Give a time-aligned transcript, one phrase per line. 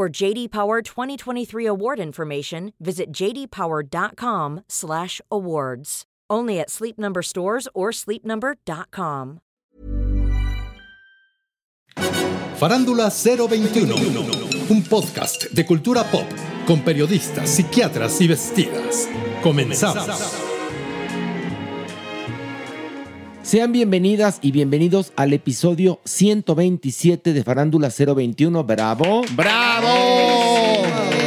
[0.00, 6.04] For JD Power 2023 award information, visit jdpower.com/awards.
[6.30, 9.40] Only at Sleep Number stores or sleepnumber.com.
[12.56, 13.94] Farándula 021,
[14.70, 16.24] un podcast de cultura pop
[16.66, 19.06] con periodistas, psiquiatras y vestidas.
[19.42, 20.49] Comenzamos.
[23.42, 28.64] Sean bienvenidas y bienvenidos al episodio 127 de Farándula 021.
[28.64, 29.22] ¡Bravo!
[29.32, 29.88] ¡Bravo!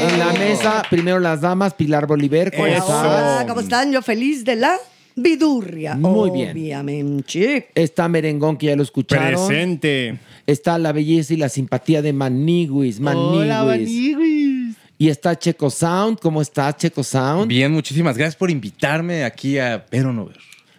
[0.09, 2.51] En la mesa, primero las damas, Pilar Bolívar.
[2.51, 2.77] ¿cómo Eso.
[2.77, 3.05] estás?
[3.05, 3.91] Hola, ¿cómo están?
[3.91, 4.77] Yo feliz de la
[5.15, 5.95] vidurria.
[5.95, 6.51] Muy bien.
[6.51, 7.69] Obviamente.
[7.73, 9.47] Está Merengón, que ya lo escucharon.
[9.47, 10.19] Presente.
[10.45, 12.99] Está la belleza y la simpatía de Maniguis.
[12.99, 14.77] Maniguis.
[14.99, 16.19] Y está Checo Sound.
[16.19, 17.47] ¿Cómo estás, Checo Sound?
[17.47, 20.37] Bien, muchísimas gracias por invitarme aquí a Ver o No Ver.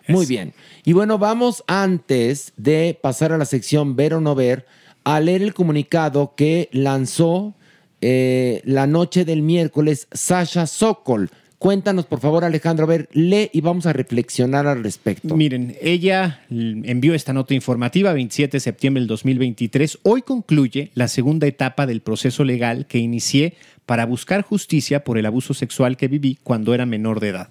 [0.09, 0.53] Muy bien.
[0.87, 4.67] Y bueno, vamos antes de pasar a la sección Ver o No Ver
[5.03, 7.55] a leer el comunicado que lanzó
[8.03, 11.31] eh, la noche del miércoles Sasha Sokol.
[11.56, 12.84] Cuéntanos, por favor, Alejandro.
[12.84, 15.34] A ver, lee y vamos a reflexionar al respecto.
[15.34, 20.01] Miren, ella envió esta nota informativa 27 de septiembre del 2023.
[20.03, 23.55] Hoy concluye la segunda etapa del proceso legal que inicié
[23.87, 27.49] para buscar justicia por el abuso sexual que viví cuando era menor de edad.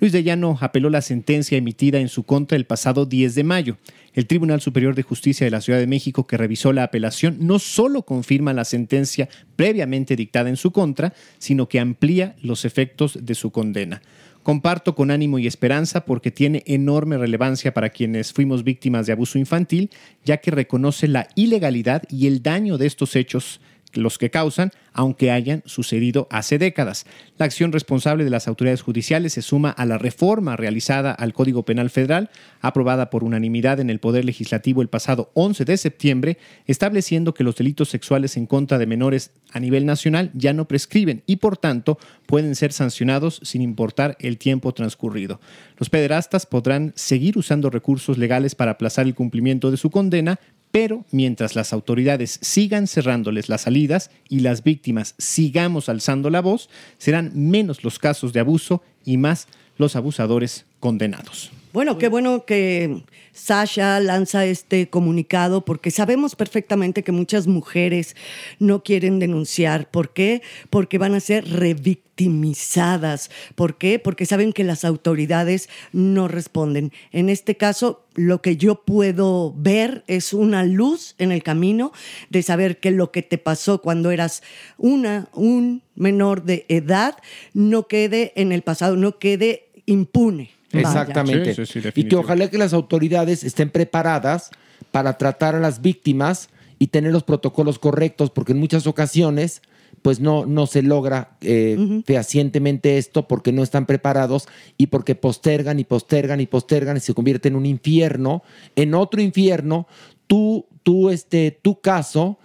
[0.00, 3.76] Luis de Llano apeló la sentencia emitida en su contra el pasado 10 de mayo.
[4.14, 7.58] El Tribunal Superior de Justicia de la Ciudad de México, que revisó la apelación, no
[7.58, 13.34] solo confirma la sentencia previamente dictada en su contra, sino que amplía los efectos de
[13.34, 14.00] su condena.
[14.44, 19.38] Comparto con ánimo y esperanza porque tiene enorme relevancia para quienes fuimos víctimas de abuso
[19.38, 19.90] infantil,
[20.22, 23.60] ya que reconoce la ilegalidad y el daño de estos hechos
[23.96, 27.06] los que causan, aunque hayan sucedido hace décadas.
[27.36, 31.64] La acción responsable de las autoridades judiciales se suma a la reforma realizada al Código
[31.64, 37.34] Penal Federal, aprobada por unanimidad en el Poder Legislativo el pasado 11 de septiembre, estableciendo
[37.34, 41.36] que los delitos sexuales en contra de menores a nivel nacional ya no prescriben y,
[41.36, 45.40] por tanto, pueden ser sancionados sin importar el tiempo transcurrido.
[45.78, 50.38] Los pederastas podrán seguir usando recursos legales para aplazar el cumplimiento de su condena,
[50.74, 56.68] pero mientras las autoridades sigan cerrándoles las salidas y las víctimas sigamos alzando la voz,
[56.98, 59.46] serán menos los casos de abuso y más
[59.78, 61.52] los abusadores condenados.
[61.74, 68.14] Bueno, qué bueno que Sasha lanza este comunicado porque sabemos perfectamente que muchas mujeres
[68.60, 69.90] no quieren denunciar.
[69.90, 70.40] ¿Por qué?
[70.70, 73.28] Porque van a ser revictimizadas.
[73.56, 73.98] ¿Por qué?
[73.98, 76.92] Porque saben que las autoridades no responden.
[77.10, 81.90] En este caso, lo que yo puedo ver es una luz en el camino
[82.30, 84.44] de saber que lo que te pasó cuando eras
[84.78, 87.16] una, un menor de edad
[87.52, 90.53] no quede en el pasado, no quede impune.
[90.74, 91.54] Exactamente.
[91.54, 94.50] Sí, sí, sí, y que ojalá que las autoridades estén preparadas
[94.90, 96.48] para tratar a las víctimas
[96.78, 99.62] y tener los protocolos correctos, porque en muchas ocasiones
[100.02, 105.78] pues no, no se logra eh, fehacientemente esto porque no están preparados y porque postergan
[105.78, 108.42] y postergan y postergan y se convierte en un infierno,
[108.76, 109.86] en otro infierno,
[110.26, 112.38] tú, tú, este, tu caso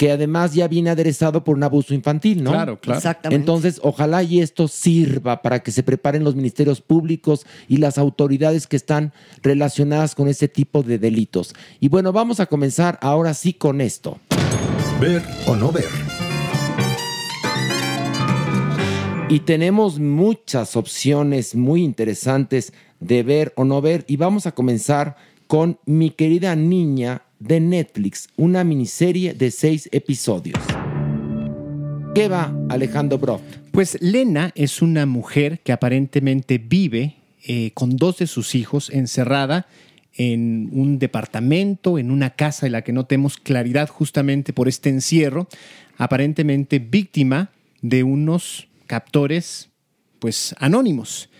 [0.00, 2.52] que además ya viene aderezado por un abuso infantil, ¿no?
[2.52, 2.96] Claro, claro.
[2.96, 3.38] Exactamente.
[3.38, 8.66] Entonces, ojalá y esto sirva para que se preparen los ministerios públicos y las autoridades
[8.66, 9.12] que están
[9.42, 11.54] relacionadas con ese tipo de delitos.
[11.80, 14.18] Y bueno, vamos a comenzar ahora sí con esto.
[15.02, 15.84] Ver o no ver.
[19.28, 24.06] Y tenemos muchas opciones muy interesantes de ver o no ver.
[24.08, 25.16] Y vamos a comenzar
[25.46, 30.60] con Mi querida niña de Netflix, una miniserie de seis episodios.
[32.14, 33.44] ¿Qué va, Alejandro Broft?
[33.72, 37.16] Pues Lena es una mujer que aparentemente vive
[37.46, 39.66] eh, con dos de sus hijos encerrada
[40.14, 44.90] en un departamento, en una casa en la que no tenemos claridad justamente por este
[44.90, 45.48] encierro,
[45.96, 47.50] aparentemente víctima
[47.80, 49.70] de unos captores
[50.18, 51.30] pues anónimos.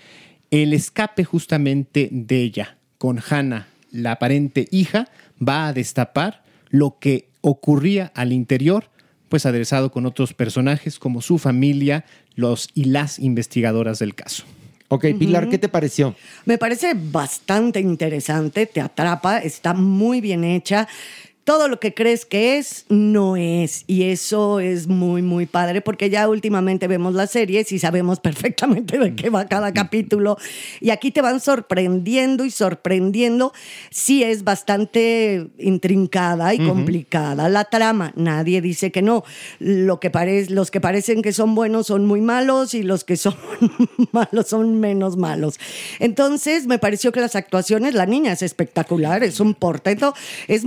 [0.51, 5.09] El escape justamente de ella con Hannah, la aparente hija,
[5.47, 8.91] va a destapar lo que ocurría al interior,
[9.29, 12.05] pues aderezado con otros personajes como su familia,
[12.35, 14.45] los y las investigadoras del caso.
[14.93, 16.17] Ok, Pilar, ¿qué te pareció?
[16.47, 20.89] Me parece bastante interesante, te atrapa, está muy bien hecha.
[21.45, 23.85] Todo lo que crees que es, no es.
[23.87, 28.99] Y eso es muy, muy padre porque ya últimamente vemos las series y sabemos perfectamente
[28.99, 30.37] de qué va cada capítulo.
[30.81, 33.53] Y aquí te van sorprendiendo y sorprendiendo.
[33.91, 38.13] Sí es bastante intrincada y complicada la trama.
[38.17, 39.25] Nadie dice que no.
[39.59, 40.11] Lo que
[40.51, 43.35] los que parecen que son buenos son muy malos y los que son
[44.13, 45.59] malos son menos malos.
[45.99, 50.15] Entonces me pareció que las actuaciones, la niña es espectacular, es un portento,
[50.49, 50.65] es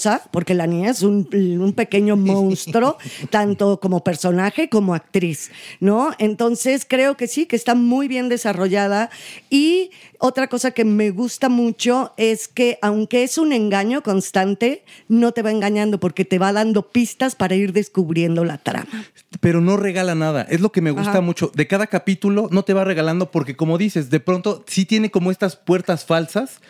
[0.00, 2.98] monstruosa, porque la niña es un, un pequeño monstruo,
[3.30, 5.50] tanto como personaje como actriz,
[5.80, 6.10] ¿no?
[6.18, 9.10] Entonces creo que sí, que está muy bien desarrollada.
[9.50, 15.32] Y otra cosa que me gusta mucho es que aunque es un engaño constante, no
[15.32, 19.04] te va engañando porque te va dando pistas para ir descubriendo la trama.
[19.40, 20.42] Pero no regala nada.
[20.42, 21.20] Es lo que me gusta Ajá.
[21.20, 21.50] mucho.
[21.54, 25.30] De cada capítulo no te va regalando porque, como dices, de pronto sí tiene como
[25.30, 26.60] estas puertas falsas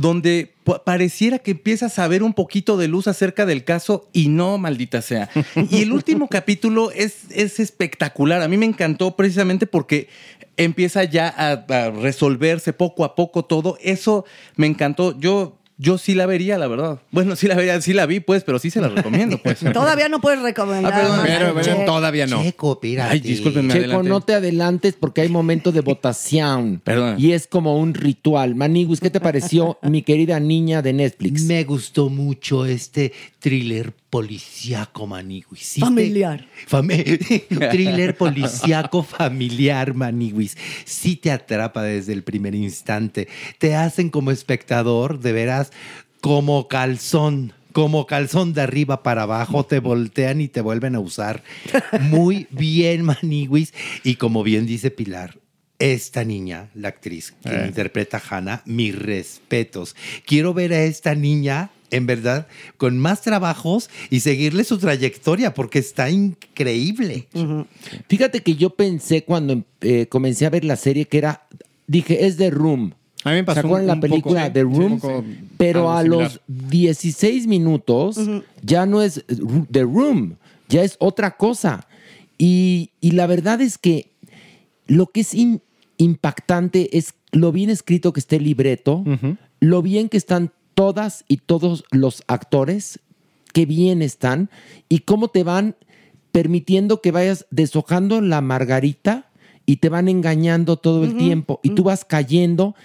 [0.00, 4.28] donde pa- pareciera que empiezas a ver un poquito de luz acerca del caso y
[4.28, 5.28] no, maldita sea.
[5.70, 8.40] Y el último capítulo es, es espectacular.
[8.40, 10.08] A mí me encantó precisamente porque
[10.56, 13.76] empieza ya a, a resolverse poco a poco todo.
[13.82, 14.24] Eso
[14.54, 15.18] me encantó.
[15.18, 17.00] Yo, yo sí la vería, la verdad.
[17.12, 19.60] Bueno, sí la vería, sí la vi, pues, pero sí se la recomiendo, pues.
[19.72, 20.92] Todavía no puedes recomendar.
[20.92, 21.84] Ah, perdón, Pero, pero Che.
[21.84, 22.42] todavía no.
[22.42, 23.12] Checo, pírate.
[23.12, 23.72] Ay, discúlpenme.
[23.72, 24.08] Checo, adelante.
[24.08, 26.80] no te adelantes porque hay momento de votación.
[26.82, 27.14] Perdón.
[27.18, 28.54] Y es como un ritual.
[28.56, 31.42] Maniguis, ¿qué te pareció, mi querida niña de Netflix?
[31.44, 35.76] Me gustó mucho este thriller policíaco, Maniguis.
[35.78, 36.46] Familiar.
[36.68, 40.56] Fami- thriller policíaco familiar, Maniguis.
[40.84, 43.28] Sí te atrapa desde el primer instante.
[43.58, 45.72] Te hacen como espectador, de veras,
[46.20, 47.52] como calzón.
[47.72, 51.44] Como calzón de arriba para abajo, te voltean y te vuelven a usar.
[52.00, 53.72] Muy bien, Maniguis.
[54.02, 55.38] Y como bien dice Pilar,
[55.78, 57.66] esta niña, la actriz que Eh.
[57.68, 59.94] interpreta a Hannah, mis respetos.
[60.26, 65.78] Quiero ver a esta niña, en verdad, con más trabajos y seguirle su trayectoria porque
[65.78, 67.28] está increíble.
[68.08, 71.46] Fíjate que yo pensé cuando eh, comencé a ver la serie que era,
[71.86, 72.92] dije, es The Room.
[73.24, 75.00] A mí me pasó ¿Se acuerdan un- la película poco, The Room?
[75.56, 76.22] Pero a similar.
[76.22, 78.18] los 16 minutos
[78.62, 79.24] ya no es
[79.70, 80.36] The Room,
[80.68, 81.86] ya es otra cosa.
[82.38, 84.10] Y, y la verdad es que
[84.86, 85.60] lo que es in-
[85.96, 89.04] impactante es lo bien escrito que está el libreto,
[89.60, 93.00] lo bien que están todas y todos los actores,
[93.52, 94.48] qué bien están,
[94.88, 95.74] y cómo te van
[96.30, 99.28] permitiendo que vayas deshojando la margarita
[99.66, 102.76] y te van engañando todo el tiempo, y tú vas cayendo,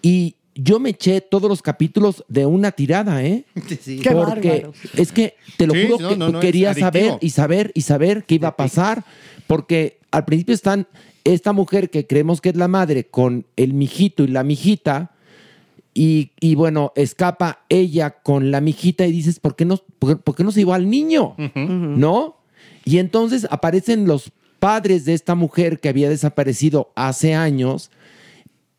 [0.00, 3.44] y yo me eché todos los capítulos de una tirada, ¿eh?
[3.80, 3.98] Sí.
[3.98, 4.72] Qué Porque bárbaro.
[4.94, 7.80] es que te lo Sí, juro no, que no, no, quería saber y saber y
[7.80, 9.04] saber qué iba a pasar.
[9.48, 10.86] Porque al principio están
[11.24, 15.10] esta mujer que creemos que es la madre con el mijito y la mijita.
[15.92, 20.36] Y, y bueno, escapa ella con la mijita y dices, ¿por qué no, por, por
[20.36, 21.34] qué no se llevó al niño?
[21.54, 22.36] ¿No?
[22.84, 27.90] Y entonces aparecen los padres de esta mujer que había desaparecido hace años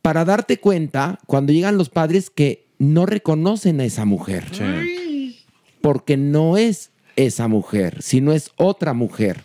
[0.02, 4.46] para darte cuenta, cuando llegan los padres, que no reconocen a esa mujer.
[5.82, 9.44] Porque no es esa mujer, sino es otra mujer.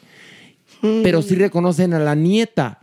[0.80, 2.80] Pero sí reconocen a la nieta.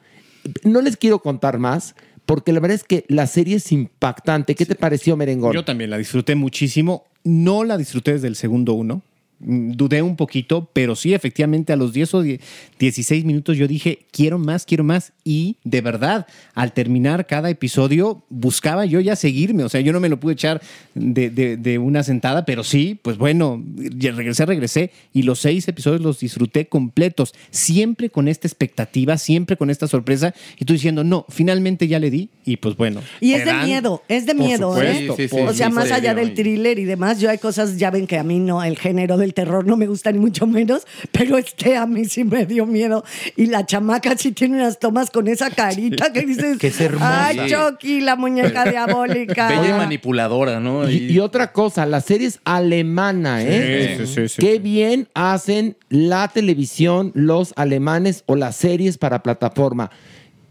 [0.63, 4.55] No les quiero contar más, porque la verdad es que la serie es impactante.
[4.55, 5.53] ¿Qué te pareció, Merengón?
[5.53, 7.05] Yo también la disfruté muchísimo.
[7.23, 9.01] No la disfruté desde el segundo uno.
[9.45, 12.39] Dudé un poquito, pero sí, efectivamente, a los 10 o 10
[12.79, 15.13] 16 minutos yo dije, quiero más, quiero más.
[15.23, 19.63] Y de verdad, al terminar cada episodio, buscaba yo ya seguirme.
[19.63, 20.61] O sea, yo no me lo pude echar
[20.95, 24.91] de, de- de una sentada, pero sí, pues bueno, regresé, regresé.
[25.13, 27.33] Y los seis episodios los disfruté completos.
[27.51, 30.33] Siempre con esta expectativa, siempre con esta sorpresa.
[30.59, 32.29] Y tú diciendo, no, finalmente ya le di.
[32.45, 33.01] Y pues bueno.
[33.21, 35.27] Y es de dan- miedo, es de Por miedo, supuesto, ¿eh?
[35.29, 38.17] por o sea, más allá del thriller y demás, yo hay cosas, ya ven que
[38.17, 41.75] a mí no, el género del terror no me gusta ni mucho menos, pero este
[41.75, 43.03] a mí sí me dio miedo.
[43.35, 47.27] Y la chamaca sí tiene unas tomas con esa carita que dices, Que es hermosa.
[47.27, 49.47] ay, Chucky, la muñeca diabólica.
[49.49, 50.89] Bella y manipuladora, ¿no?
[50.89, 53.95] Y, y otra cosa, la serie es alemana, ¿eh?
[53.97, 54.59] Sí, sí, sí, sí, Qué sí.
[54.59, 59.91] bien hacen la televisión los alemanes o las series para plataforma.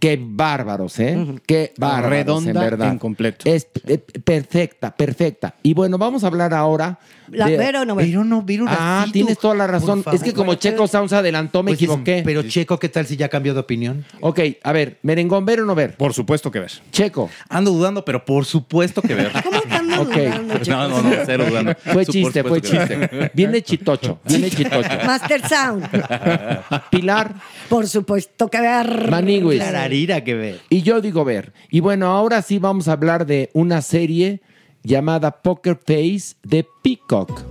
[0.03, 1.17] Qué bárbaros, ¿eh?
[1.47, 2.89] Qué bárbaros, Redonda en verdad.
[2.91, 3.49] en completo.
[3.49, 5.55] Es eh, perfecta, perfecta.
[5.63, 6.99] Y bueno, vamos a hablar ahora.
[7.31, 8.07] La de- ver o no ver.
[8.07, 10.03] Pero no, ver un Ah, ratito, tienes toda la razón.
[10.13, 10.55] Es que como.
[10.55, 12.23] Checo Sound se adelantó, me Pues, equivoqué.
[12.25, 14.05] Pero Checo, ¿qué tal si ya cambió de opinión?
[14.21, 15.97] Ok, a ver, merengón, ¿ver o no ver?
[15.97, 16.73] Por supuesto que ver.
[16.91, 17.31] Checo.
[17.49, 19.31] Ando dudando, pero por supuesto que ver.
[19.45, 20.17] ¿Cómo que ando Ok.
[20.69, 21.75] No, no, no, cero dudando.
[21.75, 23.11] Fue Por chiste, fue supuesto que ver.
[23.11, 23.31] chiste.
[23.35, 24.89] Viene chitocho, viene chitocho.
[25.07, 25.89] Master Sound,
[26.91, 27.35] Pilar,
[27.69, 29.07] por supuesto que ver.
[29.59, 30.61] Clararira que ver.
[30.69, 31.53] Y yo digo ver.
[31.71, 34.41] Y bueno, ahora sí vamos a hablar de una serie
[34.83, 37.43] llamada Poker Face de Peacock.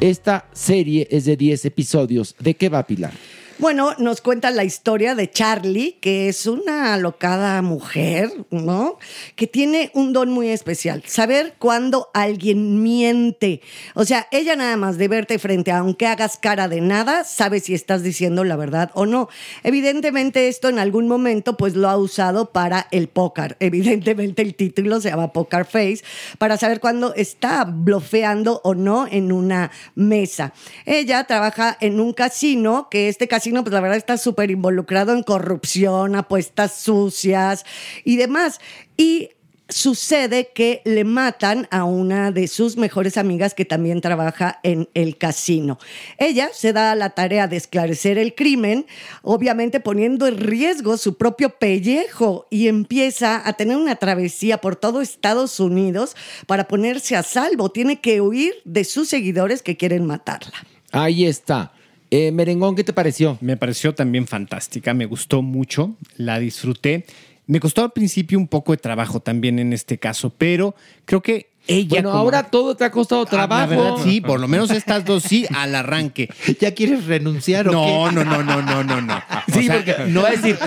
[0.00, 2.36] Esta serie es de 10 episodios.
[2.38, 3.12] ¿De qué va Pilar?
[3.60, 9.00] Bueno, nos cuenta la historia de Charlie, que es una alocada mujer, ¿no?
[9.34, 13.60] Que tiene un don muy especial, saber cuándo alguien miente.
[13.94, 17.74] O sea, ella nada más de verte frente, aunque hagas cara de nada, sabe si
[17.74, 19.28] estás diciendo la verdad o no.
[19.64, 23.56] Evidentemente esto en algún momento pues lo ha usado para el póker.
[23.60, 26.04] Evidentemente el título se llama Poker Face,
[26.38, 30.52] para saber cuándo está blofeando o no en una mesa.
[30.86, 35.22] Ella trabaja en un casino, que este casino pues la verdad está súper involucrado en
[35.22, 37.64] corrupción, apuestas sucias
[38.04, 38.60] y demás.
[38.96, 39.30] Y
[39.68, 45.18] sucede que le matan a una de sus mejores amigas que también trabaja en el
[45.18, 45.78] casino.
[46.16, 48.86] Ella se da a la tarea de esclarecer el crimen,
[49.22, 55.02] obviamente poniendo en riesgo su propio pellejo y empieza a tener una travesía por todo
[55.02, 57.70] Estados Unidos para ponerse a salvo.
[57.70, 60.54] Tiene que huir de sus seguidores que quieren matarla.
[60.92, 61.72] Ahí está.
[62.10, 63.36] Eh, Merengón, ¿qué te pareció?
[63.40, 67.04] Me pareció también fantástica, me gustó mucho, la disfruté.
[67.46, 70.74] Me costó al principio un poco de trabajo también en este caso, pero
[71.04, 71.88] creo que ella.
[71.90, 73.70] Bueno, como- ahora todo te ha costado Ah, trabajo.
[73.70, 76.28] La verdad, sí, por lo menos estas dos sí, al arranque.
[76.60, 78.14] ¿Ya quieres renunciar o No, qué?
[78.14, 79.22] no, no, no, no, no, no.
[79.52, 80.58] Sí, sea, porque no va a decir.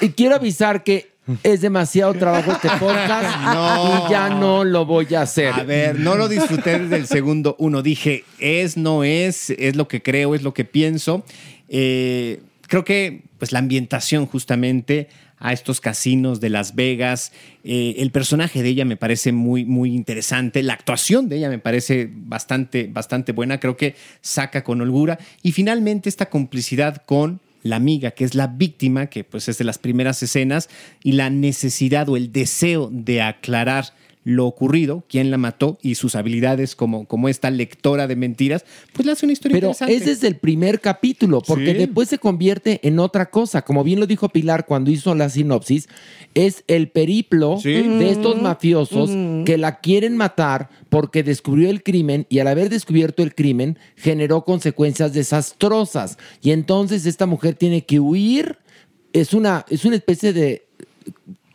[0.00, 4.06] Y quiero avisar que es demasiado trabajo este podcast No.
[4.06, 5.52] y ya no lo voy a hacer.
[5.52, 7.82] A ver, no lo disfruté desde el segundo uno.
[7.82, 11.24] Dije, es, no es, es lo que creo, es lo que pienso.
[11.68, 18.10] Eh, creo que pues la ambientación justamente a estos casinos de Las Vegas, eh, el
[18.10, 22.88] personaje de ella me parece muy, muy interesante, la actuación de ella me parece bastante,
[22.90, 28.24] bastante buena, creo que saca con holgura y finalmente esta complicidad con la amiga, que
[28.24, 30.68] es la víctima, que pues es de las primeras escenas,
[31.02, 33.92] y la necesidad o el deseo de aclarar
[34.28, 39.06] lo ocurrido, quién la mató y sus habilidades como, como esta lectora de mentiras, pues
[39.06, 39.94] le hace una historia Pero interesante.
[39.94, 41.78] ese es el primer capítulo, porque Sí.
[41.78, 43.62] después se convierte en otra cosa.
[43.62, 45.88] Como bien lo dijo Pilar cuando hizo la sinopsis,
[46.34, 47.70] es el periplo Sí.
[47.74, 49.10] de estos mafiosos
[49.44, 54.44] que la quieren matar porque descubrió el crimen y al haber descubierto el crimen generó
[54.44, 56.18] consecuencias desastrosas.
[56.42, 58.58] Y entonces esta mujer tiene que huir.
[59.12, 60.66] Es una, es una especie de...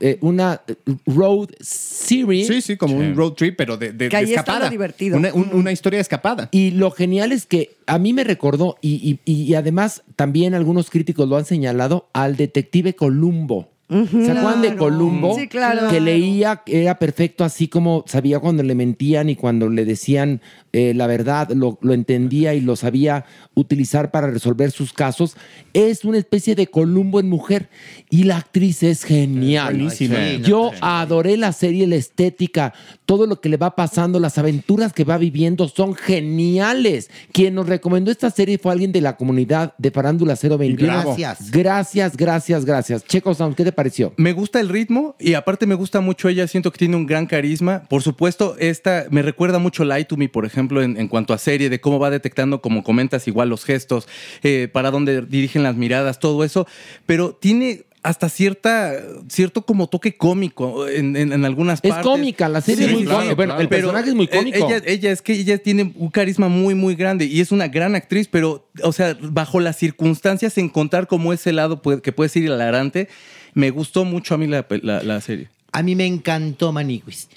[0.01, 2.47] eh, una eh, road series.
[2.47, 4.65] Sí, sí, como un road trip, pero de, de- Que de ahí está escapada.
[4.65, 5.17] lo divertido.
[5.17, 6.49] Una, un- una historia de escapada.
[6.51, 10.89] Y lo genial es que a mí me recordó, y, y- y además también algunos
[10.89, 13.69] críticos lo han señalado, al detective Columbo.
[13.91, 14.75] ¿Se acuerdan de.
[14.77, 15.35] Columbo?
[15.37, 15.89] Sí, claro.
[15.89, 20.41] Que leía, que era perfecto, así como sabía cuando le mentían y cuando le decían
[20.73, 25.35] eh, la verdad, lo, lo entendía y lo sabía utilizar para resolver sus casos.
[25.73, 27.69] Es una especie de Columbo en mujer.
[28.09, 29.75] Y la actriz es genial.
[29.75, 30.15] Buenísima.
[30.15, 32.73] Sí, Yo adoré la serie, la estética,
[33.05, 37.09] todo lo que le va pasando, las aventuras que va viviendo son geniales.
[37.33, 40.77] Quien nos recomendó esta serie fue alguien de la comunidad de Farándula 021.
[40.77, 41.51] Gracias.
[41.51, 43.05] Gracias, gracias, gracias.
[43.05, 43.73] Checo Sound, ¿qué te
[44.17, 47.25] Me gusta el ritmo y aparte me gusta mucho ella, siento que tiene un gran
[47.25, 47.83] carisma.
[47.89, 51.37] Por supuesto, esta me recuerda mucho Lie to Me, por ejemplo, en, en cuanto a
[51.37, 54.07] serie, de cómo va detectando, como comentas, igual los gestos,
[54.43, 56.67] eh, para dónde dirigen las miradas, todo eso.
[57.05, 58.93] Pero tiene hasta cierta,
[59.29, 62.05] cierto como toque cómico en, en- en algunas Es partes.
[62.07, 63.35] cómica, la serie es muy cómica.
[63.35, 64.57] Bueno, el Pero, personaje es muy eh, cómico.
[64.67, 67.93] Ella, ella es que ella tiene un carisma muy, muy grande y es una gran
[67.95, 72.43] actriz, pero, o sea, bajo las circunstancias, encontrar como ese lado puede- que puede ser
[72.43, 73.07] hilarante,
[73.53, 75.49] me gustó mucho a mí la, la- la serie.
[75.71, 77.29] A mí me encantó Maniguis.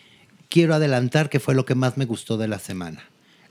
[0.49, 3.03] Quiero adelantar que fue lo que más me gustó de la semana.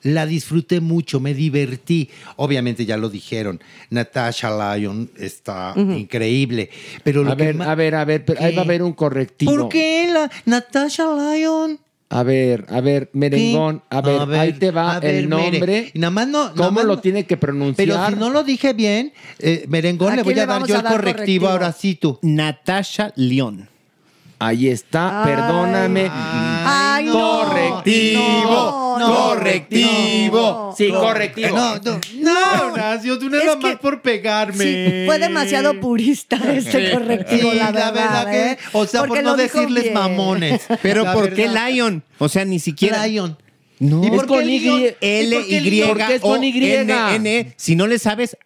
[0.04, 2.10] La disfruté mucho, me divertí.
[2.36, 6.70] Obviamente ya lo dijeron, Natasha Lyon está increíble.
[7.04, 8.94] Pero lo A que ver, a ver, a ver, pero ahí va a haber un
[8.94, 9.54] correctivo.
[9.56, 11.06] ¿Por qué la Natasha
[11.36, 11.80] Lyon?
[12.10, 15.92] A ver, a ver, merengón, a ver, A ver, ahí te va ver, el nombre.
[15.96, 17.76] Nada más no- nada ¿Cómo más lo no- tiene que pronunciar?
[17.88, 20.82] Pero si no lo dije bien, eh, Merengón, ¿A le voy a dar yo el
[20.84, 21.48] correctivo, correctivo?
[21.50, 22.20] ahora sí tú.
[22.22, 23.68] Natasha León.
[24.46, 26.10] Ahí está, perdóname.
[26.12, 27.14] Ay, no.
[27.14, 28.50] Correctivo,
[29.00, 30.74] No, no, correctivo.
[30.78, 31.56] Sí, correctivo.
[31.58, 34.64] No, no, No, Horacio, tú nada más por pegarme.
[34.66, 37.94] Sí, fue demasiado purista este correctivo, Sí, la la verdad.
[37.94, 38.58] verdad que- ¿eh?
[38.74, 39.94] o sea, por Porque no lo dijo decirles bien.
[39.94, 40.62] mamones.
[40.82, 41.70] Pero La ¿por qué verdad.
[41.70, 42.04] Lion?
[42.20, 43.06] O sea, ni siquiera.
[43.08, 43.38] Lion.
[43.80, 44.82] No, ¿Y por qué Leon?
[44.82, 45.36] ¿Y L
[45.86, 45.98] por?
[45.98, 46.50] ¿Por es con Y?
[46.74, 47.54] N, N.
[47.58, 48.38] Si no le sabes,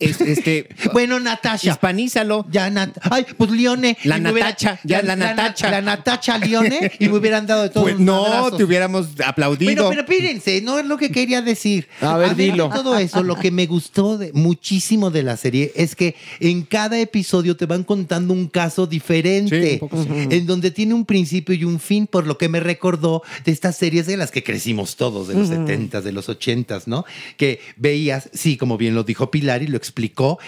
[0.00, 0.68] es- este.
[0.92, 1.70] Bueno, Natasha.
[1.70, 2.46] Hispanízalo.
[2.50, 3.96] Ya, Nat Ay, pues Lione.
[4.04, 5.70] La Natacha, ya, la Natacha.
[5.70, 7.84] La Natacha Lione y me hubieran dado de todo.
[7.84, 9.70] Pues no, te hubiéramos aplaudido.
[9.70, 11.86] Pero, pero espérense, no es lo que quería decir.
[12.00, 12.68] A ver, dilo.
[12.70, 16.98] todo eso, lo que me gustó de- muchísimo de la serie es que en cada
[16.98, 20.08] episodio te van contando un caso diferente, Sí, un poco sí.
[20.30, 23.76] en donde tiene un principio y un fin, por lo que me recordó de estas
[23.76, 25.66] series de las que crecimos todos, de los Ujú.
[25.66, 27.04] 70s, de los 80s, ¿no?
[27.36, 29.89] Que veías, sí, como bien lo dijo Pilar y lo explicó,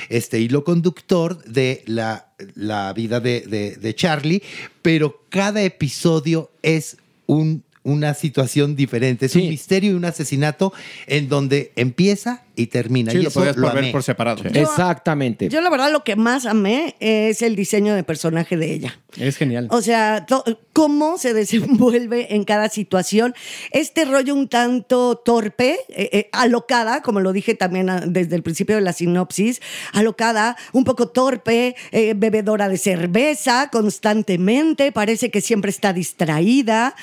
[0.08, 4.42] este hilo conductor de la, la vida de, de- de Charlie,
[4.82, 6.96] pero cada episodio es
[7.26, 10.72] un, una situación diferente, es un misterio y un asesinato
[11.06, 13.12] en donde empieza y termina.
[13.12, 13.90] Sí, y lo eso podías lo amé.
[13.92, 14.42] por separado.
[14.44, 15.49] Exactamente.
[15.49, 18.99] Yo la verdad lo que más amé es el diseño de personaje de ella.
[19.16, 19.68] Es genial.
[19.71, 23.35] O sea, to- cómo se desenvuelve en cada situación.
[23.73, 28.43] Este rollo un tanto torpe, eh, eh, alocada, como lo dije también ah, desde el
[28.43, 29.60] principio de la sinopsis,
[29.93, 36.95] alocada, un poco torpe, eh, bebedora de cerveza constantemente, parece que siempre está distraída.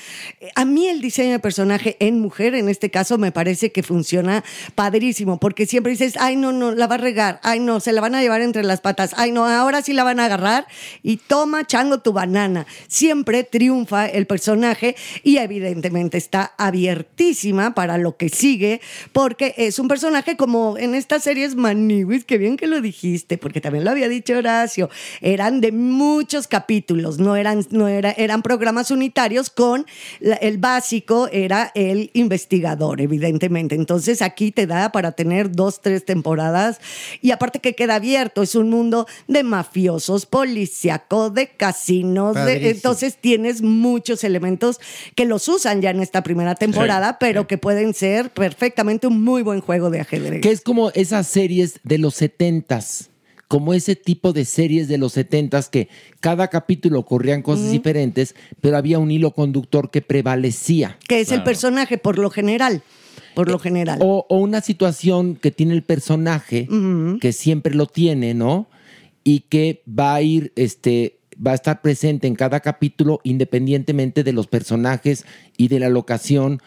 [0.56, 4.44] A mí el diseño de personaje en mujer, en este caso, me parece que funciona
[4.76, 8.02] padrísimo, porque siempre dices, ay, no, no, la va a regar, ay, no, se la
[8.02, 10.68] van a llevar entre las patas, ay, no, ahora sí la van a agarrar
[11.04, 12.66] y toma, chango, tu banana.
[12.88, 19.88] Siempre triunfa el personaje y evidentemente está abiertísima para lo que sigue, porque es un
[19.88, 24.10] personaje como en estas series Maniwis, que bien que lo dijiste, porque también lo había
[24.10, 24.90] dicho Horacio,
[25.22, 29.86] eran de muchos capítulos, no eran, no era, eran programas unitarios con
[30.20, 33.76] el básico era el investigador, evidentemente.
[33.76, 36.80] Entonces aquí te da para tener dos, tres temporadas.
[37.22, 43.18] Y aparte que queda abierto, es un mundo de mafiosos, policíaco, de casinos, de- entonces
[43.20, 44.80] tienes muchos elementos
[45.16, 49.42] que los usan ya en esta primera temporada, pero que pueden ser perfectamente un muy
[49.44, 50.42] buen juego de ajedrez.
[50.42, 53.10] Que es como esas series de los setentas,
[53.48, 55.90] como ese tipo de series de los setentas que
[56.20, 60.98] cada capítulo ocurrían cosas diferentes, pero había un hilo conductor que prevalecía.
[61.08, 62.84] que es el personaje por lo general,
[63.36, 64.00] por lo general.
[64.02, 66.68] O, o una situación que tiene el personaje,
[67.20, 68.68] que siempre lo tiene, ¿no?
[69.24, 74.34] Y que va a ir, este, va a estar presente en cada capítulo independientemente de
[74.34, 75.26] los personajes
[75.58, 76.62] y de la locación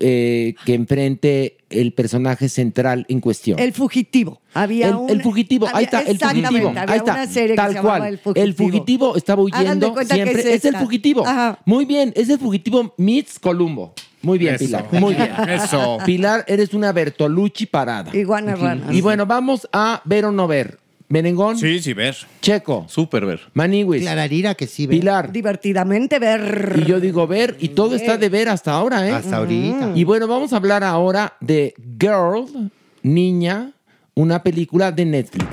[0.00, 3.58] eh, que enfrente el personaje central en cuestión.
[3.58, 4.42] El fugitivo.
[4.52, 6.68] Había El, un, el fugitivo, ahí está, el fugitivo.
[6.68, 8.06] había Ahí está, una serie que tal se cual.
[8.06, 8.44] El Fugitivo.
[8.44, 10.40] El fugitivo estaba huyendo que siempre.
[10.40, 11.26] es Es, el fugitivo.
[11.26, 11.58] Ajá.
[11.64, 13.94] Muy bien, es el fugitivo meets Columbo.
[14.22, 14.64] Muy bien, Eso.
[14.64, 14.86] Pilar.
[14.92, 15.30] Muy bien.
[15.48, 15.98] Eso.
[16.04, 18.14] Pilar, eres una Bertolucci parada.
[18.16, 18.92] Iguana rana.
[18.92, 20.78] Y bueno, vamos a ver o no ver.
[21.10, 21.56] Merengón.
[21.56, 22.14] Sí, sí, ver.
[22.42, 22.84] Checo.
[22.88, 23.40] Súper ver.
[23.54, 24.02] Maniwis.
[24.02, 24.98] Clararira que sí, ve.
[24.98, 25.32] Pilar.
[25.32, 26.80] Divertidamente ver.
[26.82, 29.12] Y yo digo ver, y todo está de ver hasta ahora, ¿eh?
[29.12, 29.92] Hasta ahorita.
[29.94, 32.70] Y bueno, vamos a hablar ahora de Girl,
[33.02, 33.72] Niña,
[34.14, 35.46] una película de Netflix.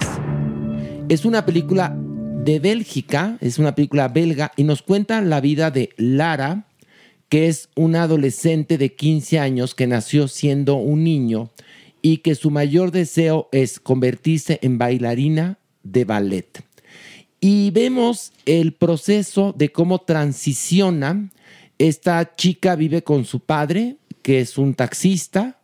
[1.07, 5.91] Es una película de Bélgica, es una película belga, y nos cuenta la vida de
[5.95, 6.65] Lara,
[7.29, 11.51] que es una adolescente de 15 años que nació siendo un niño
[12.01, 16.63] y que su mayor deseo es convertirse en bailarina de ballet.
[17.39, 21.31] Y vemos el proceso de cómo transiciona.
[21.77, 25.59] Esta chica vive con su padre, que es un taxista,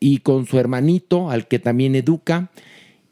[0.00, 2.50] y con su hermanito, al que también educa.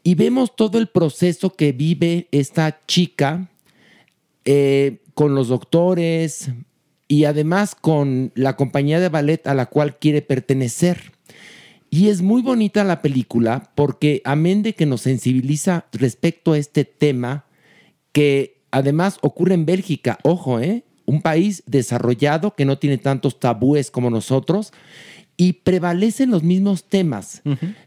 [0.03, 3.49] Y vemos todo el proceso que vive esta chica
[4.45, 6.49] eh, con los doctores
[7.13, 11.11] y además con la compañía de ballet a la cual quiere pertenecer.
[11.91, 16.85] Y es muy bonita la película porque amén de que nos sensibiliza respecto a este
[16.85, 17.45] tema,
[18.13, 20.85] que además ocurre en Bélgica, ojo, ¿eh?
[21.05, 24.73] un país desarrollado que no tiene tantos tabúes como nosotros
[25.37, 27.43] y prevalecen los mismos temas,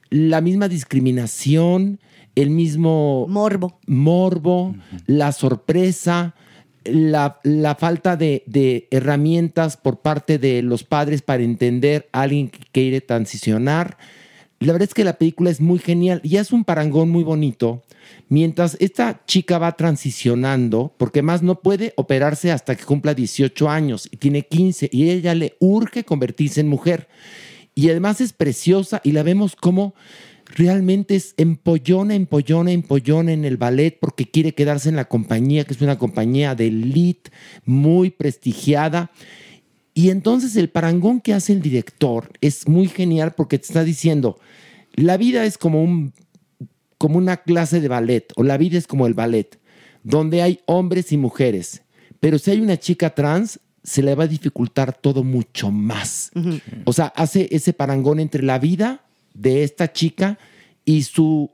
[0.09, 1.99] la misma discriminación,
[2.37, 6.37] el mismo morbo, morbo la sorpresa,
[6.91, 12.61] la, falta de, de herramientas por parte de los padres para entender a alguien que
[12.73, 13.97] quiere transicionar.
[14.59, 17.83] La verdad es que la película es muy genial y es un parangón muy bonito.
[18.29, 24.09] Mientras esta chica va transicionando, porque más no puede operarse hasta que cumpla 18 años
[24.11, 27.09] y tiene 15 y ella le urge convertirse en mujer.
[27.75, 29.95] Y además es preciosa y la vemos como
[30.55, 35.75] realmente es empollona, empollona, empollona en el ballet porque quiere quedarse en la compañía, que
[35.75, 37.31] es una compañía de elite
[37.65, 39.11] muy prestigiada.
[39.95, 44.39] Y entonces el parangón que hace el director es muy genial porque te está diciendo,
[44.95, 46.13] la vida es como un
[46.99, 49.59] como una clase de ballet o la vida es como el ballet,
[50.03, 51.83] donde hay hombres y mujeres,
[52.21, 56.33] pero si hay una chica trans se le va a dificultar todo mucho más.
[56.87, 59.06] O sea, hace ese parangón entre la vida
[59.37, 60.39] de esta chica
[60.85, 61.51] y su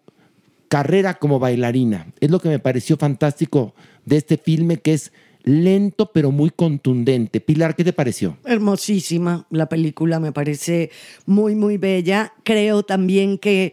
[0.68, 2.12] carrera como bailarina.
[2.21, 7.40] Es lo que me pareció fantástico de este filme que es lento pero muy contundente.
[7.40, 8.38] Pilar, ¿qué te pareció?
[8.45, 10.90] Hermosísima la película, me parece
[11.27, 12.33] muy, muy bella.
[12.45, 13.73] Creo también que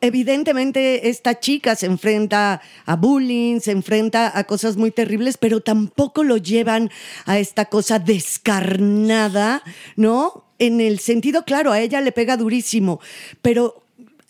[0.00, 6.22] evidentemente esta chica se enfrenta a bullying, se enfrenta a cosas muy terribles, pero tampoco
[6.22, 6.90] lo llevan
[7.24, 9.62] a esta cosa descarnada,
[9.96, 10.43] ¿no?
[10.58, 13.00] En el sentido, claro, a ella le pega durísimo,
[13.42, 13.82] pero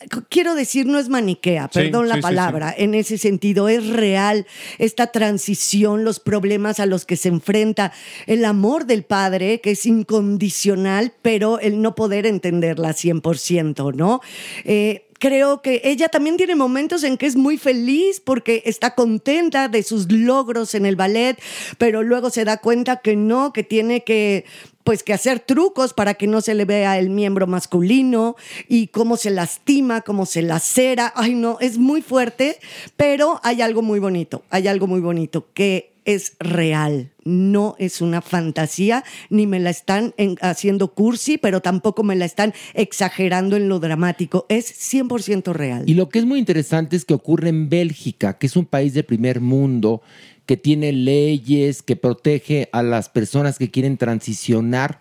[0.09, 3.69] qu- quiero decir, no es maniquea, Sí, perdón la sí, sí, palabra, en ese sentido,
[3.69, 4.45] es real
[4.79, 7.91] esta transición, los problemas a los que se enfrenta,
[8.25, 14.21] el amor del padre, que es incondicional, pero el no poder entenderla 100%, ¿no?
[14.63, 19.69] Eh, Creo que ella también tiene momentos en que es muy feliz porque está contenta
[19.69, 21.39] de sus logros en el ballet,
[21.77, 24.43] pero luego se da cuenta que no, que tiene que
[24.85, 28.35] pues que hacer trucos para que no se le vea el miembro masculino
[28.69, 31.11] y cómo se lastima, cómo se lacera.
[31.15, 32.59] Ay, no, es muy fuerte,
[32.95, 38.21] pero hay algo muy bonito, hay algo muy bonito que es real, no es una
[38.21, 43.67] fantasía, ni me la están en- haciendo cursi, pero tampoco me la están exagerando en
[43.67, 45.83] lo dramático, es 100% real.
[45.87, 48.93] Y lo que es muy interesante es que ocurre en Bélgica, que es un país
[48.93, 50.01] de primer mundo,
[50.45, 54.99] que tiene leyes, que protege a las personas que quieren transicionar.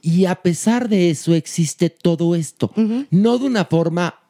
[0.00, 2.70] Y a pesar de eso existe todo esto.
[3.10, 4.20] No de una forma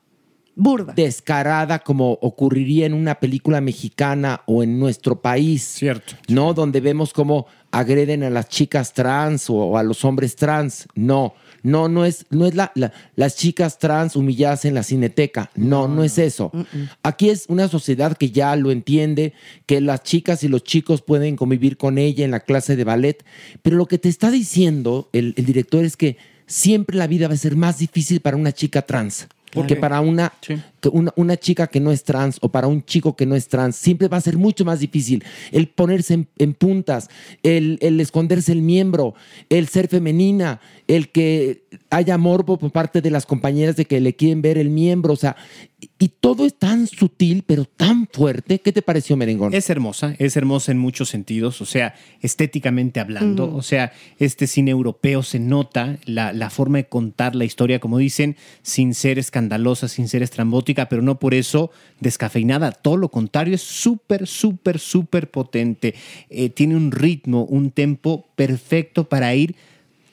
[0.57, 5.63] burda, descarada como ocurriría en una película mexicana o en nuestro país.
[5.63, 6.15] Cierto.
[6.29, 10.87] No, donde vemos cómo agreden a las chicas trans o, o a los hombres trans.
[10.95, 15.51] No, no, no es, no es la, la- las chicas trans humilladas en la cineteca.
[15.57, 16.53] No, no, es eso.
[17.03, 19.33] Aquí es una sociedad que ya lo entiende,
[19.67, 23.25] que las chicas y los chicos pueden convivir con ella en la clase de ballet.
[23.63, 27.35] Pero lo que te está diciendo el, el director es que siempre la vida va
[27.35, 29.27] a ser más difícil para una chica trans.
[29.67, 30.33] Que para una,
[30.85, 33.49] que una, una chica que no es trans o para un chico que no es
[33.49, 37.09] trans, siempre va a ser mucho más difícil el ponerse en, en puntas,
[37.43, 39.15] el, el esconderse el miembro,
[39.49, 44.15] el ser femenina, el que haya morbo por parte de las compañeras de que le
[44.15, 45.37] quieren ver el miembro, o sea,
[45.81, 48.59] y, y todo es tan sutil, pero tan fuerte.
[48.59, 49.55] ¿Qué te pareció, Merengón?
[49.55, 53.57] Es hermosa, es hermosa en muchos sentidos, o sea, estéticamente hablando, Ujú.
[53.57, 57.99] o sea, este cine europeo se nota la, la forma de contar la historia, como
[57.99, 63.55] dicen, sin ser escandalosa, sin ser estrambótica, pero no por eso descafeinada, todo lo contrario,
[63.55, 65.95] es súper, súper, súper potente,
[66.31, 69.55] Eh, tiene un ritmo, un tempo perfecto para ir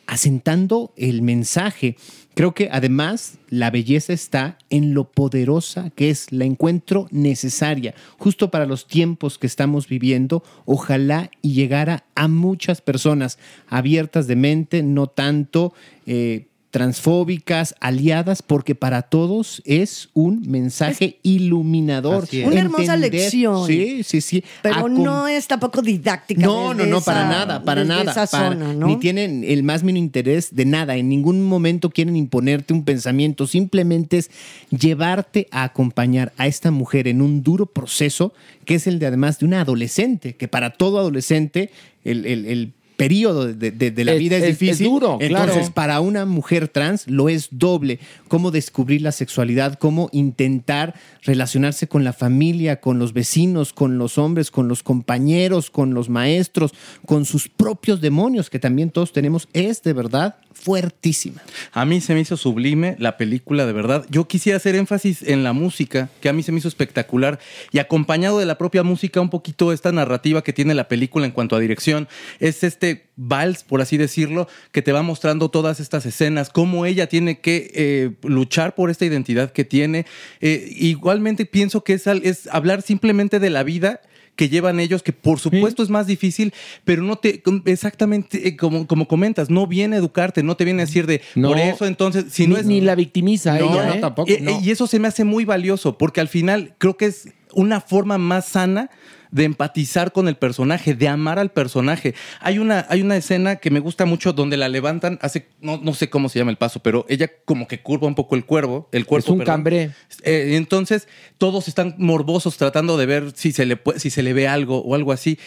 [0.07, 1.95] asentando el mensaje.
[2.33, 8.51] Creo que además la belleza está en lo poderosa que es, la encuentro necesaria, justo
[8.51, 14.83] para los tiempos que estamos viviendo, ojalá y llegara a muchas personas abiertas de mente,
[14.83, 15.73] no tanto
[16.05, 22.27] eh, transfóbicas, aliadas, porque para todos es un mensaje iluminador.
[22.45, 23.67] Una hermosa lección.
[23.67, 24.43] Sí, sí, sí.
[24.61, 26.41] Pero no es tampoco didáctica.
[26.41, 28.11] no, no, no, para nada, para nada.
[28.11, 28.87] esa para- zona, ¿no?
[28.87, 30.95] Ni tienen el más mínimo interés de nada.
[30.95, 33.47] En ningún momento quieren imponerte un pensamiento.
[33.47, 34.31] Simplemente es
[34.69, 38.33] llevarte a acompañar a esta mujer en un duro proceso
[38.65, 41.69] que es el de además de una adolescente, que para todo adolescente
[42.03, 44.87] el, el- el periodo de, de- de la Es- vida es, es- es difícil.
[44.87, 45.73] duro, Entonces, claro.
[45.73, 47.99] para una mujer trans lo es doble.
[48.27, 54.17] Cómo descubrir la sexualidad, cómo intentar relacionarse con la familia, con los vecinos, con los
[54.17, 56.73] hombres, con los compañeros, con los maestros,
[57.05, 61.41] con sus propios demonios, que también todos tenemos, es de verdad fuertísima.
[61.71, 64.05] A mí se me hizo sublime la película, de verdad.
[64.09, 67.39] Yo quisiera hacer énfasis en la música, que a mí se me hizo espectacular,
[67.71, 71.31] y acompañado de la propia música, un poquito esta narrativa que tiene la película en
[71.31, 72.07] cuanto a dirección.
[72.39, 77.07] Es este vals, por así decirlo, que te va mostrando todas estas escenas, cómo ella
[77.07, 80.05] tiene que eh, luchar por esta identidad que tiene.
[80.39, 82.07] Eh, igualmente pienso que es,
[82.51, 84.01] hablar simplemente de la vida
[84.35, 88.87] que llevan ellos, que por supuesto es más difícil, pero no te, exactamente eh, como,
[88.87, 91.49] como comentas, no viene a educarte, no te viene a decir de, No.
[91.49, 92.65] por eso entonces, si no es...
[92.65, 93.99] ni la victimiza No, ella, no, ¿eh?
[93.99, 94.31] tampoco.
[94.31, 97.29] Eh, eh, Y eso se me hace muy valioso, porque al final creo que es
[97.53, 98.89] una forma más sana
[99.31, 102.13] de empatizar con el personaje, de amar al personaje.
[102.39, 105.93] Hay una, hay una escena que me gusta mucho donde la levantan, hace, no, no
[105.93, 108.89] sé cómo se llama el paso, pero ella como que curva un poco el cuervo,
[108.91, 109.27] el cuerpo.
[109.27, 109.53] Es un perdón.
[109.53, 109.91] cambré.
[110.23, 114.47] Eh, entonces todos están morbosos tratando de ver si se, le, si se le ve
[114.47, 115.39] algo o algo así.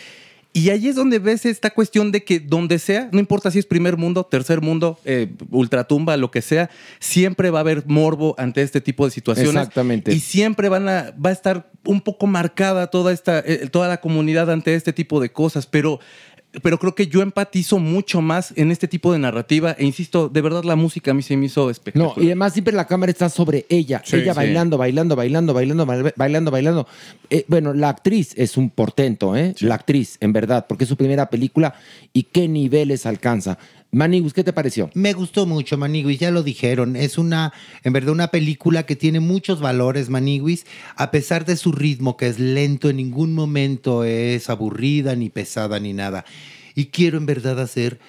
[0.57, 3.67] Y ahí es donde ves esta cuestión de que donde sea, no importa si es
[3.67, 8.63] primer mundo, tercer mundo, eh, ultratumba, lo que sea, siempre va a haber morbo ante
[8.63, 9.57] este tipo de situaciones.
[9.57, 10.13] Exactamente.
[10.13, 14.01] Y siempre van a, va a estar un poco marcada toda esta, eh, toda la
[14.01, 15.67] comunidad ante este tipo de cosas.
[15.67, 15.99] Pero
[16.63, 19.73] pero creo que yo empatizo mucho más en este tipo de narrativa.
[19.79, 22.19] E insisto, de verdad la música a mí se me hizo No, espectacular.
[22.19, 24.03] y además siempre la cámara está sobre ella.
[24.05, 24.37] Sí, ella sí.
[24.37, 26.89] bailando, bailando, bailando, bailando, bail- bailando, bailando.
[27.31, 29.55] Eh, bueno, la actriz es un portento, ¿eh?
[29.61, 31.75] La actriz, en verdad, porque es su primera película
[32.13, 33.59] y qué niveles alcanza.
[33.95, 34.91] Manigus, ¿qué te pareció?
[34.95, 36.97] Me gustó mucho, Maniguis, ya lo dijeron.
[36.97, 37.53] Es una,
[37.85, 40.67] en verdad, una película que tiene muchos valores, Maniguis.
[40.97, 45.79] A pesar de su ritmo, que es lento, en ningún momento es aburrida, ni pesada,
[45.79, 46.25] ni nada.
[46.75, 48.01] Y quiero, en verdad, hacer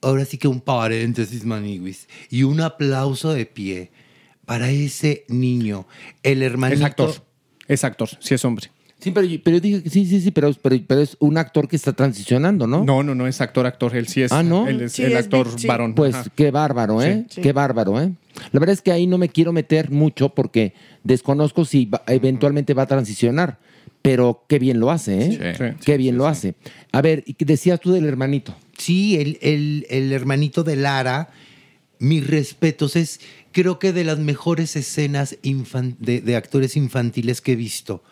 [0.00, 3.90] ahora sí que un paréntesis, Maniguis, y un aplauso de pie
[4.44, 5.86] para ese niño,
[6.22, 6.80] el hermanito.
[6.80, 7.14] Es actor.
[7.68, 8.70] Es actor, sí es hombre.
[9.02, 11.74] Sí, pero, pero dije que sí, sí, sí, pero, pero, pero es un actor que
[11.76, 12.84] está transicionando, ¿no?
[12.84, 13.96] No, no, no es actor, actor.
[13.96, 14.68] Él sí es, Ah, ¿no?
[14.68, 15.66] él es Sí, el actor sí.
[15.66, 15.94] varón.
[15.94, 16.30] Pues Ajá.
[16.34, 17.26] qué bárbaro, ¿eh?
[17.28, 17.40] Sí.
[17.40, 18.12] Qué bárbaro, ¿eh?
[18.52, 20.72] La verdad es que ahí no me quiero meter mucho porque
[21.04, 23.58] desconozco si va- eventualmente va a transicionar,
[24.02, 25.54] pero qué bien lo hace, ¿eh?
[25.58, 25.64] Sí.
[25.84, 26.54] qué bien lo hace.
[26.92, 28.54] A ver, ¿y qué decías tú del hermanito?
[28.78, 31.30] Sí, el, el- el hermanito de Lara,
[31.98, 33.20] mis respetos, es
[33.52, 38.02] creo que de las mejores escenas infan- de, de actores infantiles que he visto.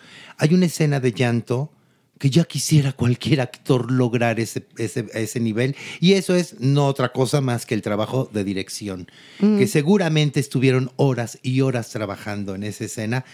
[0.40, 1.70] Hay una escena de llanto
[2.18, 5.74] que ya quisiera cualquier actor lograr ese, ese, ese nivel.
[6.00, 9.06] Y eso es no otra cosa más que el trabajo de dirección,
[9.40, 9.58] Mm.
[9.58, 13.24] que seguramente estuvieron horas y horas trabajando en esa escena.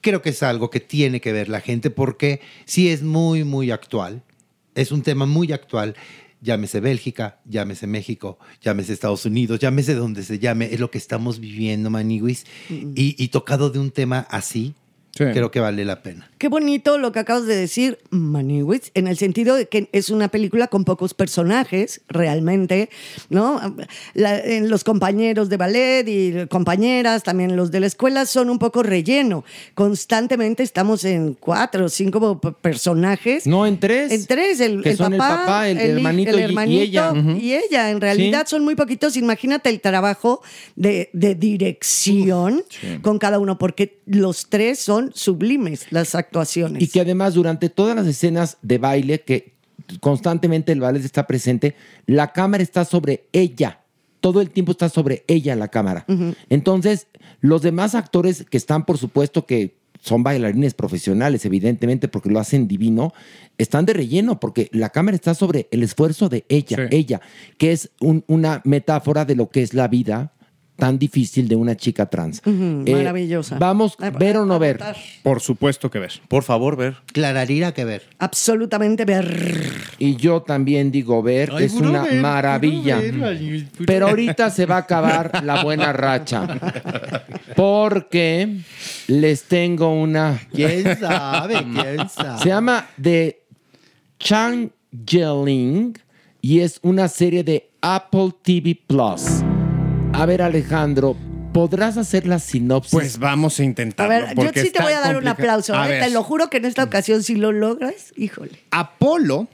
[0.00, 3.70] Creo que es algo que tiene que ver la gente porque sí es muy, muy
[3.70, 4.22] actual.
[4.74, 5.94] Es un tema muy actual.
[6.40, 10.74] Llámese Bélgica, llámese México, llámese Estados Unidos, llámese donde se llame.
[10.74, 12.44] Es lo que estamos viviendo, Maniguis.
[12.68, 14.74] Y, y tocado de un tema así,
[15.14, 16.28] creo que vale la pena.
[16.38, 20.28] Qué bonito lo que acabas de decir, Maniwitz, en el sentido de que es una
[20.28, 22.90] película con pocos personajes, realmente,
[23.30, 23.60] ¿no?
[24.14, 28.58] La- en los compañeros de ballet y compañeras, también los de la escuela, son un
[28.58, 29.44] poco relleno.
[29.74, 33.46] Constantemente estamos en cuatro o cinco personajes.
[33.46, 34.10] No, en tres.
[34.12, 36.82] En tres, el, Que el son el papá, papá, el hi- hermanito y- y hermanito
[36.82, 37.12] ella.
[37.12, 37.30] Ujú.
[37.40, 37.90] y ella.
[37.90, 39.16] En realidad son muy poquitos.
[39.16, 40.42] Imagínate el trabajo
[40.76, 42.64] de, de dirección
[43.02, 46.82] con cada uno, porque los tres son sublimes, las actuaciones.
[46.82, 49.52] Y que además durante todas las escenas de baile, que
[50.00, 51.74] constantemente el ballet está presente,
[52.06, 53.80] la cámara está sobre ella.
[54.20, 56.06] Todo el tiempo está sobre ella la cámara.
[56.48, 57.08] Entonces,
[57.40, 62.68] los demás actores que están, por supuesto, que son bailarines profesionales, evidentemente, porque lo hacen
[62.68, 63.14] divino,
[63.56, 67.20] están de relleno, porque la cámara está sobre el esfuerzo de ella, ella,
[67.56, 70.33] que es un- una metáfora de lo que es la vida
[70.76, 72.42] tan difícil de una chica trans.
[72.44, 73.58] Eh, maravillosa.
[73.58, 74.80] Vamos, ver o no ver.
[75.22, 76.12] Por supuesto que ver.
[76.28, 76.96] Por favor, ver.
[77.12, 78.02] Clararira que ver.
[78.18, 79.72] Absolutamente ver.
[79.98, 82.98] Y yo también digo ver, Ay, es una ver, maravilla.
[82.98, 86.58] ver, Pero ahorita se va a acabar la buena racha.
[87.54, 88.58] Porque
[89.06, 90.40] les tengo una.
[90.52, 91.54] ¿Quién sabe?
[91.62, 92.42] ¿Quién sabe?
[92.42, 93.44] Se llama The
[94.18, 95.96] Changeling
[96.40, 99.42] y es una serie de Apple TV Plus.
[100.14, 101.16] A ver, Alejandro,
[101.52, 102.92] ¿podrás hacer la sinopsis?
[102.92, 104.26] Pues vamos a A intentarlo.
[104.26, 105.74] ver, yo sí te voy a dar un aplauso.
[105.74, 105.90] A ¿eh?
[105.90, 106.04] ver.
[106.04, 108.52] Te lo juro que en esta ocasión, si lo logras, híjole.
[108.70, 109.48] Apolo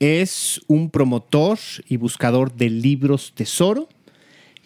[0.00, 3.88] es un promotor y buscador de libros tesoro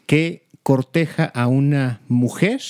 [0.07, 2.63] que corteja a una mujer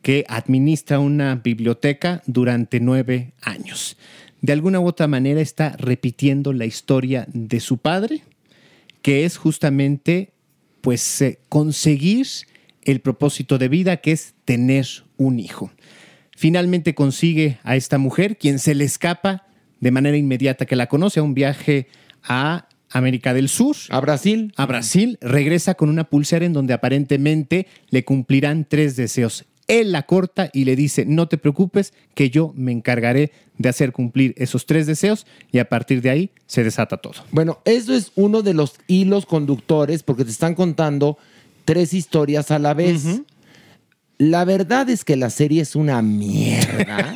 [0.00, 3.96] que administra una biblioteca durante nueve años.
[4.42, 8.22] De alguna u otra manera está repitiendo la historia de su padre,
[9.02, 10.35] que es justamente
[10.86, 12.28] pues eh, conseguir
[12.84, 15.72] el propósito de vida que es tener un hijo.
[16.36, 19.48] Finalmente consigue a esta mujer, quien se le escapa
[19.80, 21.88] de manera inmediata que la conoce a un viaje
[22.22, 23.74] a América del Sur.
[23.88, 24.52] A Brasil.
[24.56, 25.18] A Brasil.
[25.20, 29.44] Regresa con una pulsera en donde aparentemente le cumplirán tres deseos.
[29.68, 33.90] Él la corta y le dice, no te preocupes, que yo me encargaré de hacer
[33.92, 37.14] cumplir esos tres deseos y a partir de ahí se desata todo.
[37.32, 41.18] Bueno, eso es uno de los hilos conductores porque te están contando
[41.64, 43.04] tres historias a la vez.
[44.18, 47.14] La verdad es que la serie es una mierda,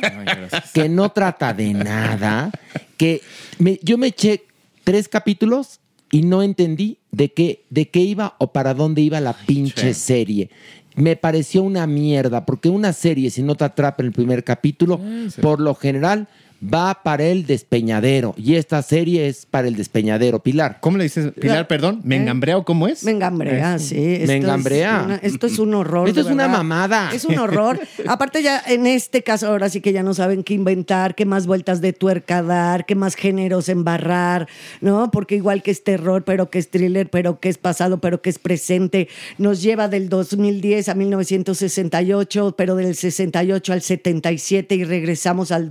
[0.73, 2.51] que no trata de nada,
[2.97, 3.21] que
[3.57, 4.43] me- yo me eché
[4.83, 5.79] tres capítulos
[6.11, 10.49] y no entendí de qué, de qué iba o para dónde iba la pinche serie.
[10.95, 14.99] Me pareció una mierda, porque una serie, si no te atrapa en el primer capítulo,
[15.41, 16.27] por lo general
[16.61, 18.33] va para el despeñadero.
[18.37, 20.39] Y esta serie es para el despeñadero.
[20.39, 20.77] Pilar.
[20.81, 22.01] ¿Cómo le dices, Pilar, perdón?
[22.03, 23.03] ¿Me engambrea o cómo es?
[23.03, 23.95] Me engambrea, sí.
[23.97, 25.01] Esto Me es engambrea.
[25.05, 26.07] una- esto es un horror.
[26.07, 27.09] Esto es una mamada.
[27.13, 27.79] Es un horror.
[28.07, 31.47] Aparte ya en este caso ahora sí que ya no saben qué inventar, qué más
[31.47, 34.47] vueltas de tuerca dar, qué más géneros embarrar,
[34.81, 35.09] ¿no?
[35.11, 38.29] Porque igual que es terror, pero que es thriller, pero que es pasado, pero que
[38.29, 45.51] es presente, nos lleva del 2010 a 1968, pero del 68 al 77 y regresamos
[45.51, 45.69] al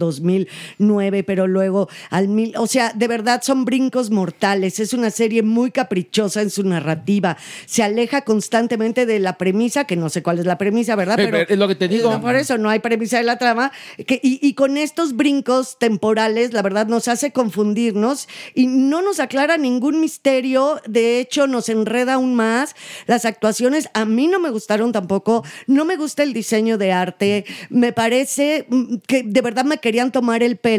[0.81, 4.81] 2009, pero luego al mil, o sea, de verdad son brincos mortales.
[4.81, 7.37] Es una serie muy caprichosa en su narrativa.
[7.67, 11.21] Se aleja constantemente de la premisa, que no sé cuál es la premisa, ¿verdad?
[11.21, 12.11] Eh, es lo que te digo.
[12.11, 13.73] No, por eso no hay premisa de la trama.
[14.07, 19.21] Que, y, y con estos brincos temporales, la verdad, nos hace confundirnos y no nos
[19.21, 20.81] aclara ningún misterio.
[20.87, 22.75] De hecho, nos enreda aún más.
[23.07, 25.45] Las actuaciones a mí no me gustaron tampoco.
[25.67, 27.45] No me gusta el diseño de arte.
[27.69, 30.70] Me parece mm, que de verdad me querían tomar el pelo.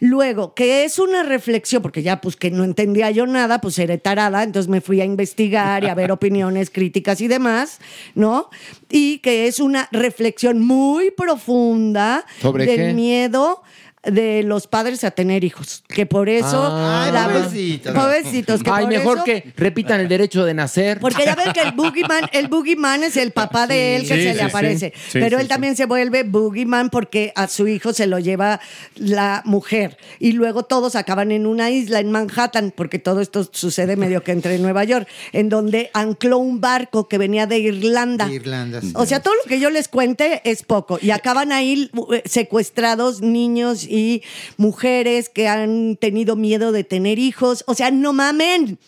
[0.00, 3.98] Luego, que es una reflexión, porque ya pues que no entendía yo nada, pues seré
[3.98, 7.78] tarada, entonces me fui a investigar y a ver opiniones, críticas y demás,
[8.14, 8.50] ¿no?
[8.90, 12.94] Y que es una reflexión muy profunda ¿Sobre del qué?
[12.94, 13.62] miedo
[14.06, 17.94] de los padres a tener hijos, que por eso Ay, la- pobrecitos.
[17.94, 20.98] pobrecitos, que Ay, por mejor eso- que repitan el derecho de nacer.
[21.00, 24.22] porque ya ven que el boogeyman, el boogeyman es el papá de él que Sí,
[24.22, 24.92] se sí, le aparece.
[24.96, 28.60] Sí, pero sí, él también se vuelve boogeyman porque a su hijo se lo lleva
[28.96, 29.96] la mujer.
[30.18, 34.32] Y luego todos acaban en una isla en Manhattan, porque todo esto sucede medio que
[34.32, 38.30] entre Nueva York, en donde ancló un barco que venía de Irlanda.
[38.30, 38.92] Irlanda, sí.
[38.94, 40.98] O sea, todo lo que yo les cuente es poco.
[41.02, 43.95] Y acaban ahí eh, secuestrados niños y
[44.56, 47.64] mujeres que han tenido miedo de tener hijos.
[47.66, 48.78] O sea, no mamen.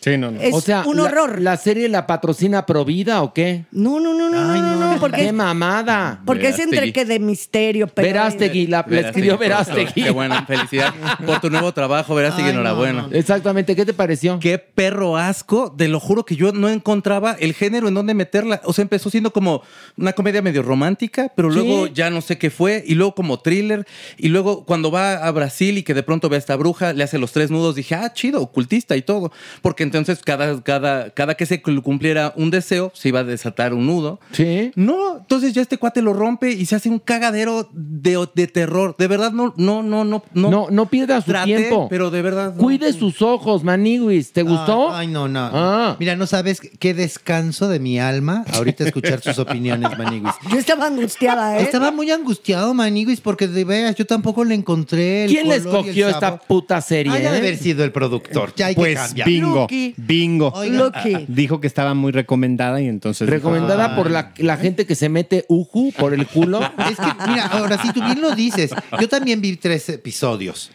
[0.40, 1.40] Es o sea, un la- horror.
[1.40, 3.64] La, serie la patrocina Provida o qué?
[3.71, 6.23] No, no, no, no, no, no, no, porque qué mamada.
[6.25, 10.03] Porque es entre que de misterio, pero Verástegui, la, la escribió Verástegui.
[10.03, 10.94] Qué bueno, felicidad
[11.27, 13.09] por tu nuevo trabajo, Verástegui, Ay, no, enhorabuena.
[13.12, 14.38] Exactamente, ¿qué te pareció?
[14.38, 18.61] Qué perro asco, te lo juro que yo no encontraba el género en donde meterla.
[18.64, 19.62] O sea, empezó siendo como
[19.97, 21.57] una comedia medio romántica, pero Sí.
[21.59, 25.31] luego ya no sé qué fue, y luego como thriller, y luego cuando va a
[25.31, 27.94] Brasil y que de pronto ve a esta bruja, le hace los tres nudos, dije,
[27.94, 29.33] ah, chido, ocultista y todo.
[29.62, 33.87] Porque entonces cada, cada, cada que se cumpliera un deseo, se iba a desatar un
[33.87, 34.20] nudo.
[34.33, 34.72] Sí.
[34.74, 38.94] No, entonces ya este cuate lo rompe y se hace un cagadero de, de terror.
[38.98, 40.22] De verdad, no, no, no, no.
[40.35, 41.88] No, No, no pierda su Traté, tiempo.
[41.90, 42.55] pero de verdad.
[42.55, 42.61] no.
[42.62, 44.33] Cuide sus ojos, Maniguis.
[44.33, 44.90] ¿Te gustó?
[44.94, 45.51] Ay, no, no.
[45.53, 45.96] Ah.
[45.98, 50.33] Mira, no sabes qué descanso de mi alma ahorita escuchar sus opiniones, Maniguis.
[50.51, 51.62] Yo estaba angustiada, ¿eh?
[51.62, 55.75] Estaba muy angustiado, Maniguis, porque de veras yo tampoco le encontré el ¿Quién le color
[55.75, 56.41] y el escogió esta sabor.
[56.47, 57.12] puta serie?
[57.12, 57.41] Ah, ya de eh?
[57.41, 58.53] haber sido el productor.
[58.57, 59.29] Ya hay que Pues cambiar.
[59.29, 59.95] bingo, Lucky.
[59.97, 60.53] bingo.
[60.64, 61.25] Lucky.
[61.29, 63.29] Dijo que estaba muy recomendada y entonces...
[63.29, 66.61] Recomendada por la, la gente que se mete uju por el culo.
[66.91, 70.71] Es que, mira, ahora si tú bien lo dices, yo también vi tres episodios.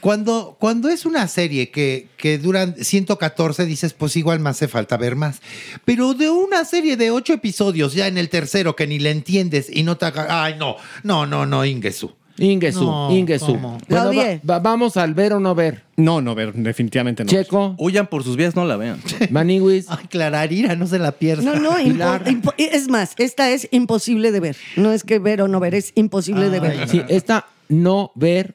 [0.00, 4.96] Cuando, cuando es una serie que, que duran 114, dices, pues igual me hace falta
[4.96, 5.40] ver más.
[5.84, 9.66] Pero de una serie de ocho episodios, ya en el tercero, que ni le entiendes
[9.72, 10.44] y no te haga.
[10.44, 12.14] Ay, no, no, no, no, Ingesu.
[12.38, 13.56] Ingesu, No, Ingesu.
[13.56, 14.40] Bueno, odié.
[14.48, 15.82] va- va- vamos al ver o no ver.
[15.96, 17.30] No, no, ver, definitivamente no.
[17.30, 19.00] Checo, Huyan por sus vías, no la vean.
[19.30, 19.86] Maniguis.
[19.88, 21.42] Ay, Clararira, no se la pierda.
[21.42, 24.56] No, no, impo- es más, esta es imposible de ver.
[24.76, 26.88] No es que ver o no ver, es imposible de ver.
[26.88, 28.54] Sí, esta no ver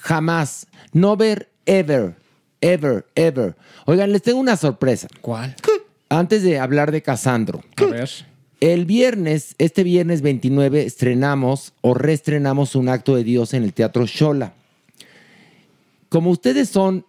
[0.00, 0.66] jamás.
[0.92, 2.14] No ver ever.
[2.62, 3.56] Ever, ever.
[3.86, 5.08] Oigan, les tengo una sorpresa.
[5.22, 5.56] ¿Cuál?
[6.10, 7.62] Antes de hablar de Casandro.
[7.76, 8.10] A ver.
[8.60, 14.04] El viernes, este viernes 29, estrenamos o reestrenamos un acto de Dios en el Teatro
[14.04, 14.52] Shola.
[16.10, 17.06] Como ustedes son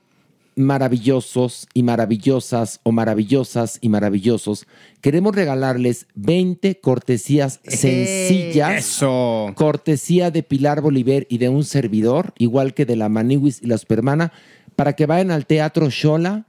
[0.56, 4.66] maravillosos y maravillosas o maravillosas y maravillosos,
[5.02, 8.78] queremos regalarles 20 cortesías sencillas.
[8.78, 9.52] Eso.
[9.56, 13.78] Cortesía de Pilar Bolívar y de un servidor, igual que de la Maniwis y la
[13.78, 14.32] Supermana,
[14.78, 16.46] para que vayan al Teatro Shola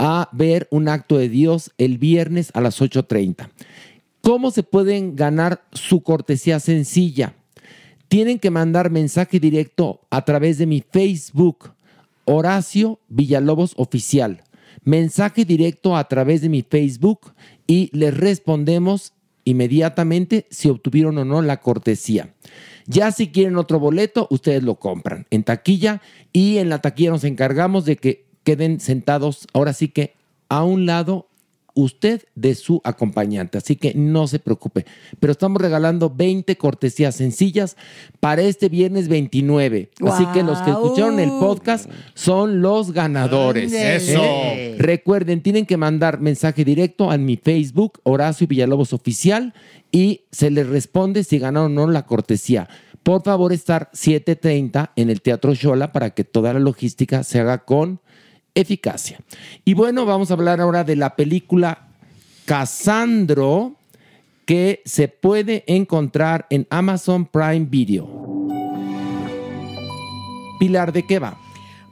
[0.00, 3.48] a ver un acto de Dios el viernes a las 8.30.
[4.30, 7.34] ¿Cómo se pueden ganar su cortesía sencilla?
[8.06, 11.72] Tienen que mandar mensaje directo a través de mi Facebook,
[12.26, 14.44] Horacio Villalobos Oficial.
[14.84, 17.34] Mensaje directo a través de mi Facebook
[17.66, 22.32] y les respondemos inmediatamente si obtuvieron o no la cortesía.
[22.86, 26.02] Ya si quieren otro boleto, ustedes lo compran en taquilla
[26.32, 30.14] y en la taquilla nos encargamos de que queden sentados ahora sí que
[30.48, 31.29] a un lado
[31.74, 33.58] usted de su acompañante.
[33.58, 34.86] Así que no se preocupe.
[35.18, 37.76] Pero estamos regalando 20 cortesías sencillas
[38.20, 39.90] para este viernes 29.
[40.06, 43.72] Así que los que escucharon el podcast son los ganadores.
[43.72, 44.22] Eso.
[44.22, 44.76] ¿Eh?
[44.78, 49.54] Recuerden, tienen que mandar mensaje directo a mi Facebook, Horacio Villalobos Oficial,
[49.92, 52.68] y se les responde si ganaron o no la cortesía.
[53.02, 57.64] Por favor, estar 7.30 en el Teatro Shola para que toda la logística se haga
[57.64, 58.00] con
[58.54, 59.18] eficacia.
[59.64, 61.88] Y bueno, vamos a hablar ahora de la película
[62.44, 63.76] Casandro
[64.44, 68.08] que se puede encontrar en Amazon Prime Video.
[70.58, 71.38] Pilar, ¿de qué va?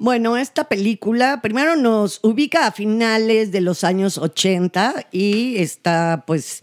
[0.01, 6.63] Bueno, esta película primero nos ubica a finales de los años 80 y está pues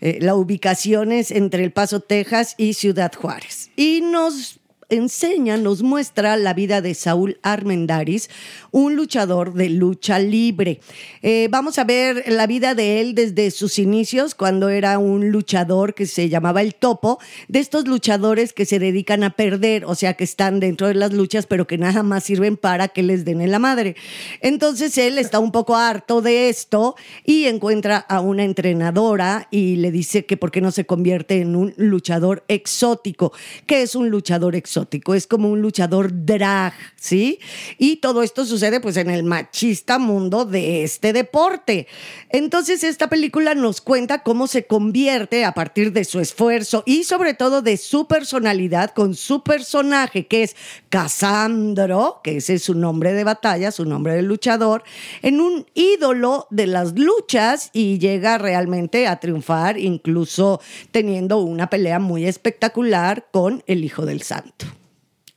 [0.00, 3.70] eh, la ubicación es entre El Paso, Texas y Ciudad Juárez.
[3.76, 4.59] Y nos
[4.90, 8.28] enseña, nos muestra la vida de Saúl Armendaris,
[8.70, 10.80] un luchador de lucha libre.
[11.22, 15.94] Eh, vamos a ver la vida de él desde sus inicios, cuando era un luchador
[15.94, 17.18] que se llamaba el Topo,
[17.48, 21.12] de estos luchadores que se dedican a perder, o sea, que están dentro de las
[21.12, 23.96] luchas, pero que nada más sirven para que les den en la madre.
[24.40, 29.90] Entonces él está un poco harto de esto y encuentra a una entrenadora y le
[29.90, 33.32] dice que por qué no se convierte en un luchador exótico.
[33.66, 34.79] ¿Qué es un luchador exótico?
[35.14, 37.40] Es como un luchador drag, ¿sí?
[37.78, 41.86] Y todo esto sucede pues en el machista mundo de este deporte.
[42.30, 47.34] Entonces esta película nos cuenta cómo se convierte a partir de su esfuerzo y sobre
[47.34, 50.56] todo de su personalidad con su personaje que es
[50.88, 54.82] Casandro, que ese es su nombre de batalla, su nombre de luchador,
[55.22, 60.60] en un ídolo de las luchas y llega realmente a triunfar incluso
[60.90, 64.66] teniendo una pelea muy espectacular con el Hijo del Santo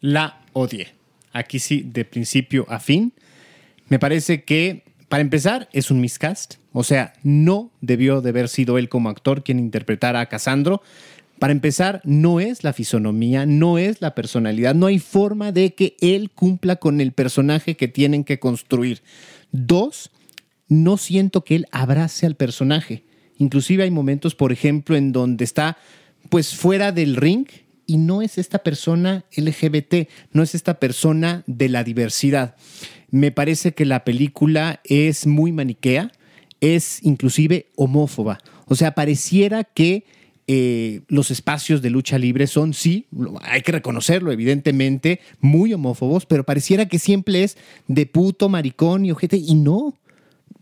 [0.04, 0.90] la odié.
[1.32, 3.14] Aquí sí, de principio a fin.
[3.88, 6.56] Me parece que, para empezar, es un miscast.
[6.74, 10.82] O sea, no debió de haber sido él como actor quien interpretara a Casandro.
[11.40, 15.96] Para empezar, no es la fisonomía, no es la personalidad, no hay forma de que
[16.02, 19.02] él cumpla con el personaje que tienen que construir.
[19.54, 20.12] Dos,
[20.68, 23.04] no siento que él abrace al personaje.
[23.38, 25.78] Inclusive hay momentos, por ejemplo, en donde está
[26.30, 27.48] pues fuera del ring
[27.94, 32.56] y no es esta persona LGBT, no es esta persona de la diversidad.
[33.12, 36.12] Me parece que la película es muy maniquea,
[36.60, 38.40] es inclusive homófoba.
[38.66, 40.06] O sea, pareciera que
[40.48, 43.06] eh, los espacios de lucha libre son, sí,
[43.44, 49.12] hay que reconocerlo, evidentemente, muy homófobos, pero pareciera que siempre es de puto, maricón y
[49.12, 49.94] ojete, y no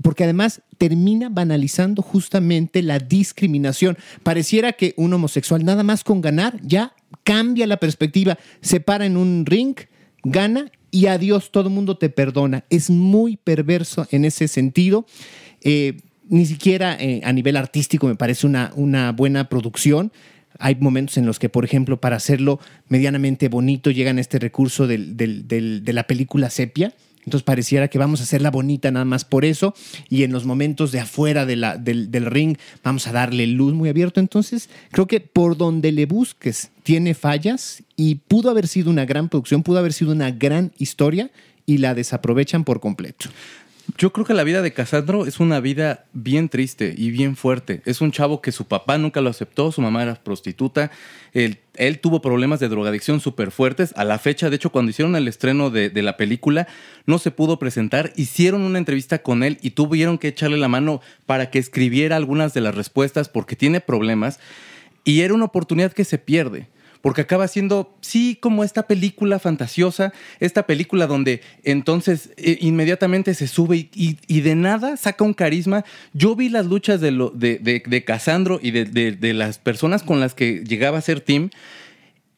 [0.01, 3.97] porque además termina banalizando justamente la discriminación.
[4.23, 9.17] Pareciera que un homosexual nada más con ganar ya cambia la perspectiva, se para en
[9.17, 9.75] un ring,
[10.23, 12.65] gana y adiós, todo el mundo te perdona.
[12.69, 15.05] Es muy perverso en ese sentido.
[15.61, 15.97] Eh,
[16.27, 20.11] ni siquiera eh, a nivel artístico me parece una, una buena producción.
[20.59, 25.81] Hay momentos en los que, por ejemplo, para hacerlo medianamente bonito, llegan este recurso de
[25.93, 26.93] la película sepia
[27.25, 29.73] entonces pareciera que vamos a hacerla bonita nada más por eso
[30.09, 34.19] y en los momentos de afuera del, del, ring vamos a darle luz muy abierto.
[34.19, 39.29] Entonces creo que por donde le busques tiene fallas y pudo haber sido una gran
[39.29, 41.29] producción, pudo haber sido una gran historia
[41.65, 43.29] y la desaprovechan por completo.
[43.97, 47.81] Yo creo que la vida de Casandro es una vida bien triste y bien fuerte.
[47.85, 50.91] Es un chavo que su papá nunca lo aceptó, su mamá era prostituta,
[51.33, 51.59] él,
[51.99, 53.93] tuvo problemas de drogadicción súper fuertes.
[53.95, 56.67] A la fecha, de hecho, cuando hicieron el estreno de, la película,
[57.05, 58.13] no se pudo presentar.
[58.15, 62.53] Hicieron una entrevista con él y tuvieron que echarle la mano para que escribiera algunas
[62.53, 64.39] de las respuestas porque tiene problemas.
[65.03, 66.67] Y era una oportunidad que se pierde
[67.01, 73.47] porque acaba siendo, sí, como esta película fantasiosa, esta película donde entonces eh, inmediatamente se
[73.47, 75.83] sube y, de nada saca un carisma.
[76.13, 80.03] Yo vi las luchas de, lo, de, de, de Cassandro y de, de, las personas
[80.03, 81.49] con las que llegaba a ser Tim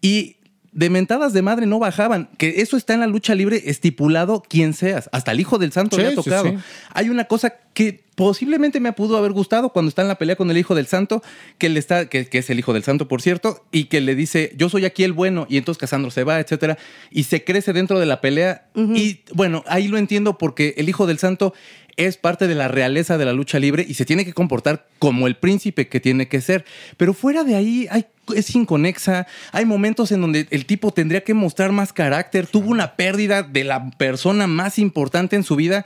[0.02, 0.38] y
[0.74, 2.30] de mentadas de madre no bajaban.
[2.38, 5.10] Que eso está en la lucha libre estipulado quien seas.
[5.12, 6.46] Hasta el hijo del santo le ha tocado.
[6.46, 6.64] Sí, sí.
[6.94, 10.50] Hay una cosa que posiblemente me pudo haber gustado cuando está en la pelea con
[10.52, 11.24] el hijo del santo,
[11.58, 14.16] que, le está, que, que, es el hijo del santo, por cierto, y que le
[14.16, 16.78] dice, yo soy aquí el bueno, y entonces Casandro se va, etcétera,
[17.10, 18.68] y se crece dentro de la pelea.
[18.76, 18.98] Uh -huh.
[18.98, 21.54] Y bueno, ahí lo entiendo porque el hijo del santo
[21.98, 25.28] es parte de la realeza de la lucha libre y se tiene que comportar como
[25.28, 26.66] el príncipe que tiene que ser.
[26.98, 29.28] Pero fuera de ahí hay, es inconexa.
[29.52, 32.48] Hay momentos en donde el tipo tendría que mostrar más carácter.
[32.48, 35.86] Tuvo una pérdida de la persona más importante en su vida.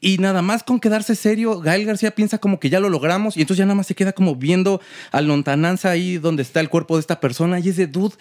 [0.00, 3.40] Y nada más con quedarse serio, Gael García piensa como que ya lo logramos y
[3.40, 4.80] entonces ya nada más se queda como viendo
[5.10, 8.14] a lontananza ahí donde está el cuerpo de esta persona y es de dude.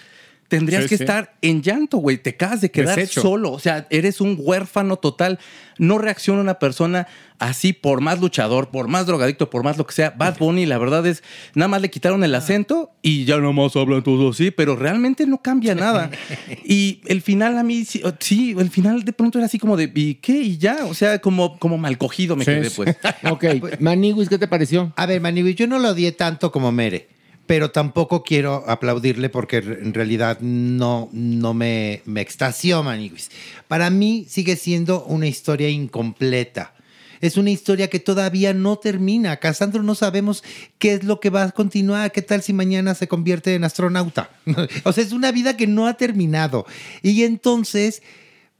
[0.48, 1.04] Tendrías Sí, que sí.
[1.04, 2.18] estar en llanto, güey.
[2.18, 3.52] Te acabas de quedar solo.
[3.52, 5.39] O sea, eres un huérfano total.
[5.80, 7.08] No reacciona una persona
[7.39, 10.12] así, por más luchador, por más drogadicto, por más lo que sea.
[10.12, 11.24] Bad Bunny, la verdad es,
[11.56, 15.41] nada más le quitaron el acento y ya nomás hablan todos así, pero realmente no
[15.41, 16.12] cambia nada.
[16.64, 19.91] Y el final a mí, sí, sí, el final de pronto era así como de,
[19.93, 20.34] ¿y qué?
[20.41, 22.76] Y ya, o sea, como, como mal cogido me Sí, quedé, sí.
[22.78, 22.96] pues.
[23.32, 23.46] Ok,
[23.80, 24.93] Maniguis, ¿qué te pareció?
[24.96, 27.10] A ver, Maniwis, yo no lo odié tanto como Mere,
[27.46, 33.30] pero tampoco quiero aplaudirle porque en realidad no, no me, me extasió Maniwis.
[33.68, 36.74] Para mí sigue siendo una historia incompleta.
[37.22, 39.38] Es una historia que todavía no termina.
[39.38, 40.43] Casandro no sabemos
[40.78, 42.12] qué es lo que va a continuar.
[42.12, 44.30] ¿Qué tal si mañana se convierte en astronauta?
[44.84, 46.66] o sea, es una vida que no ha terminado.
[47.02, 48.02] Y entonces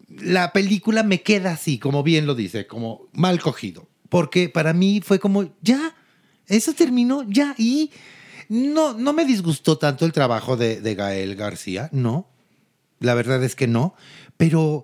[0.10, 3.88] la película me queda así, como bien lo dice, como mal cogido.
[4.10, 5.96] Porque para mí fue como, ya,
[6.48, 7.56] eso terminó, ya.
[7.58, 7.92] Y
[8.50, 12.28] no, no me disgustó tanto el trabajo de, de Gael García, no.
[13.00, 13.93] La verdad es que no.
[14.38, 14.84] Pero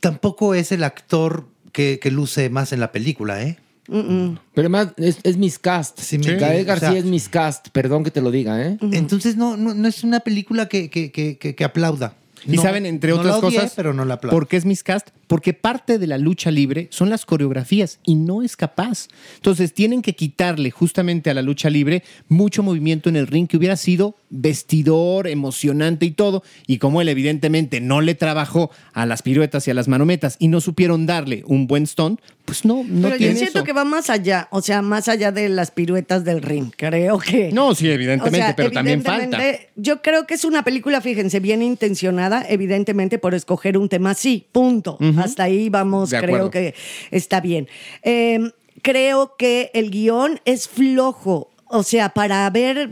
[0.00, 3.58] tampoco es el actor que, que luce más en la película, ¿eh?
[3.86, 6.00] Pero además es, es miscast.
[6.12, 8.78] mi- Gael o García sea- es miscast, perdón que te lo diga, ¿eh?
[8.92, 12.14] Entonces no, no, no es una película que, que, que, aplauda.
[12.46, 14.36] Y No, saben, entre no otras la odié, cosas, pero no la aplaudo.
[14.36, 15.08] ¿por qué es miscast?
[15.32, 19.08] Porque parte de la lucha libre son las coreografías y no es capaz.
[19.36, 23.56] Entonces tienen que quitarle justamente a la lucha libre mucho movimiento en el ring que
[23.56, 26.42] hubiera sido vestidor, emocionante y todo.
[26.66, 30.48] Y como él evidentemente no le trabajó a las piruetas y a las manometas y
[30.48, 33.64] no supieron darle un buen stunt, pues no, no Pero yo siento eso.
[33.64, 37.52] que va más allá, o sea, más allá de las piruetas del ring, creo que.
[37.52, 39.38] No, sí, evidentemente, pero también falta.
[39.76, 44.46] Yo creo que es una película, fíjense, bien intencionada, evidentemente por escoger un tema así,
[44.50, 44.98] punto.
[45.24, 46.50] Hasta ahí vamos, De creo acuerdo.
[46.50, 46.74] que
[47.10, 47.68] está bien.
[48.02, 48.50] Eh,
[48.82, 51.48] creo que el guion es flojo.
[51.74, 52.90] O sea, para ver,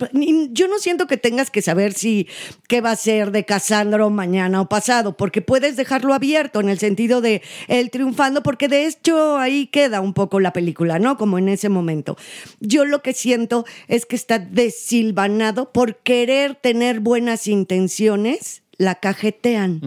[0.53, 2.27] yo no siento que tengas que saber si
[2.67, 6.79] qué va a ser de Casandro mañana o pasado, porque puedes dejarlo abierto en el
[6.79, 11.19] sentido de él triunfando, porque de hecho ahí queda un poco la película, ¿no?
[11.19, 12.17] Como en ese momento.
[12.61, 19.83] Yo lo que siento es que está desilvanado por querer tener buenas intenciones, la cajetean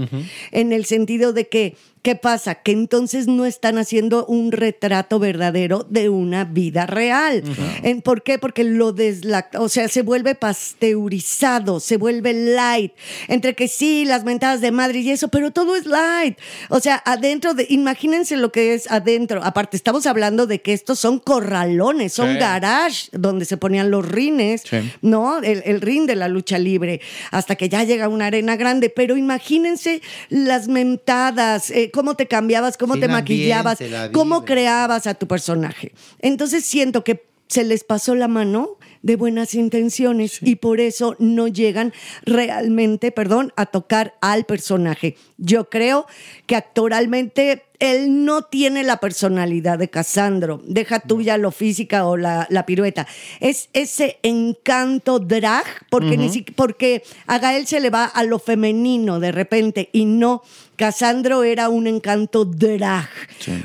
[0.52, 2.56] en el sentido de que, ¿qué pasa?
[2.56, 7.44] Que entonces no están haciendo un retrato verdadero de una vida real.
[7.82, 8.38] ¿En- ¿Por qué?
[8.38, 12.92] Porque lo deslacta, o sea, se vuelve pasteurizado, se vuelve light.
[13.28, 16.38] Entre que sí, las mentadas de madre y eso, pero todo es light.
[16.70, 19.42] O sea, adentro de, imagínense lo que es adentro.
[19.44, 22.38] Aparte, estamos hablando de que estos son corralones, son Sí.
[22.40, 24.78] garage donde se ponían los rines, Sí.
[25.02, 25.40] ¿no?
[25.40, 27.00] El, el ring de la lucha libre,
[27.32, 28.90] hasta que ya llega una arena grande.
[28.90, 33.78] Pero imagínense las mentadas, eh, cómo te cambiabas, cómo Sí, te maquillabas,
[34.12, 35.94] cómo creabas a tu personaje.
[36.20, 41.48] Entonces siento que se les pasó la mano de buenas intenciones y por eso no
[41.48, 41.94] llegan
[42.26, 45.18] realmente, perdón, a tocar al personaje.
[45.38, 46.08] Yo creo
[46.48, 50.62] que actoralmente él no tiene la personalidad de Casandro.
[50.66, 53.08] Deja tuya lo física o la, la pirueta.
[53.40, 58.40] Es ese encanto drag, porque, ni siquiera porque a Gael se le va a lo
[58.40, 60.44] femenino de repente y no.
[60.76, 63.08] Casandro era un encanto drag,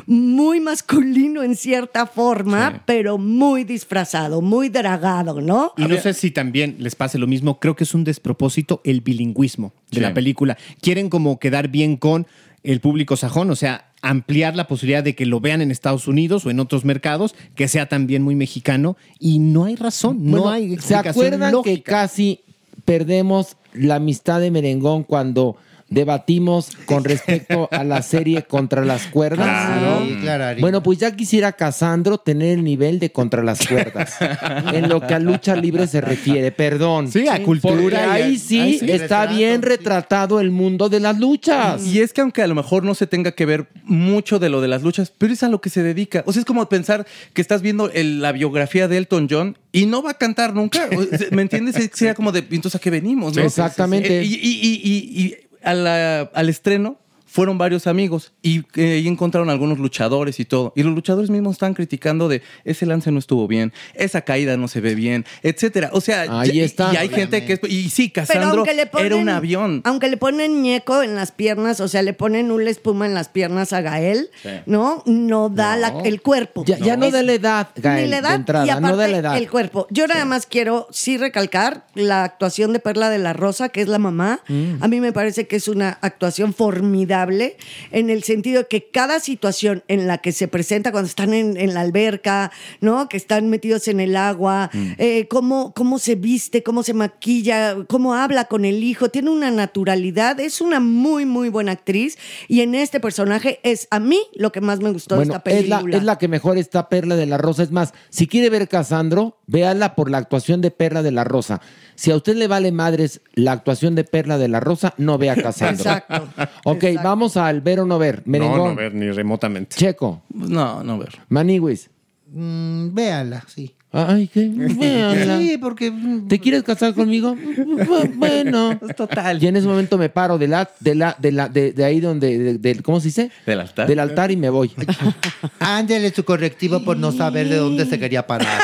[0.07, 5.73] muy masculino en cierta forma, pero muy disfrazado, muy dragado, ¿no?
[5.79, 7.59] Y no sé si también les pase lo mismo.
[7.61, 10.01] Creo que es un despropósito el bilingüismo de Sí.
[10.01, 10.59] la película.
[10.83, 12.27] Quieren como quedar bien con
[12.63, 16.47] el público sajón, o sea, ampliar la posibilidad de que lo vean en Estados Unidos
[16.47, 18.97] o en otros mercados, que sea también muy mexicano.
[19.19, 21.75] Y no hay razón, no hay ¿Se explicación acuerdan lógica.
[21.75, 22.41] que casi
[22.85, 25.57] perdemos la amistad de Merengón cuando
[25.91, 29.47] debatimos con respecto a la serie Contra las Cuerdas?
[29.47, 30.01] Claro.
[30.01, 30.07] ¿no?
[30.07, 30.61] Sí, claro.
[30.61, 34.17] Bueno, pues ya quisiera Casandro tener el nivel de Contra las Cuerdas
[34.73, 37.11] en lo que a lucha libre se refiere, perdón.
[37.11, 38.91] Sí, a cultura a- ahí sí, ahí sí.
[38.91, 41.85] está bien retratado el mundo de las luchas.
[41.87, 44.61] Y es que aunque a lo mejor no se tenga que ver mucho de lo
[44.61, 46.23] de las luchas, pero es a lo que se dedica.
[46.27, 49.87] O sea, es como pensar que estás viendo el- la biografía de Elton John y
[49.87, 50.89] no va a cantar nunca.
[51.31, 51.77] ¿Me entiendes?
[51.95, 53.43] Sería como de, entonces a qué venimos, ¿no?
[53.43, 54.21] Exactamente.
[54.21, 56.99] Eh, Y, y- y- y- y a la- al estreno
[57.29, 60.73] fueron varios amigos y eh, ahí encontraron algunos luchadores y todo.
[60.75, 64.67] Y los luchadores mismos están criticando de ese lance no estuvo bien, esa caída no
[64.67, 65.91] se ve bien, etcétera.
[65.93, 66.91] O sea, Ahí ya- está.
[66.95, 69.83] Y hay gente que es, y sí, Casandro ponen, era un avión.
[69.85, 73.29] Aunque le ponen ñeco en las piernas, o sea, le ponen una espuma en las
[73.29, 74.31] piernas a Gael,
[74.67, 75.03] ¿no?
[75.07, 76.65] No da la- el cuerpo.
[76.67, 78.89] Ya, ya no, Es- de la edad, Gael, ni la edad de entrada, y aparte
[78.89, 79.37] no de la edad.
[79.37, 79.87] el cuerpo.
[79.91, 83.89] Yo nada más quiero sí recalcar la actuación de Perla de la Rosa, que es
[83.89, 84.41] la mamá.
[84.49, 84.83] Mm.
[84.83, 89.21] A mí me parece que es una actuación formidable en el sentido de que cada
[89.21, 92.51] situación en la que se presenta cuando están en, en la alberca,
[92.81, 93.09] ¿no?
[93.09, 94.93] Que están metidos en el agua, Mm.
[94.99, 99.51] eh, cómo, cómo se viste, cómo se maquilla, cómo habla con el hijo, tiene una
[99.51, 104.53] naturalidad, es una muy, muy buena actriz y en este personaje es a mí lo
[104.53, 105.97] que más me gustó de esta es la, película.
[105.97, 107.63] es la que mejor está Perla de la Rosa.
[107.63, 111.61] Es más, si quiere ver Casandro, véala por la actuación de Perla de la Rosa.
[111.95, 115.35] Si a usted le vale madres la actuación de Perla de la Rosa, no vea
[115.43, 115.91] Casandro.
[115.91, 116.29] Exacto.
[116.65, 118.23] Ok, vamos al ver o no ver.
[118.25, 118.59] No, Merengón.
[118.71, 119.77] no ver ni remotamente.
[119.77, 120.23] Checo.
[120.31, 121.19] No, no ver.
[121.29, 121.91] Maniwis.
[122.31, 123.75] Mm, véala, sí.
[124.07, 124.49] Ay, qué.
[125.39, 125.93] Sí, porque.
[126.29, 127.35] ¿Te quieres casar conmigo?
[127.37, 128.79] Bu- Bueno.
[128.97, 129.43] Total.
[129.43, 132.01] Y en ese momento me paro de la, de la, de la, de, de ahí
[132.01, 133.31] donde, de- del- ¿cómo se dice?
[133.47, 133.87] Del altar.
[133.89, 134.71] Del altar y me voy.
[135.61, 138.61] Ándele su correctivo por no saber de dónde se quería parar.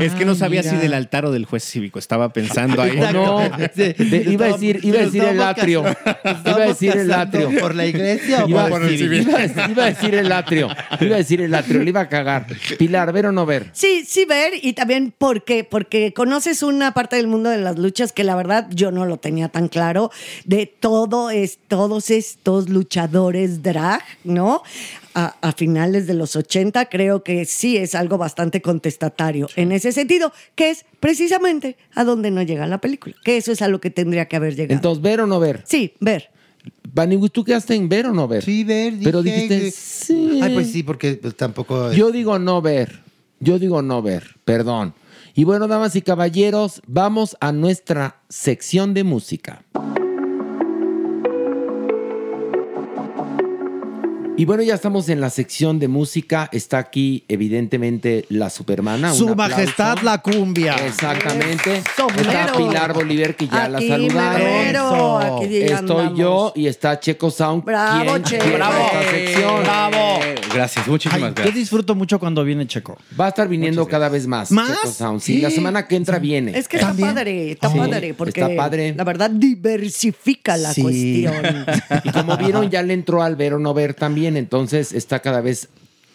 [0.00, 0.72] es que no sabía mira.
[0.72, 1.98] si del altar o del juez cívico.
[1.98, 2.98] Estaba pensando ahí.
[2.98, 3.40] O no,
[3.74, 5.84] de- iba a decir, iba a decir el atrio.
[6.44, 7.50] Iba a decir el atrio.
[7.60, 9.22] ¿Por la iglesia o Iba, por el civil?
[9.28, 10.68] iba a- iba a decir el atrio.
[11.00, 11.82] Iba a decir el atrio.
[11.82, 12.46] Le iba a cagar.
[12.78, 13.67] Pilar, ¿ver o no ver?
[13.72, 17.78] Sí, sí ver y también por qué, porque conoces una parte del mundo de las
[17.78, 20.10] luchas que la verdad yo no lo tenía tan claro
[20.44, 24.62] de todo es todos estos luchadores drag, ¿no?
[25.14, 29.90] A, a finales de los 80 creo que sí es algo bastante contestatario en ese
[29.92, 33.80] sentido, que es precisamente a donde no llega la película, que eso es a lo
[33.80, 34.74] que tendría que haber llegado.
[34.76, 35.62] Entonces, ¿ver o no ver?
[35.66, 36.30] sí, ver.
[36.92, 38.44] Baniwis, ¿tú quedaste en ver o no ver?
[38.44, 38.94] Sí, ver.
[39.02, 40.40] Pero dije dijiste, que- sí.
[40.42, 41.92] Ay, pues sí, porque pues, tampoco.
[41.92, 43.00] Yo digo no ver.
[43.40, 44.36] Yo digo no ver.
[44.44, 44.94] Perdón.
[45.34, 49.62] Y bueno, damas y caballeros, vamos a nuestra sección de música.
[54.36, 56.48] Y bueno, ya estamos en la sección de música.
[56.52, 59.12] Está aquí, evidentemente, la supermana.
[59.12, 59.56] Su aplauso.
[59.56, 60.74] majestad la cumbia.
[60.86, 61.82] Exactamente.
[61.96, 62.30] Sombrero.
[62.30, 64.40] Está Pilar Bolívar, que ya la Aquí saludaron.
[64.46, 66.18] mero, aquí Estoy andamos.
[66.18, 67.64] yo y está Checo Sound.
[67.64, 68.44] Bravo, Checo.
[68.54, 68.76] Bravo.
[68.86, 69.62] esta sección.
[69.64, 70.18] Bravo.
[70.52, 71.54] Gracias, muchísimas Ay, yo gracias.
[71.54, 72.96] disfruto mucho cuando viene Checo.
[73.18, 74.50] Va a estar viniendo cada vez más.
[74.50, 74.68] ¿Más?
[74.68, 75.20] Checo Sound.
[75.20, 76.56] Sí, la semana que entra viene.
[76.58, 78.94] Es que está padre, está Sí, padre, porque está padre.
[78.96, 80.82] la verdad diversifica la Sí.
[80.82, 81.34] cuestión.
[82.04, 85.40] Y como vieron, ya le entró al ver o no ver también, entonces está cada
[85.40, 85.68] vez,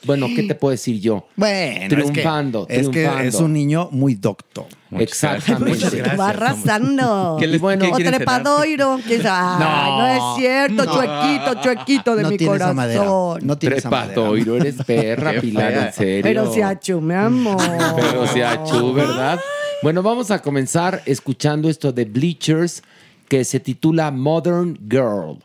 [0.05, 1.27] bueno, ¿qué te puedo decir yo?
[1.35, 3.23] Bueno, Triunfando, es que, es que triunfando.
[3.29, 4.67] es un niño muy docto.
[4.91, 6.01] Exactamente.
[6.19, 7.37] Va arrasando.
[7.39, 8.99] ¿Qué les- bueno, qué o trepadoiro.
[9.07, 10.07] que es- Ay, no, No.
[10.07, 10.93] es cierto, No.
[10.93, 12.99] chuequito, chuequito de no mi tiene esa madera.
[13.05, 13.47] corazón.
[13.47, 14.13] No tiene esa madera.
[14.13, 16.21] Trepadoiro, eres perra, Pilar, en serio.
[16.23, 17.57] Pero se achú, mi amor.
[17.95, 19.39] Pero se achú, ¿verdad?
[19.81, 22.83] Bueno, vamos a comenzar escuchando esto de Bleachers
[23.27, 25.39] que se titula Modern Girl.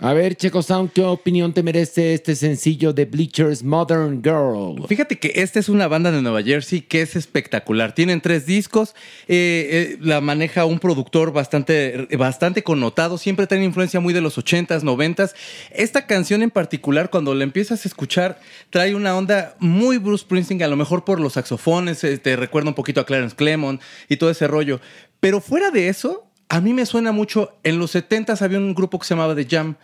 [0.00, 4.86] A ver, Checo Sound, ¿qué opinión te merece este sencillo de Bleachers Modern Girl?
[4.86, 7.96] Fíjate que esta es una banda de Nueva Jersey que es espectacular.
[7.96, 8.94] Tienen tres discos,
[9.26, 14.38] eh, eh, la maneja un productor bastante, bastante connotado, siempre tiene influencia muy de los
[14.38, 15.34] 80s, 90s.
[15.72, 18.38] Esta canción en particular, cuando la empiezas a escuchar,
[18.70, 22.68] trae una onda muy Bruce Springsteen, a lo mejor por los saxofones, eh, te recuerda
[22.68, 24.80] un poquito a Clarence Clemon y todo ese rollo.
[25.18, 28.98] Pero fuera de eso, a mí me suena mucho, en los 70s había un grupo
[28.98, 29.76] que se llamaba The Jam,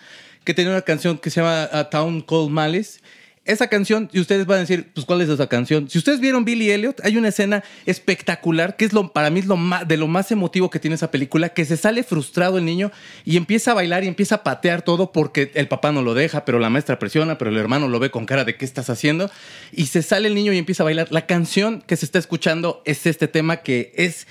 [0.44, 3.00] que tenía una canción que se llama A Town Called Malice.
[3.46, 5.90] Esa canción, y ustedes van a decir, pues, ¿cuál es esa canción?
[5.90, 9.46] Si ustedes vieron Billy Elliot, hay una escena espectacular que es lo, para mí es
[9.46, 12.64] lo más, de lo más emotivo que tiene esa película, que se sale frustrado el
[12.64, 12.90] niño
[13.26, 16.46] y empieza a bailar y empieza a patear todo porque el papá no lo deja,
[16.46, 19.30] pero la maestra presiona, pero el hermano lo ve con cara de qué estás haciendo
[19.72, 21.08] y se sale el niño y empieza a bailar.
[21.10, 24.26] La canción que se está escuchando es este tema que es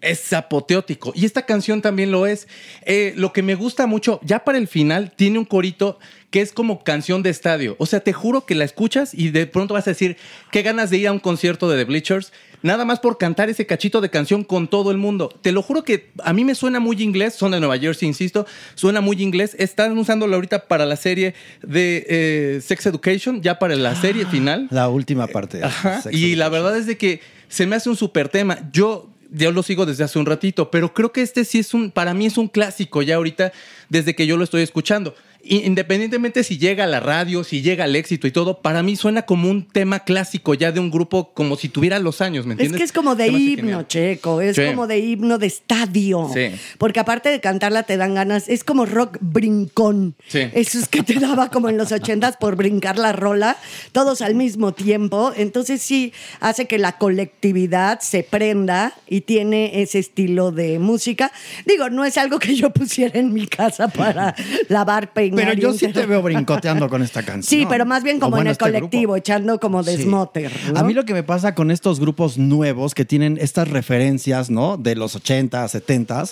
[0.00, 1.12] es apoteótico.
[1.14, 2.46] Y esta canción también lo es.
[2.84, 5.98] Eh, lo que me gusta mucho, ya para el final, tiene un corito
[6.30, 7.74] que es como canción de estadio.
[7.78, 10.16] O sea, te juro que la escuchas y de pronto vas a decir,
[10.50, 12.32] qué ganas de ir a un concierto de The Bleachers,
[12.62, 15.30] nada más por cantar ese cachito de canción con todo el mundo.
[15.40, 18.46] Te lo juro que a mí me suena muy inglés, son de Nueva Jersey, insisto,
[18.74, 19.56] suena muy inglés.
[19.58, 24.68] Están usándolo ahorita para la serie de eh, Sex Education, ya para la serie final.
[24.70, 25.64] La última parte.
[25.64, 28.58] Ajá, Sex y la verdad es de que se me hace un súper tema.
[28.70, 31.90] Yo yo lo sigo desde hace un ratito, pero creo que este sí es un,
[31.90, 33.52] para mí es un clásico ya ahorita
[33.88, 35.14] desde que yo lo estoy escuchando.
[35.48, 39.22] Independientemente si llega a la radio, si llega al éxito y todo, para mí suena
[39.22, 42.60] como un tema clásico ya de un grupo como si tuviera los años, ¿me Es
[42.60, 42.78] entiendes?
[42.78, 43.82] que es como de himno.
[43.84, 44.62] Checo, es Sí.
[44.66, 46.30] como de himno de estadio.
[46.34, 46.50] Sí.
[46.78, 50.14] Porque aparte de cantarla te dan ganas, es como rock brincón.
[50.26, 50.40] Sí.
[50.52, 53.56] Eso es que te daba como en los ochentas por brincar la rola,
[53.92, 55.32] todos al mismo tiempo.
[55.36, 61.32] Entonces sí hace que la colectividad se prenda y tiene ese estilo de música.
[61.66, 64.34] Digo, no es algo que yo pusiera en mi casa para
[64.68, 65.37] lavar, peinar.
[65.38, 67.42] Pero yo sí te veo brincoteando con esta canción.
[67.42, 69.16] Sí, pero más bien como bueno, en el este colectivo, grupo.
[69.16, 69.90] echando como Sí.
[69.96, 70.50] desmoter.
[70.72, 70.80] ¿no?
[70.80, 74.76] A mí lo que me pasa con estos grupos nuevos que tienen estas referencias, ¿no?
[74.76, 76.24] De los 80, 70,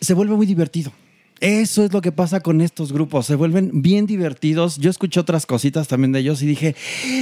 [0.00, 0.92] se vuelve muy divertido.
[1.40, 4.76] Eso es lo que pasa con estos grupos, se vuelven bien divertidos.
[4.78, 6.74] Yo escuché otras cositas también de ellos y dije,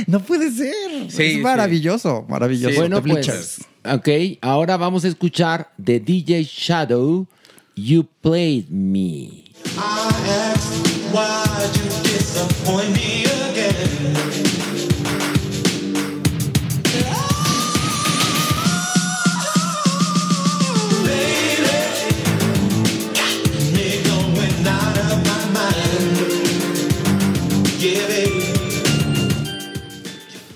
[0.06, 0.74] no puede ser.
[1.08, 1.38] Sí, es sí.
[1.40, 2.76] maravilloso, maravilloso.
[2.78, 4.08] Bueno, pues, ok,
[4.42, 7.26] ahora vamos a escuchar de DJ Shadow,
[7.74, 9.44] You Played Me.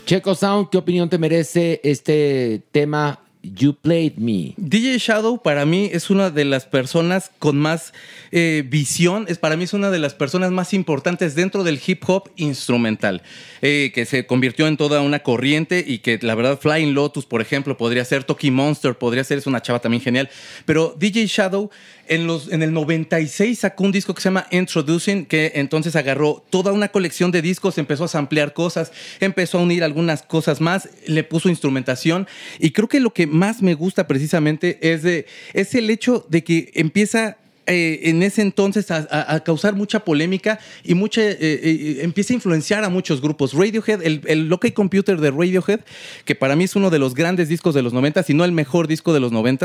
[0.06, 4.54] Checo Sound, ¿qué opinión te merece este tema You Played Me?
[4.56, 7.92] DJ Shadow para mí es una de las personas con más
[8.32, 12.02] eh, visión, es, para mí es una de las personas más importantes dentro del hip
[12.06, 13.22] hop instrumental,
[13.62, 17.40] eh, que se convirtió en toda una corriente y que la verdad Flying Lotus, por
[17.40, 20.28] ejemplo, podría ser, Toki Monster podría ser, es una chava también genial,
[20.64, 21.70] pero DJ Shadow
[22.08, 26.44] en, los, en el 96 sacó un disco que se llama Introducing, que entonces agarró
[26.50, 30.88] toda una colección de discos, empezó a samplear cosas, empezó a unir algunas cosas más,
[31.06, 32.26] le puso instrumentación.
[32.58, 36.44] Y creo que lo que más me gusta precisamente es, de, es el hecho de
[36.44, 42.32] que empieza eh, en ese entonces a, causar mucha polémica y mucha eh, eh, empieza
[42.32, 43.52] a influenciar a muchos grupos.
[43.54, 45.80] Radiohead, el, el OK Computer de Radiohead,
[46.24, 48.52] que para mí es uno de los grandes discos de los 90 y no el
[48.52, 49.56] mejor disco de los 90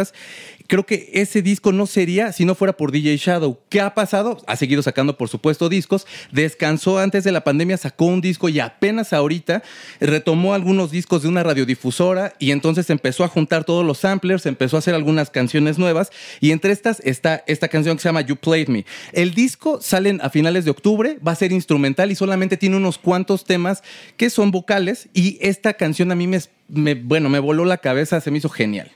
[0.67, 3.59] creo que ese disco no sería si no fuera por DJ Shadow.
[3.67, 4.37] ¿Qué ha pasado?
[4.47, 6.07] Ha seguido sacando, por supuesto, discos.
[6.31, 9.63] Descansó antes de la pandemia, sacó un disco y apenas ahorita
[9.99, 14.77] retomó algunos discos de una radiodifusora y entonces empezó a juntar todos los samplers, empezó
[14.77, 18.35] a hacer algunas canciones nuevas y entre estas está esta canción que se llama You
[18.35, 18.85] Played Me.
[19.13, 22.97] El disco sale a finales de octubre, va a ser instrumental y solamente tiene unos
[22.97, 23.83] cuantos temas
[24.17, 28.21] que son vocales y esta canción a mí me, me- bueno, me voló la cabeza,
[28.21, 28.91] se me hizo genial.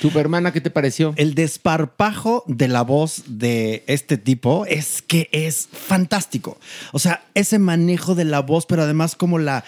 [0.00, 1.14] ¿Tu hermana qué te pareció?
[1.16, 6.58] El desparpajo de la voz de este tipo es que es fantástico.
[6.92, 9.64] O sea, ese manejo de la voz, pero además como la...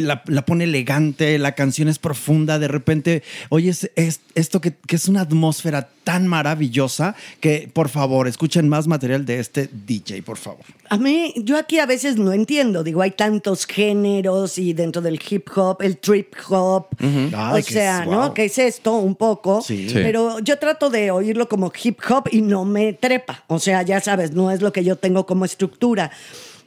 [0.00, 4.96] La, la pone elegante, la canción es profunda, de repente oyes es, esto que, que
[4.96, 10.36] es una atmósfera tan maravillosa que por favor escuchen más material de este DJ, por
[10.36, 10.60] favor.
[10.90, 12.84] A mí, yo aquí a veces no entiendo.
[12.84, 16.86] Digo, hay tantos géneros y dentro del hip hop, el trip hop.
[16.92, 18.20] O Ay, que sea, es- ¿no?
[18.20, 18.34] wow.
[18.34, 18.96] ¿Qué es esto?
[18.96, 19.62] Un poco.
[19.62, 19.88] Sí.
[19.88, 19.94] Sí.
[19.94, 23.42] Pero yo trato de oírlo como hip hop y no me trepa.
[23.48, 26.10] O sea, ya sabes, no es lo que yo tengo como estructura.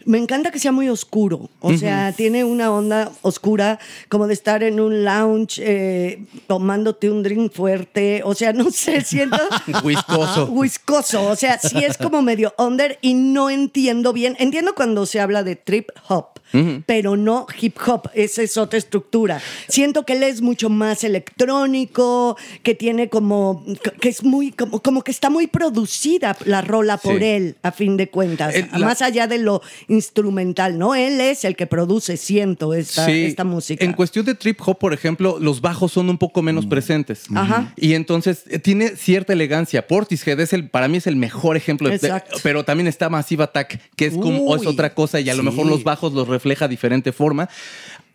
[0.06, 1.50] Me encanta que sea muy oscuro.
[1.60, 7.24] O sea, tiene una onda oscura como de estar en un lounge eh, tomándote un
[7.24, 8.22] drink fuerte.
[8.24, 9.38] O sea, no sé, siento.
[9.84, 10.46] Whiskoso.
[10.48, 11.30] Whiskoso.
[11.30, 14.36] O sea, sí es como medio under y no entiendo bien.
[14.40, 16.40] Entiendo cuando se habla de trip hop,
[16.86, 18.10] pero no hip hop.
[18.14, 19.42] Esa es otra estructura.
[19.68, 23.64] Siento que él es mucho más electrónico, que tiene como.
[24.02, 24.52] que es muy.
[24.52, 27.26] como, como que está muy producida la rola por Sí.
[27.26, 28.56] él, a fin de cuentas.
[28.56, 30.96] El- la- más allá de lo instrumental, ¿no?
[30.96, 33.24] Él es el que produce, siento, esta, Sí.
[33.26, 33.84] esta música.
[33.84, 37.24] En cuestión de trip hop, por ejemplo, los bajos son un poco menos presentes.
[37.34, 37.74] Ajá.
[37.76, 39.86] Y entonces eh, tiene cierta elegancia.
[39.88, 41.90] Portishead es el, para mí es el mejor ejemplo.
[41.90, 42.00] de-
[42.44, 45.44] pero también está Massive Attack, que es como Uy, es otra cosa y a lo
[45.44, 47.50] mejor los bajos los refleja diferente forma.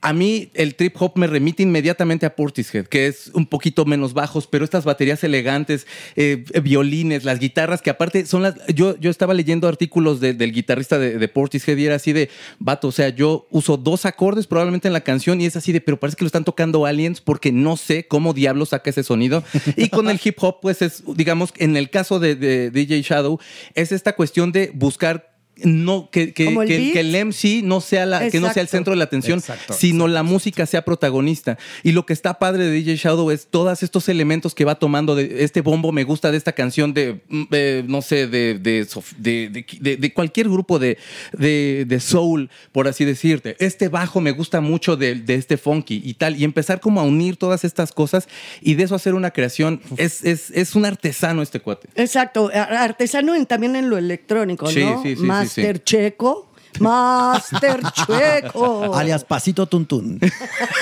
[0.01, 4.13] A mí el trip hop me remite inmediatamente a Portishead, que es un poquito menos
[4.13, 8.55] bajos, pero estas baterías elegantes, eh, violines, las guitarras, que aparte son las...
[8.75, 12.89] Yo, yo estaba leyendo artículos de- del guitarrista de, Portishead y era así de, vato,
[12.89, 15.99] o sea, yo uso dos acordes probablemente en la canción y es así de, pero
[15.99, 19.43] parece que lo están tocando aliens porque no sé cómo diablo saca ese sonido.
[19.75, 23.39] Y con el hip hop, pues es, digamos, en el caso de DJ Shadow,
[23.75, 28.07] es esta cuestión de buscar no que, que, el que- que el MC no sea
[28.07, 28.71] la, que no sea el Exacto.
[28.77, 31.59] centro de la atención, Exacto, sino la música sea protagonista.
[31.83, 35.15] Y lo que está padre de DJ Shadow es todos estos elementos que va tomando
[35.15, 37.21] de este bombo me gusta de esta canción de,
[37.53, 38.87] eh, no sé, de, de,
[39.19, 40.99] de- de- de- de cualquier grupo de,
[41.33, 43.57] de, de soul, por así decirte.
[43.61, 46.37] Este bajo me gusta mucho de, de este funky y tal.
[46.41, 48.29] Y empezar como a unir todas estas cosas
[48.61, 49.81] y de eso hacer una creación.
[49.97, 51.89] Es, es, es un artesano este cuate.
[51.95, 55.03] Exacto, artesano en- también en lo electrónico, Sí, ¿no?
[55.03, 55.83] sí, sí, sí, Master sí.
[55.85, 56.49] Checo.
[56.81, 58.95] Master Checo.
[58.95, 60.19] Alias Pasito Tuntún.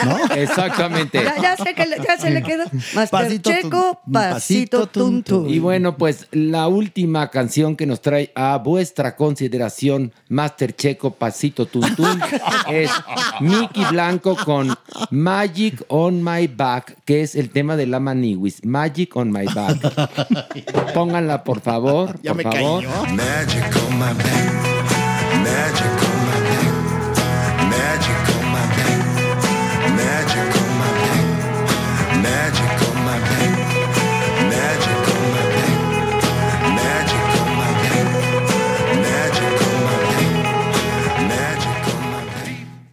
[0.05, 0.34] ¿No?
[0.34, 1.22] Exactamente.
[1.22, 2.64] Ya, ya sé que le- ya se le quedó.
[2.95, 5.22] Master Pasito Checo, pasito tum.
[5.49, 11.66] Y bueno, pues la última canción que nos trae a vuestra consideración, Master Checo Pasito
[11.66, 12.20] Tuntún,
[12.68, 12.90] es
[13.40, 14.74] Mickey Blanco con
[15.11, 18.64] Magic on My Back, que es el tema de la Maniwis.
[18.64, 20.93] Magic on My Back.
[20.95, 22.18] Pónganla, por favor.
[22.22, 22.82] Ya por me favor.
[22.84, 23.14] cayó.
[23.14, 24.71] Magic on my back.
[25.43, 26.01] Magic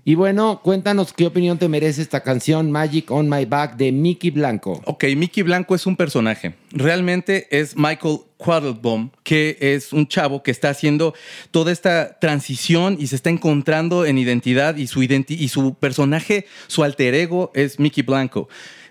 [0.10, 4.32] Y bueno, cuéntanos qué opinión te merece esta canción Magic on My Back de Mickey
[4.32, 4.82] Blanco.
[4.86, 6.56] Ok, Mickey Blanco es un personaje.
[6.72, 11.14] Realmente es Michael Quattlebaum, que es un chavo que está haciendo
[11.52, 16.48] toda esta transición y se está encontrando en identidad y su, identi- y su personaje,
[16.66, 18.50] su alter ego es Mickey Blanco.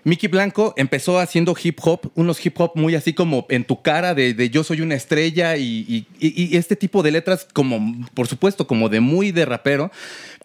[0.09, 4.15] Mickey Blanco empezó haciendo hip hop, unos hip hop muy así como en tu cara
[4.15, 8.99] de, yo soy una estrella y este tipo de letras como, por supuesto, como de
[8.99, 9.91] muy de rapero,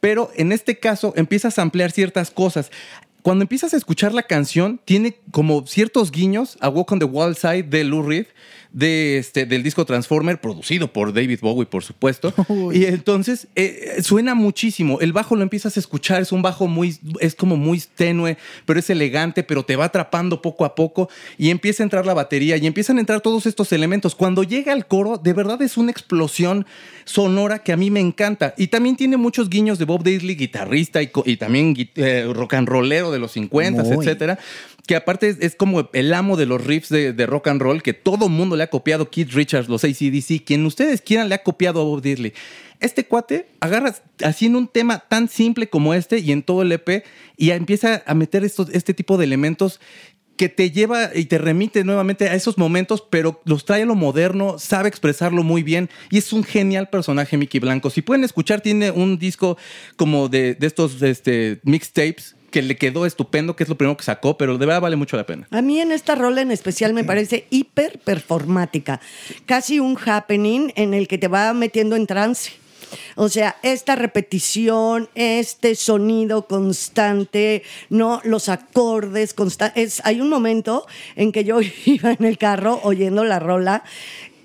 [0.01, 2.71] pero en este caso empiezas a ampliar ciertas cosas.
[3.23, 7.37] Cuando empiezas a escuchar la canción, tiene como ciertos guiños a Walk on the Wild
[7.39, 8.27] Side de Lou Reed,
[8.75, 12.35] de este, del disco Transformer, producido por David Bowie, por supuesto.
[12.75, 15.01] Y entonces eh, suena muchísimo.
[15.01, 18.81] El bajo lo empiezas a escuchar, es un bajo muy, es como muy tenue, pero
[18.81, 21.09] es elegante, pero te va atrapando poco a poco
[21.39, 24.15] y empieza a entrar la batería y empiezan a entrar todos estos elementos.
[24.15, 26.67] Cuando llega al coro, de verdad es una explosión
[27.05, 28.55] sonora que a mí me encanta.
[28.57, 33.13] Y también tiene muchos guiños de Bob Daisley, guitarrista y, también eh, rock and rollero
[33.13, 33.97] de los 50, Muy.
[33.97, 34.39] etcétera.
[34.87, 38.29] Que aparte es, como el amo de los riffs de, rock and roll, que todo
[38.29, 39.11] mundo le ha copiado.
[39.11, 42.35] Keith Richards, los ACDC, quien ustedes quieran le ha copiado a Bob Daisley.
[42.81, 47.05] Este cuate agarra haciendo un tema tan simple como este y en todo el EP
[47.37, 49.81] y empieza a meter este tipo de elementos
[50.37, 53.95] que te lleva y te remite nuevamente a esos momentos, pero los trae a lo
[53.95, 57.91] moderno, sabe expresarlo muy bien y es un genial personaje Mickey Blanco.
[57.91, 59.57] Si pueden escuchar, tiene un disco
[59.97, 64.05] como de, de estos este, mixtapes que le quedó estupendo, que es lo primero que
[64.05, 65.49] sacó, pero de verdad vale mucho la pena.
[65.51, 69.01] A mí en esta rola en especial me parece hiper performática,
[69.45, 72.53] casi un happening en el que te va metiendo en trance.
[73.17, 80.01] O sea, esta repetición, este sonido constante, no los acordes constantes.
[80.05, 80.87] Hay un momento
[81.17, 83.83] en que yo iba en el carro oyendo la rola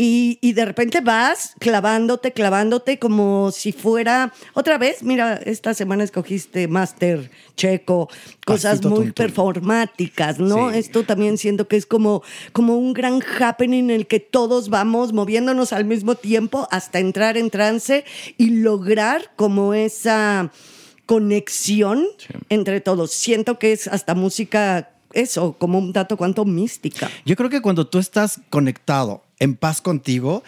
[0.01, 5.03] y, y de repente vas clavándote, clavándote como si fuera otra vez.
[5.03, 8.07] Mira, esta semana escogiste Master Checo,
[8.45, 10.71] cosas muy performáticas, ¿no?
[10.71, 12.23] Esto también siento que es como,
[12.53, 17.35] como un gran happening en el que todos vamos moviéndonos al mismo tiempo hasta entrar
[17.35, 18.05] en trance
[18.37, 20.49] y lograr como esa
[21.05, 22.05] conexión
[22.47, 23.11] entre todos.
[23.11, 27.11] Siento que es hasta música, eso, como un dato cuanto mística.
[27.25, 30.43] Yo creo que cuando tú estás conectado, en paz contigo,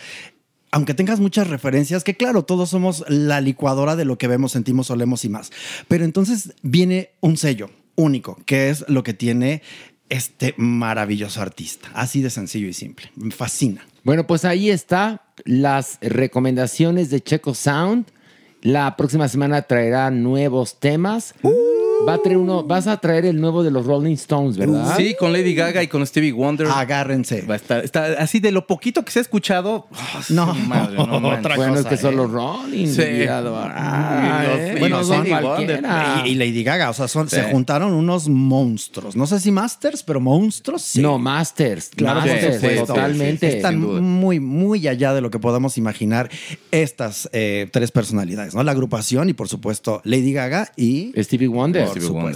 [0.72, 4.90] aunque tengas muchas referencias, que claro, todos somos la licuadora de lo que vemos, sentimos,
[4.90, 5.52] olemos y más.
[5.88, 9.62] Pero entonces viene un sello único, que es lo que tiene
[10.10, 11.90] este maravilloso artista.
[11.94, 13.12] Así de sencillo y simple.
[13.16, 13.86] Me fascina.
[14.04, 18.08] Bueno, pues ahí está las recomendaciones de Checo Sound.
[18.62, 21.34] La próxima semana traerá nuevos temas.
[22.08, 24.96] Va a traer uno, vas a traer el nuevo de los Rolling Stones, ¿verdad?
[24.98, 26.68] Sí, con Lady Gaga y con Stevie Wonder.
[26.68, 27.44] Agárrense.
[27.44, 29.88] Va a estar, está así de lo poquito que se ha escuchado.
[29.92, 29.98] oh,
[30.30, 32.88] No, su madre, no otra bueno, es cosa, que son los Rolling.
[32.88, 33.02] Sí.
[33.30, 35.26] Ah, los- eh, Bueno, son.
[35.28, 37.36] Y, y Lady Gaga, o sea, son, Sí.
[37.36, 39.16] se juntaron unos monstruos.
[39.16, 41.02] No sé si Masters, pero monstruos, sí.
[41.02, 41.90] No, Masters.
[41.96, 43.58] Claro, Masters, totalmente.
[43.58, 46.30] Están muy, muy allá de lo que podamos imaginar
[46.72, 48.64] estas eh, tres personalidades, ¿no?
[48.64, 51.12] La agrupación y, por supuesto, Lady Gaga y...
[51.22, 51.91] Stevie Wonder.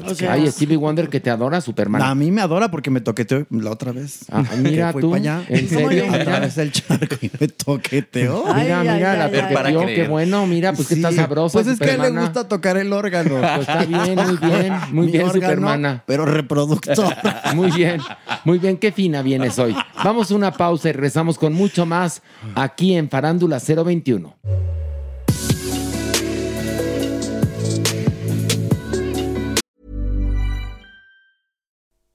[0.06, 2.01] O sea, Ay, Stevie Wonder que te adora, Superman.
[2.01, 4.26] A mí me adora porque me toqueteó la otra vez.
[4.32, 5.43] Ah, mira fui tú, para allá.
[5.49, 6.06] ¿en serio?
[6.08, 6.24] A Mira.
[6.26, 8.43] través del charco y me toqueteó.
[8.47, 9.95] Ay, Mira, ay, mira, ay, la creer.
[9.95, 11.16] qué bueno, mira, pues que está Sí.
[11.18, 11.53] sabrosa.
[11.53, 13.39] Pues es que a él le gusta tocar el órgano.
[13.39, 16.03] Pues está bien, muy bien, muy Mi bien, órgano, Supermana.
[16.06, 17.14] Pero reproductor.
[17.56, 18.01] Muy bien,
[18.43, 19.76] muy bien, qué fina vienes hoy.
[20.03, 22.22] Vamos a una pausa y regresamos con mucho más
[22.56, 24.36] aquí en Farándula 021.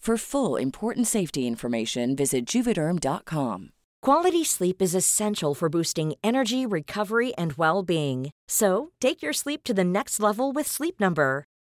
[0.00, 3.68] For full important safety information, visit juvederm.com.
[4.00, 8.30] Quality sleep is essential for boosting energy, recovery, and well being.
[8.48, 11.44] So, take your sleep to the next level with Sleep Number.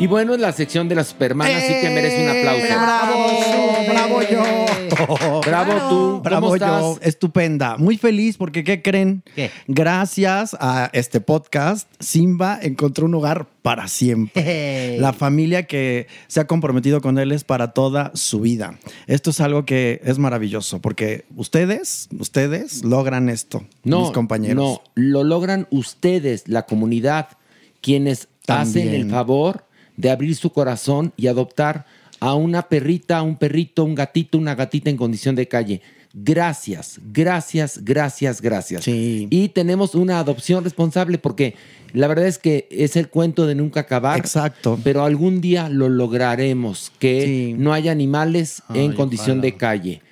[0.00, 2.66] Y bueno, es la sección de la supermana, así que merece un aplauso.
[2.66, 3.20] ¡Bravo!
[3.86, 5.40] ¡Bravo yo!
[5.46, 6.20] Bravo tú.
[6.22, 6.98] Bravo ¿Cómo yo.
[7.02, 7.76] Estupenda.
[7.76, 9.22] Muy feliz porque, ¿qué creen?
[9.66, 14.96] Gracias a este podcast, Simba encontró un hogar para siempre.
[14.98, 18.78] La familia que se ha comprometido con él es para toda su vida.
[19.06, 24.56] Esto es algo que es maravilloso porque ustedes, ustedes logran esto, No, mis compañeros.
[24.56, 27.28] No, lo logran ustedes, la comunidad,
[27.82, 29.68] quienes hacen el favor
[30.00, 31.86] de abrir su corazón y adoptar
[32.20, 35.80] a una perrita, un perrito, un gatito, una gatita en condición de calle.
[36.12, 38.88] Gracias, gracias, gracias, gracias.
[38.88, 41.54] Y tenemos una adopción responsable porque
[41.92, 44.18] la verdad es que es el cuento de nunca acabar.
[44.18, 44.78] Exacto.
[44.82, 49.42] Pero algún día lo lograremos, que no haya animales en condición ojalá.
[49.42, 50.02] de calle.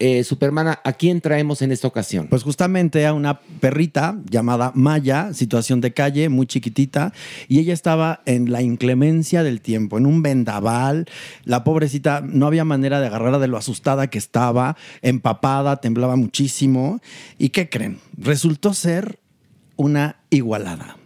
[0.00, 2.26] Eh, Supermana, ¿a quién traemos en esta ocasión?
[2.28, 7.12] Pues justamente a una perrita llamada Maya, situación de calle, muy chiquitita,
[7.46, 11.06] y ella estaba en la inclemencia del tiempo, en un vendaval.
[11.44, 17.00] La pobrecita no había manera de agarrarla de lo asustada que estaba, empapada, temblaba muchísimo.
[17.38, 18.00] ¿Y qué creen?
[18.16, 19.20] Resultó ser
[19.76, 20.96] una igualada.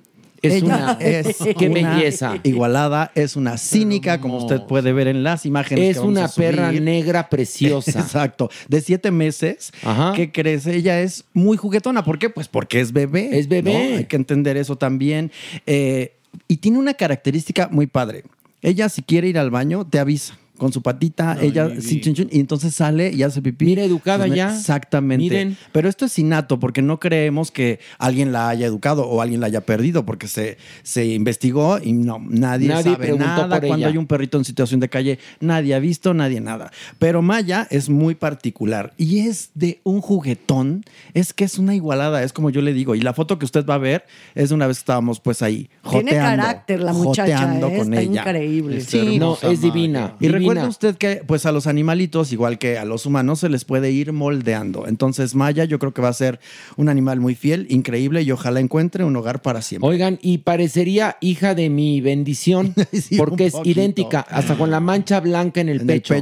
[0.43, 2.37] Es Ella una- es qué una belleza.
[2.43, 5.85] Igualada, es una cínica, como usted puede ver en las imágenes.
[5.91, 6.51] Es que vamos una a subir.
[6.51, 8.01] perra negra preciosa.
[8.01, 8.49] Exacto.
[8.69, 9.73] De siete meses
[10.15, 10.77] que crece.
[10.77, 12.05] Ella es muy juguetona.
[12.05, 12.31] ¿Por qué?
[12.31, 13.39] Pues porque es bebé.
[13.39, 13.73] Es bebé.
[13.91, 13.97] ¿no?
[13.99, 15.33] Hay que entender eso también.
[15.67, 16.13] Eh,
[16.47, 18.25] y tiene una característica muy padre.
[18.63, 20.37] Ella, si quiere ir al baño, te avisa.
[20.59, 23.65] Con su patita, ella, sí, chun, y entonces sale y hace pipí.
[23.65, 24.55] Mira, educada ya.
[24.55, 25.23] Exactamente.
[25.23, 25.57] Miren.
[25.73, 29.47] Pero esto es innato, porque no creemos que alguien la haya educado o alguien la
[29.47, 33.87] haya perdido, porque se, se investigó y no, nadie, Nadie sabe nada cuando ella.
[33.89, 36.71] hay un perrito en situación de calle, nadie ha visto, nadie nada.
[36.99, 40.85] Pero Maya es muy particular y es de un juguetón,
[41.15, 42.95] es que es una igualada, es como yo le digo.
[42.95, 44.05] Y la foto que usted va a ver
[44.35, 46.43] es de una vez que estábamos pues ahí Tiene joteando.
[46.43, 47.79] carácter la muchacha, joteando ¿eh?
[47.79, 48.21] con Está ella.
[48.23, 48.81] increíble.
[48.81, 50.17] Sí, No, es divina.
[50.21, 50.48] y divina.
[50.49, 53.91] Recuerde usted que pues a los animalitos, igual que a los humanos, se les puede
[53.91, 54.87] ir moldeando.
[54.87, 56.41] Entonces Maya yo creo que va a ser
[56.77, 59.89] un animal muy fiel, increíble y ojalá encuentre un hogar para siempre.
[59.89, 62.75] Oigan, y parecería hija de mi bendición,
[63.19, 66.15] porque es idéntica, hasta con la mancha blanca en el, pecho.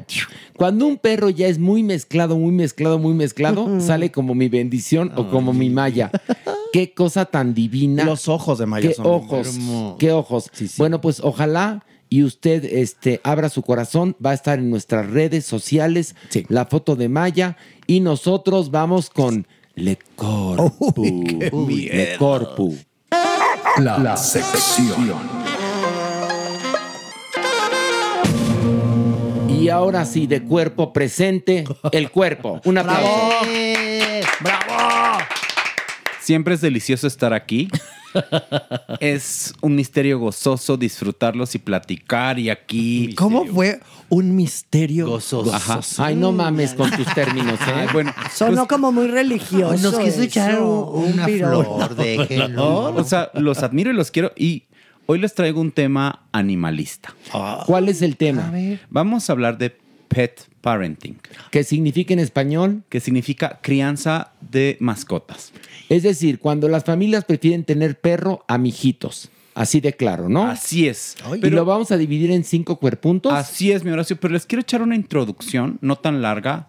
[0.55, 5.13] Cuando un perro ya es muy mezclado, muy mezclado, muy mezclado, sale como mi bendición
[5.17, 6.11] o como mi malla.
[6.73, 8.05] Qué cosa tan divina.
[8.05, 9.49] Los ojos de Maya Qué son ojos.
[9.49, 9.97] hermosos.
[9.99, 10.51] Qué ojos.
[10.77, 14.17] Bueno, pues ojalá y usted este, abra su corazón.
[14.25, 16.15] Va a estar en nuestras redes sociales
[16.49, 17.57] la foto de Maya.
[17.87, 21.03] Y nosotros vamos con Le Corpu.
[21.53, 22.17] Uy, Le.
[22.17, 22.77] Corpu.
[23.79, 25.37] La, la sección.
[29.49, 32.61] Y ahora sí, de cuerpo presente, el cuerpo.
[32.65, 33.11] Un aplauso.
[34.41, 35.19] ¡Bravo!
[36.21, 37.69] Siempre es delicioso estar aquí.
[39.01, 43.15] Es un misterio gozoso disfrutarlos y platicar y aquí.
[43.17, 45.53] ¿Cómo fue un misterio gozoso?
[45.55, 45.81] Ajá.
[45.99, 47.87] Ay, no mames con tus términos, ¿eh?
[47.93, 49.77] Bueno, Sonó como muy religioso.
[49.91, 51.77] Nos quiso echar un- una piropo.
[51.79, 52.95] flor, déjenlo.
[52.95, 54.33] O sea, los admiro y los quiero.
[54.37, 54.65] Y
[55.07, 57.15] hoy les traigo un tema animalista.
[57.67, 58.53] ¿Cuál es el tema?
[58.91, 59.77] Vamos a hablar de
[60.17, 61.19] pet parenting.
[61.51, 62.85] ¿Qué significa en español?
[62.89, 65.53] Que significa crianza de mascotas.
[65.91, 69.29] Es decir, cuando las familias prefieren tener perro a mijitos.
[69.55, 70.47] Así de claro, ¿no?
[70.47, 71.17] Así es.
[71.43, 73.31] y lo vamos a dividir en cinco cuerpuntos.
[73.31, 76.69] Así es, mi Horacio, pero les quiero echar una introducción, no tan larga,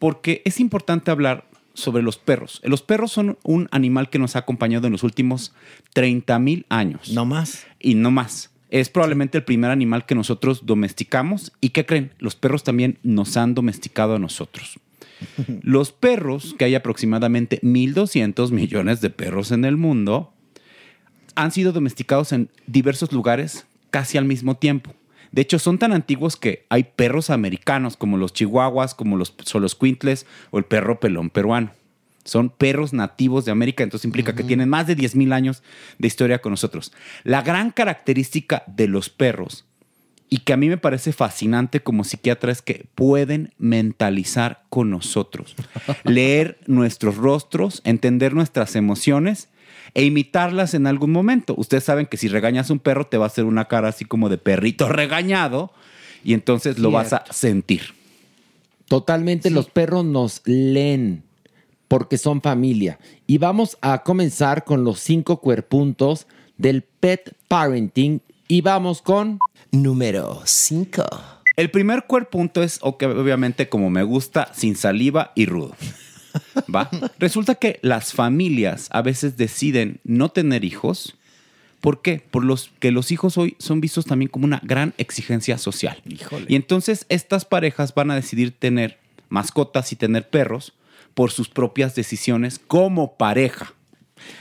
[0.00, 1.44] porque es importante hablar
[1.74, 2.60] sobre los perros.
[2.64, 5.52] Los perros son un animal que nos ha acompañado en los últimos
[5.94, 7.12] 30 mil años.
[7.12, 7.64] No más.
[7.78, 8.50] Y no más.
[8.70, 11.52] Es probablemente el primer animal que nosotros domesticamos.
[11.60, 12.12] ¿Y qué creen?
[12.18, 14.78] Los perros también nos han domesticado a nosotros.
[15.62, 20.32] Los perros, que hay aproximadamente 1.200 millones de perros en el mundo,
[21.34, 24.94] han sido domesticados en diversos lugares casi al mismo tiempo.
[25.32, 30.26] De hecho, son tan antiguos que hay perros americanos como los chihuahuas, como los soloscuintles
[30.50, 31.70] o el perro pelón peruano.
[32.28, 35.62] Son perros nativos de América, entonces implica que tienen más de 10.000 años
[35.98, 36.92] de historia con nosotros.
[37.24, 39.64] La gran característica de los perros
[40.28, 45.56] y que a mí me parece fascinante como psiquiatra es que pueden mentalizar con nosotros,
[46.04, 49.48] leer nuestros rostros, entender nuestras emociones
[49.94, 51.54] e imitarlas en algún momento.
[51.56, 54.04] Ustedes saben que si regañas a un perro te va a hacer una cara así
[54.04, 55.72] como de perrito regañado
[56.22, 57.94] y entonces lo vas a sentir.
[58.84, 61.22] Totalmente los perros nos leen
[61.88, 62.98] porque son familia.
[63.26, 66.26] Y vamos a comenzar con los cinco cuerpuntos
[66.58, 69.38] del pet parenting y vamos con
[69.72, 71.04] número 5.
[71.56, 75.74] El primer cuerpunto es obviamente como me gusta, sin saliva y rudo.
[76.72, 76.88] ¿Va?
[77.18, 81.16] Resulta que las familias a veces deciden no tener hijos.
[81.80, 82.22] ¿Por qué?
[82.30, 86.02] Por los que los hijos hoy son vistos también como una gran exigencia social.
[86.48, 90.74] Y entonces estas parejas van a decidir tener mascotas y tener perros
[91.14, 93.74] por sus propias decisiones como pareja.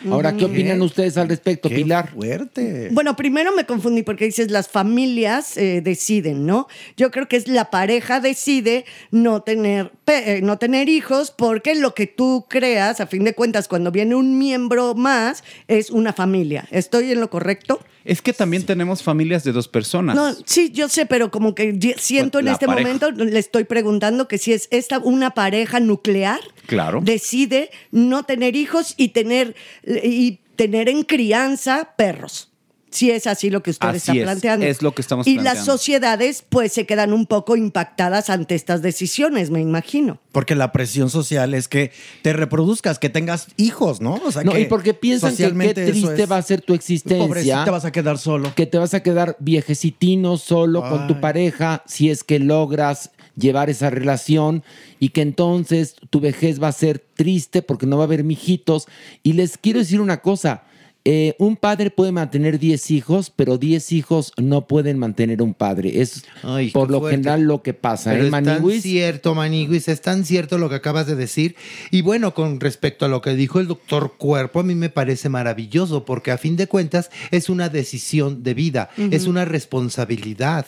[0.10, 2.10] Ahora, ¿qué opinan ustedes al respecto, Pilar?
[2.12, 2.90] Fuerte.
[2.92, 6.68] Bueno, primero me confundí porque dices las familias eh, deciden, ¿no?
[6.98, 11.76] Yo creo que es la pareja decide no tener, pe- eh, no tener hijos porque
[11.76, 16.12] lo que tú creas, a fin de cuentas, cuando viene un miembro más, es una
[16.12, 16.68] familia.
[16.72, 17.80] ¿Estoy en lo correcto?
[18.08, 20.16] Es que también tenemos familias de dos personas.
[20.16, 22.88] No, sí, yo sé, pero como que siento en La este pareja.
[22.88, 27.02] momento, le estoy preguntando que si es esta una pareja nuclear Claro.
[27.04, 29.56] decide no tener hijos y tener,
[29.86, 32.50] y tener en crianza perros.
[32.90, 34.66] Si es así lo que usted Así está es, planteando.
[34.66, 35.60] es lo que estamos y planteando.
[35.60, 40.20] las sociedades pues se quedan un poco impactadas ante estas decisiones, me imagino.
[40.32, 44.16] Porque la presión social es que te reproduzcas, que tengas hijos, ¿no?
[44.26, 46.74] O sea, No, que y porque piensan que qué triste es- va a ser tu
[46.74, 47.26] existencia.
[47.28, 48.54] Pobrecita, te vas a quedar solo.
[48.56, 53.70] Que te vas a quedar viejecitino solo con tu pareja si es que logras llevar
[53.70, 54.64] esa relación
[55.00, 58.88] y que entonces tu vejez va a ser triste porque no va a haber mijitos.
[59.24, 60.64] Y les quiero decir una cosa.
[61.10, 66.02] Eh, un padre puede mantener 10 hijos, pero 10 hijos no pueden mantener un padre.
[66.02, 67.16] Es Ay, por lo fuerte.
[67.16, 68.12] general lo que pasa.
[68.12, 71.56] Pero ¿eh, es tan cierto, Maniguis, es tan cierto lo que acabas de decir.
[71.92, 75.30] Y bueno, con respecto a lo que dijo el doctor Cuerpo, a mí me parece
[75.30, 80.66] maravilloso porque a fin de cuentas es una decisión de vida, es una responsabilidad.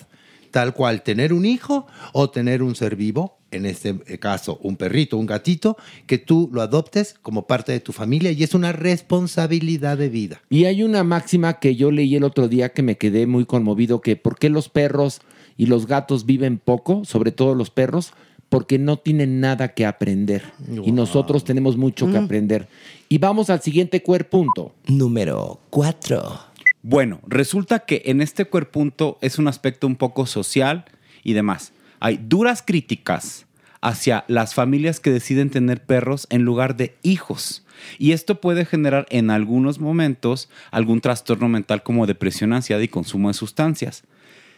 [0.52, 5.18] Tal cual, tener un hijo o tener un ser vivo, en este caso un perrito,
[5.18, 5.78] un gatito,
[6.08, 10.41] que tú lo adoptes como parte de tu familia y es una responsabilidad de vida.
[10.50, 14.02] Y hay una máxima que yo leí el otro día que me quedé muy conmovido,
[14.02, 15.22] que ¿por qué los perros
[15.58, 18.14] y los gatos viven poco, sobre todo los perros?
[18.50, 20.41] Porque no tienen nada que aprender.
[20.84, 22.24] Y nosotros tenemos mucho que Mm.
[22.24, 22.67] aprender.
[23.08, 24.74] Y vamos al siguiente cuerpunto.
[24.88, 26.49] Número 4.
[26.82, 30.86] Bueno, resulta que en este cuerpunto es un aspecto un poco social
[31.24, 31.74] y demás.
[32.00, 33.46] Hay duras críticas
[33.82, 37.66] hacia las familias que deciden tener perros en lugar de hijos.
[37.97, 43.30] Y esto puede generar en algunos momentos algún trastorno mental como depresión, ansiedad y consumo
[43.30, 44.04] de sustancias.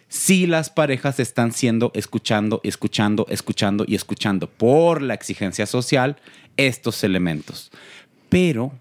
[0.07, 6.17] Si las parejas están siendo escuchando, escuchando, escuchando y escuchando por la exigencia social
[6.57, 7.71] estos elementos.
[8.29, 8.73] Pero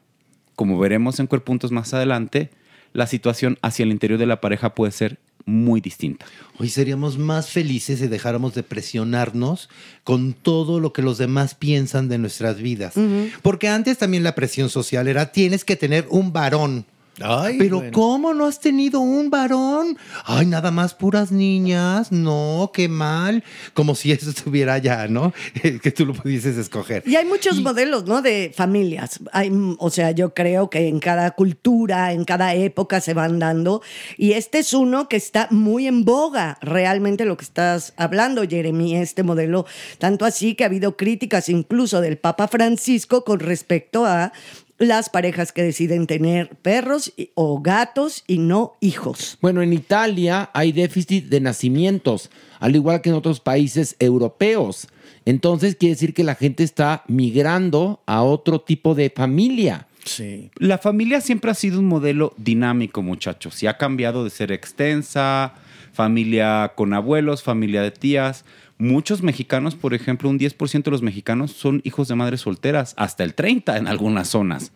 [0.57, 2.51] como veremos en Cuerpuntos más adelante,
[2.93, 6.27] la situación hacia el interior de la pareja puede ser muy distinta.
[6.59, 9.69] Hoy seríamos más felices si dejáramos de presionarnos
[10.05, 12.95] con todo lo que los demás piensan de nuestras vidas.
[13.43, 16.85] Porque antes también la presión social era tienes que tener un varón.
[17.19, 17.93] Pero bueno.
[17.93, 19.99] ¿cómo no has tenido un varón?
[20.24, 22.12] Ay, nada más puras niñas.
[22.12, 23.45] No, qué mal.
[23.74, 25.32] Como si eso estuviera ya, ¿no?
[25.82, 27.03] que tú lo pudieses escoger.
[27.07, 28.23] Y hay muchos modelos, ¿no?
[28.23, 29.20] De familias.
[29.32, 33.39] Hay, mm, o sea, yo creo que en cada cultura, en cada época se van
[33.39, 33.82] dando.
[34.16, 38.97] Y este es uno que está muy en boga, realmente lo que estás hablando, Jeremy,
[38.97, 39.66] este modelo.
[39.99, 44.32] Tanto así que ha habido críticas incluso del Papa Francisco con respecto a
[44.81, 49.39] las parejas que deciden tener perros y- o gatos y no hijos.
[49.40, 54.89] Bueno, en Italia hay déficit de nacimientos, al igual que en otros países europeos.
[55.27, 59.86] Entonces quiere decir que la gente está migrando a otro tipo de familia.
[60.05, 60.51] Sí.
[60.57, 65.52] La familia siempre ha sido un modelo dinámico, muchachos, y ha cambiado de ser extensa,
[65.93, 68.47] familia con abuelos, familia de tías.
[68.81, 73.24] Muchos mexicanos, por ejemplo, un 10% de los mexicanos son hijos de madres solteras, hasta
[73.24, 74.73] el 30% en algunas zonas.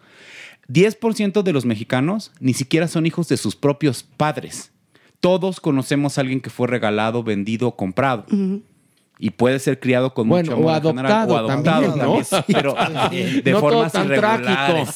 [0.69, 4.73] 10% de los mexicanos ni siquiera son hijos de sus propios padres.
[5.21, 8.27] Todos conocemos a alguien que fue regalado, vendido o comprado.
[9.17, 12.25] Y puede ser criado con Bueno, mucho o amor general, adoptado o adoptado también, ¿no?
[12.25, 12.75] también, pero
[13.45, 14.45] de No todo formas tan irregulares.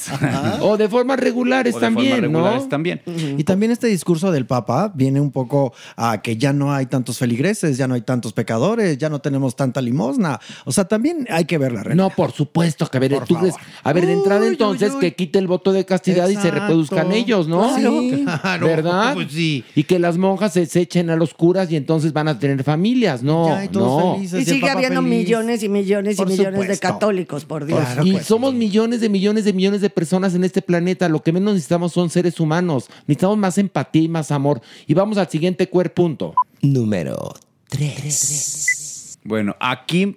[0.04, 0.66] trágico.
[0.66, 2.68] O de formas regulares O de formas también, regulares ¿no?
[2.68, 3.02] también.
[3.38, 7.16] Y también este discurso del Papa viene un poco a que ya no hay tantos
[7.18, 10.40] feligreses, ya no hay tantos pecadores, ya no tenemos tanta limosna.
[10.64, 12.04] O sea, también hay que ver la realidad.
[12.08, 13.54] No, por supuesto que a ver, tú ves-
[13.84, 15.00] a ver, de entrada Uy, entonces uy, uy.
[15.00, 17.76] que quite el voto de castidad y se reproduzcan ellos, ¿no?
[17.76, 18.24] Sí.
[18.42, 19.14] Claro, ¿Verdad?
[19.14, 19.64] pues sí.
[19.76, 22.64] Y que las monjas se, se echen a los curas y entonces van a tener
[22.64, 24.07] familias, no, Ya, y todos no.
[24.16, 27.80] Y sigue habiendo millones y millones y Por millones de católicos, por Dios.
[28.04, 31.08] y somos millones de millones de millones de personas en este planeta.
[31.08, 32.88] Lo que menos necesitamos son seres humanos.
[33.06, 34.60] Necesitamos más empatía y más amor.
[34.86, 36.34] Y vamos al siguiente cuerpunto.
[36.62, 37.34] Número
[37.68, 39.18] 3.
[39.24, 40.16] Bueno, aquí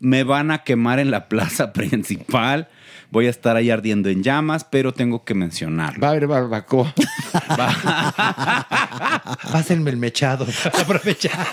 [0.00, 2.68] me van a quemar en la plaza principal.
[3.10, 6.00] Voy a estar ahí ardiendo en llamas, pero tengo que mencionarlo.
[6.00, 6.92] Va a haber barbacoa.
[9.52, 10.46] Pásenme el mechado.
[10.80, 11.46] Aprovechar.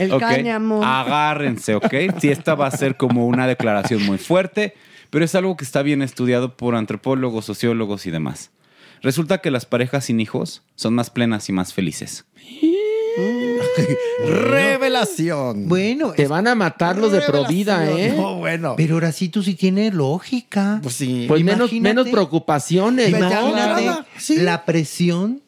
[0.00, 0.82] El Ok, cáñamo.
[0.82, 1.94] Agárrense, ¿ok?
[2.18, 4.74] Sí, esta va a ser como una declaración muy fuerte,
[5.10, 8.50] pero es algo que está bien estudiado por antropólogos, sociólogos y demás.
[9.02, 12.24] Resulta que las parejas sin hijos son más plenas y más felices.
[14.26, 15.68] Revelación.
[15.68, 18.14] Bueno, Te van a matar los de Provida, ¿eh?
[18.16, 18.74] No, bueno.
[18.76, 20.80] pero ahora sí tú sí tienes lógica.
[20.82, 21.26] Pues sí.
[21.28, 21.94] Pues menos, Imagínate.
[21.94, 23.18] menos preocupaciones, ¿no?
[23.18, 24.38] Imagínate nada, sí.
[24.38, 25.42] la presión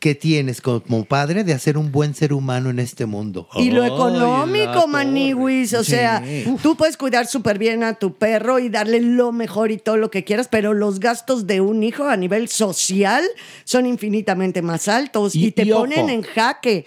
[0.00, 3.46] que tienes como padre de hacer un buen ser humano en este mundo.
[3.54, 5.74] Y lo económico, Maniwis.
[5.74, 5.90] O Sí.
[5.92, 6.22] sea,
[6.62, 10.10] tú puedes cuidar súper bien a tu perro y darle lo mejor y todo lo
[10.10, 13.22] que quieras, pero los gastos de un hijo a nivel social
[13.64, 15.82] son infinitamente más altos y, Y- te y ojo.
[15.82, 16.86] ponen en jaque.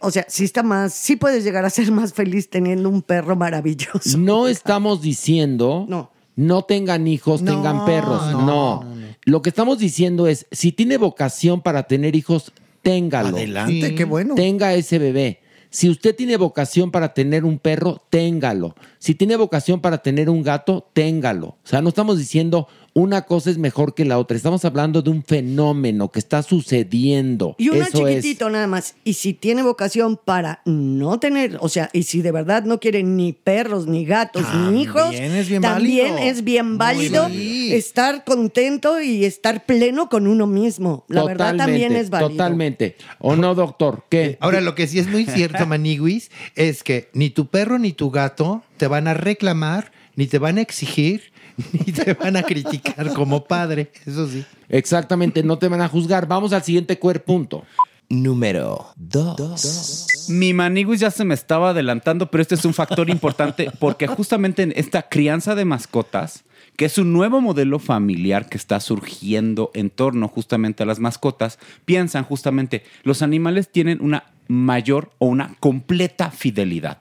[0.00, 3.36] O sea, sí está más, sí puedes llegar a ser más feliz teniendo un perro
[3.36, 4.18] maravilloso.
[4.18, 6.10] No estamos diciendo No.
[6.36, 8.32] no tengan hijos, No, tengan perros.
[8.32, 8.42] no,
[8.84, 8.93] No,
[9.24, 12.52] Lo que estamos diciendo es, si tiene vocación para tener hijos,
[12.82, 13.36] téngalo.
[13.36, 13.94] Adelante, Sí.
[13.94, 14.34] qué bueno.
[14.34, 15.40] Tenga ese bebé.
[15.70, 18.76] Si usted tiene vocación para tener un perro, téngalo.
[18.98, 21.46] Si tiene vocación para tener un gato, téngalo.
[21.48, 24.36] O sea, no estamos diciendo una cosa es mejor que la otra.
[24.36, 27.56] Estamos hablando de un fenómeno que está sucediendo.
[27.58, 28.16] Y uno Eso es.
[28.16, 28.94] chiquitito nada más.
[29.04, 33.02] Y si tiene vocación para no tener, o sea, y si de verdad no quiere
[33.02, 36.30] ni perros, ni gatos, ni hijos, También es bien también válido.
[36.30, 37.74] es bien válido válido.
[37.76, 41.04] estar contento y estar pleno con uno mismo.
[41.08, 42.30] La verdad también es válido.
[42.30, 42.96] Totalmente.
[43.18, 44.04] ¿O no, doctor?
[44.08, 44.38] ¿Qué?
[44.40, 48.12] Ahora, lo que sí es muy cierto, Maniguis, es que ni tu perro ni tu
[48.12, 51.33] gato te van a reclamar, ni te van a exigir,
[51.72, 53.90] ni te van a criticar como padre.
[54.06, 54.44] Eso sí.
[54.68, 56.26] Exactamente, no te van a juzgar.
[56.26, 57.64] Vamos al siguiente cuerpunto.
[58.08, 60.28] Número 2.
[60.28, 64.62] Mi maniguis ya se me estaba adelantando, pero este es un factor importante porque justamente
[64.62, 66.44] en esta crianza de mascotas,
[66.76, 71.58] que es un nuevo modelo familiar que está surgiendo en torno justamente a las mascotas,
[71.84, 76.98] piensan justamente, los animales tienen una mayor o una completa fidelidad.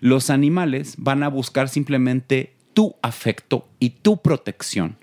[0.00, 4.98] Los animales van a buscar simplemente tu afecto y tu protección,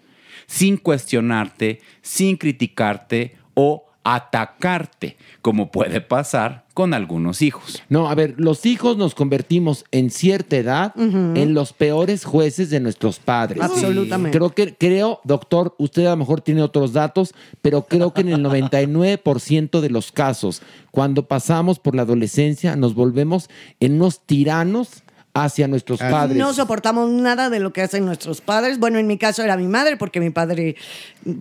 [0.48, 7.84] sin cuestionarte, sin criticarte o atacarte, como puede pasar con algunos hijos.
[7.90, 12.80] No, a ver, los hijos nos convertimos en cierta edad en los peores jueces de
[12.80, 13.62] nuestros padres.
[13.62, 14.38] Absolutamente.
[14.38, 18.30] Creo que, creo, doctor, usted a lo mejor tiene otros datos, pero creo que en
[18.30, 20.62] el 99% de los casos,
[20.92, 23.50] cuando pasamos por la adolescencia, nos volvemos
[23.82, 25.04] en unos tiranos
[25.36, 26.38] hacia nuestros padres.
[26.38, 28.80] No soportamos nada de lo que hacen nuestros padres.
[28.80, 30.78] Bueno, en mi caso era mi madre, porque mi padre,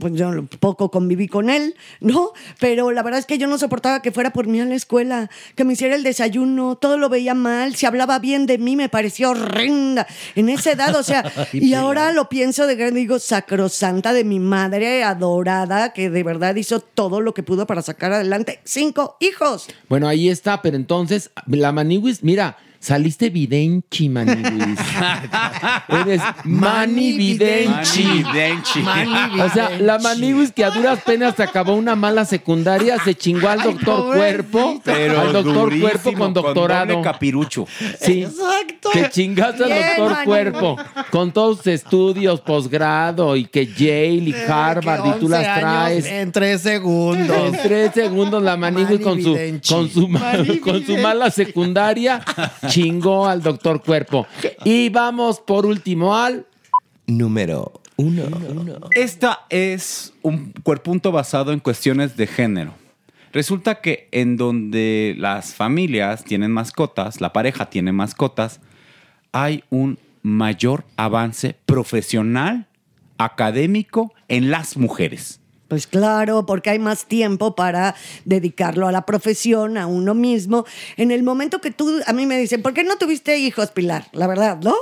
[0.01, 2.33] pues yo poco conviví con él, ¿no?
[2.59, 5.31] Pero la verdad es que yo no soportaba que fuera por mí a la escuela,
[5.55, 8.89] que me hiciera el desayuno, todo lo veía mal, si hablaba bien de mí me
[8.89, 14.13] parecía horrenda en esa edad, o sea, y ahora lo pienso de grande, digo, sacrosanta
[14.13, 18.59] de mi madre adorada, que de verdad hizo todo lo que pudo para sacar adelante
[18.65, 19.69] cinco hijos.
[19.89, 24.79] Bueno, ahí está, pero entonces, la Maniwis, mira, saliste Videnchi, Maniwis.
[25.89, 28.25] Eres Mani Videnchi.
[29.41, 33.63] O sea, la Maniwis que a duras penas acabó una mala secundaria, se chingó al
[33.63, 34.81] doctor Cuerpo.
[34.85, 36.93] Pero al doctor Cuerpo con con doctorado.
[36.95, 37.67] doble capirucho.
[38.01, 38.23] Sí.
[38.23, 38.91] Exacto.
[38.93, 40.25] Que chingaste al doctor Mani.
[40.27, 40.77] Cuerpo
[41.11, 46.07] con todos sus estudios, posgrado y que Yale y Harvard y tú 11 las traes.
[46.07, 47.37] En tres segundos.
[47.55, 49.73] En tres segundos la Manigui con su, Manividenchi.
[49.75, 50.33] con, su, ma-
[50.63, 52.21] con su mala secundaria
[52.75, 54.27] chingó al doctor Cuerpo.
[54.65, 56.47] Y vamos por último al
[57.07, 58.23] Número uno.
[58.93, 62.75] Esta es un cuerpunto basado en cuestiones de género.
[63.33, 68.61] Resulta que en donde las familias tienen mascotas, la pareja tiene mascotas,
[69.33, 72.67] hay un mayor avance profesional,
[73.19, 75.41] académico en las mujeres.
[75.69, 80.67] Pues claro, porque hay más tiempo para dedicarlo a la profesión, a uno mismo.
[80.97, 84.07] En el momento que tú, a mí me dicen, ¿por qué no tuviste hijos, Pilar?
[84.13, 84.75] La verdad, ¿no?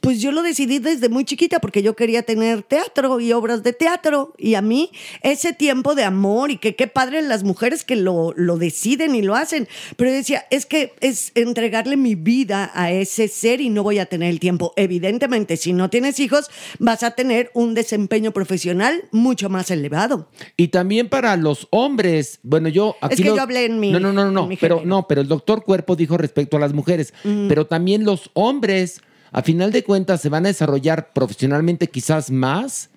[0.00, 3.72] Pues yo lo decidí desde muy chiquita porque yo quería tener teatro y obras de
[3.72, 4.32] teatro.
[4.38, 4.90] Y a mí
[5.22, 9.22] ese tiempo de amor y que qué padre las mujeres que lo, lo deciden y
[9.22, 9.66] lo hacen.
[9.96, 13.98] Pero yo decía, es que es entregarle mi vida a ese ser y no voy
[13.98, 14.72] a tener el tiempo.
[14.76, 16.48] Evidentemente, si no tienes hijos,
[16.78, 20.28] vas a tener un desempeño profesional mucho más elevado.
[20.56, 22.38] Y también para los hombres.
[22.44, 24.76] Bueno, yo aquí Es que lo- yo hablé en mi- No, no, no, no, pero
[24.76, 24.88] género.
[24.88, 27.12] no, pero el doctor Cuerpo dijo respecto a las mujeres,
[27.48, 29.00] pero también los hombres
[29.32, 32.90] a final de cuentas se van a desarrollar profesionalmente quizás más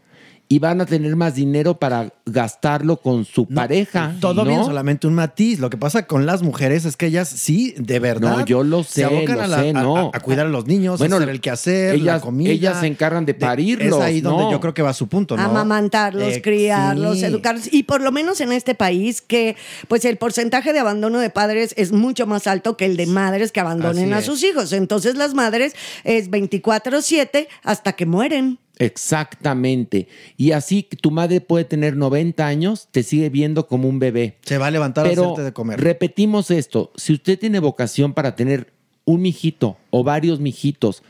[0.52, 4.14] y van a tener más dinero para gastarlo con su pareja.
[4.20, 4.50] Todo ¿no?
[4.50, 5.60] bien, solamente un matiz.
[5.60, 8.40] Lo que pasa con las mujeres es que ellas sí, de verdad.
[8.40, 9.98] No, yo lo sé, Se abocan lo a, la- sé, a- no.
[9.98, 12.52] a- a cuidar a los niños, Bueno, a hacer el quehacer, la ellas- comida.
[12.52, 14.52] ellas se encargan de parirlos, Es ahí donde ¿no?
[14.52, 15.44] yo creo que va su punto, ¿no?
[15.44, 17.24] Amamantarlos, Eh, criarlos, sí.
[17.26, 17.72] educarlos.
[17.72, 19.56] Y por lo menos en este país, que
[19.88, 23.54] pues el porcentaje de abandono de padres es mucho más alto que el de madres
[23.54, 24.26] que abandonen Así a es.
[24.26, 24.74] sus hijos.
[24.74, 28.60] Entonces las madres es 24-7 hasta que mueren.
[28.82, 30.08] Exactamente.
[30.38, 34.38] Y así tu madre puede tener 90 años, te sigue viendo como un bebé.
[34.42, 35.80] Se va a levantar a Pero hacerte de comer.
[35.80, 38.74] repetimos esto, si usted tiene vocación para tener
[39.06, 41.04] un mijito o varios mijitos,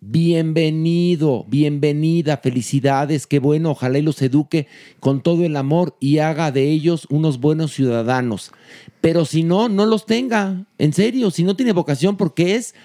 [0.00, 4.68] bienvenido, bienvenida, felicidades, qué bueno, ojalá y los eduque
[5.00, 8.52] con todo el amor y haga de ellos unos buenos ciudadanos.
[9.00, 12.76] Pero si no, no los tenga, en serio, si no tiene vocación porque es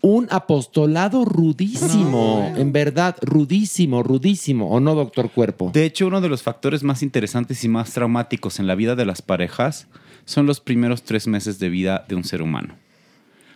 [0.00, 5.70] un apostolado rudísimo, en verdad, rudísimo, rudísimo, ¿o no, doctor Cuerpo?
[5.72, 9.06] De hecho, uno de los factores más interesantes y más traumáticos en la vida de
[9.06, 9.88] las parejas
[10.24, 12.74] son los primeros tres meses de vida de un ser humano.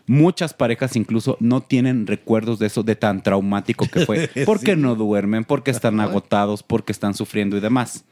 [0.07, 4.97] Muchas parejas incluso no tienen recuerdos de eso, de tan traumático que fue, porque no
[4.97, 8.05] duermen, porque están agotados, porque están sufriendo y demás.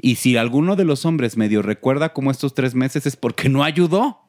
[0.00, 3.62] Y si alguno de los hombres medio recuerda como estos tres meses es porque no
[3.62, 4.23] ayudó.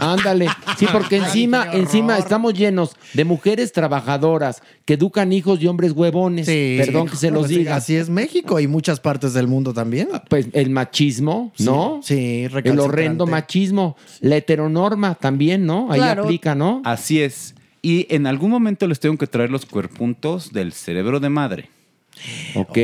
[0.00, 0.48] Ándale.
[0.78, 6.46] Sí, porque encima, encima estamos llenos de mujeres trabajadoras que educan hijos y hombres huevones.
[6.46, 7.76] Perdón que se los sí, diga.
[7.76, 10.08] Así es México y muchas partes del mundo también.
[10.28, 12.00] Pues el machismo, ¿no?
[12.02, 13.96] Sí, El horrendo machismo.
[14.20, 15.90] La heteronorma también, ¿no?
[15.90, 16.24] Ahí Claro.
[16.24, 16.82] aplica, ¿no?
[16.84, 17.54] Así es.
[17.82, 21.70] Y en algún momento les tengo que traer los cuerpuntos del cerebro de madre.
[22.54, 22.76] Ok.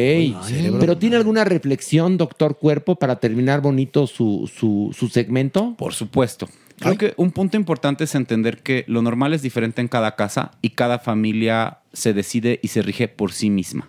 [0.81, 5.75] Pero ¿tiene alguna reflexión, doctor Cuerpo, para terminar bonito su, su, su segmento?
[5.77, 6.49] Por supuesto.
[6.79, 10.53] Creo que un punto importante es entender que lo normal es diferente en cada casa
[10.61, 13.89] y cada familia se decide y se rige por sí misma.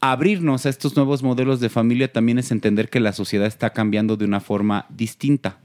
[0.00, 4.16] Abrirnos a estos nuevos modelos de familia también es entender que la sociedad está cambiando
[4.16, 5.58] de una forma distinta.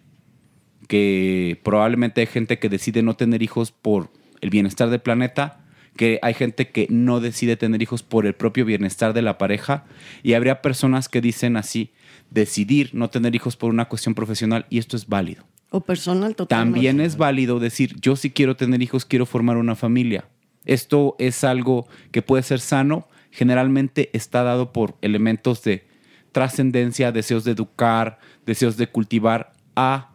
[0.88, 4.10] Que probablemente hay gente que decide no tener hijos por
[4.42, 5.62] el bienestar del planeta,
[5.96, 9.86] que hay gente que no decide tener hijos por el propio bienestar de la pareja
[10.24, 11.92] y habría personas que dicen así,
[12.30, 15.46] decidir no tener hijos por una cuestión profesional y esto es válido.
[15.72, 16.36] O personal.
[16.36, 20.26] También es válido decir, yo sí quiero tener hijos, quiero formar una familia.
[20.66, 25.86] Esto es algo que puede ser sano, generalmente está dado por elementos de
[26.34, 30.12] trascendencia, deseos de educar, deseos de cultivar a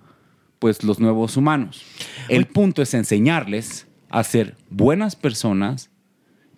[0.58, 1.82] pues los nuevos humanos.
[2.28, 5.90] El punto es enseñarles a ser buenas personas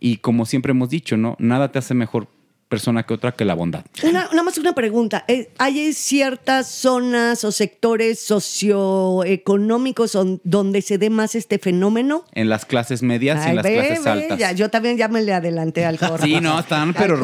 [0.00, 1.36] y como siempre hemos dicho, ¿no?
[1.38, 2.28] Nada te hace mejor
[2.68, 3.84] persona que otra que la bondad.
[4.02, 5.24] Una, nada más una pregunta.
[5.28, 12.24] Eh, ¿Hay ciertas zonas o sectores socioeconómicos on- donde se dé más este fenómeno?
[12.32, 14.38] En las clases medias y Ay, en las ve, clases altas.
[14.38, 16.20] ya, yo también ya me le adelanté al corpus.
[16.22, 17.18] Sí, no, están pero.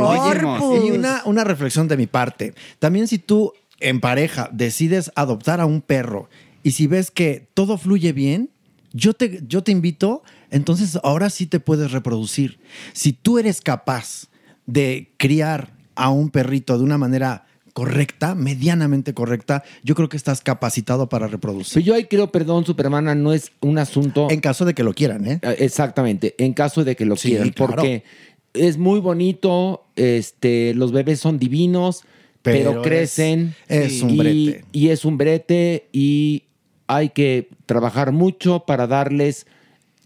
[0.85, 2.55] Y una, una reflexión de mi parte.
[2.79, 6.29] También si tú en pareja decides adoptar a un perro
[6.63, 8.51] y si ves que todo fluye bien,
[8.93, 12.59] yo te, yo te invito, entonces ahora sí te puedes reproducir.
[12.93, 14.29] Si tú eres capaz
[14.67, 20.41] de criar a un perrito de una manera correcta, medianamente correcta, yo creo que estás
[20.43, 21.75] capacitado para reproducir.
[21.75, 24.29] Pues yo ahí creo, perdón, Supermana, no es un asunto.
[24.31, 25.41] En caso de que lo quieran, ¿eh?
[25.59, 27.73] Exactamente, en caso de que lo Sí, quieran, claro.
[27.75, 28.05] porque
[28.53, 32.03] es muy bonito, este, los bebés son divinos,
[32.43, 33.55] pero, Pero es- crecen.
[33.69, 34.65] es un y- brete.
[34.71, 36.45] Y es un brete y
[36.87, 39.47] hay que trabajar mucho para darles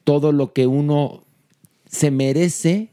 [0.05, 1.25] todo lo que uno
[1.91, 2.89] se merece.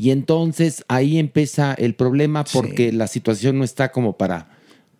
[0.00, 4.48] Y entonces ahí empieza el problema porque la situación no está como para,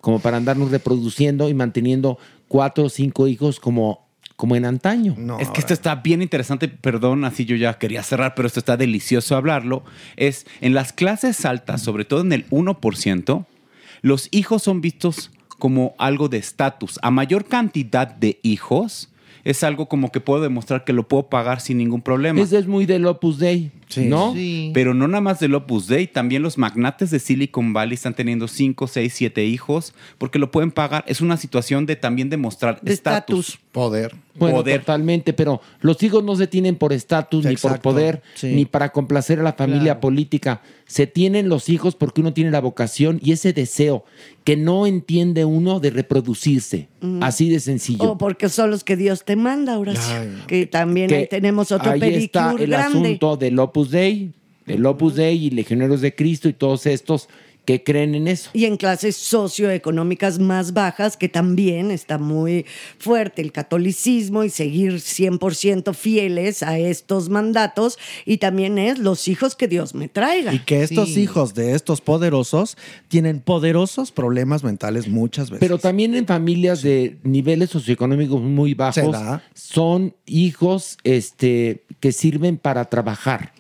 [0.01, 2.19] como para andarnos reproduciendo y manteniendo
[2.49, 5.15] cuatro o cinco hijos como, como en antaño.
[5.39, 8.77] es que esto está bien interesante, perdón, así yo ya quería cerrar, pero esto está
[8.77, 9.85] delicioso hablarlo.
[10.17, 13.47] Es en las clases altas, sobre todo en el 1%,
[14.03, 15.31] los hijos son vistos
[15.61, 16.99] como algo de estatus.
[17.03, 19.11] A mayor cantidad de hijos,
[19.45, 22.41] es algo como que puedo demostrar que lo puedo pagar sin ningún problema.
[22.41, 24.35] Eso es muy del Opus Dei, ¿no?
[24.75, 28.49] Pero no nada más del Opus Dei, también los magnates de Silicon Valley están teniendo
[28.49, 31.05] 5, 6, 7 hijos porque lo pueden pagar.
[31.07, 33.59] Es una situación de también demostrar estatus.
[33.73, 34.15] Poder.
[34.35, 34.81] Bueno, Poder.
[34.81, 38.49] totalmente, pero los hijos no se tienen por estatus, ni por poder, sí.
[38.49, 40.63] ni para complacer a la familia política.
[40.87, 44.05] Se tienen los hijos porque uno tiene la vocación y ese deseo
[44.49, 46.89] que no entiende uno de reproducirse.
[47.03, 47.23] Mm.
[47.23, 48.13] Así de sencillo.
[48.13, 50.15] O porque son los que Dios te manda, Horacio.
[50.47, 52.99] Que también Que ahí tenemos otro ahí está el grande.
[52.99, 54.33] asunto del Opus Dei,
[54.65, 57.29] del Opus Dei y Legioneros de Cristo y todos estos
[57.69, 58.49] que creen en eso.
[58.55, 62.65] Y en clases socioeconómicas más bajas, que también está muy
[62.99, 67.99] fuerte el catolicismo y seguir 100% fieles a estos mandatos.
[68.25, 70.55] Y también es los hijos que Dios me traiga.
[70.55, 71.21] Y que estos Sí.
[71.21, 72.79] hijos de estos poderosos
[73.09, 75.61] tienen poderosos problemas mentales muchas veces.
[75.61, 79.15] Pero también en familias de niveles socioeconómicos muy bajos
[79.53, 83.53] son hijos este, que sirven para trabajar.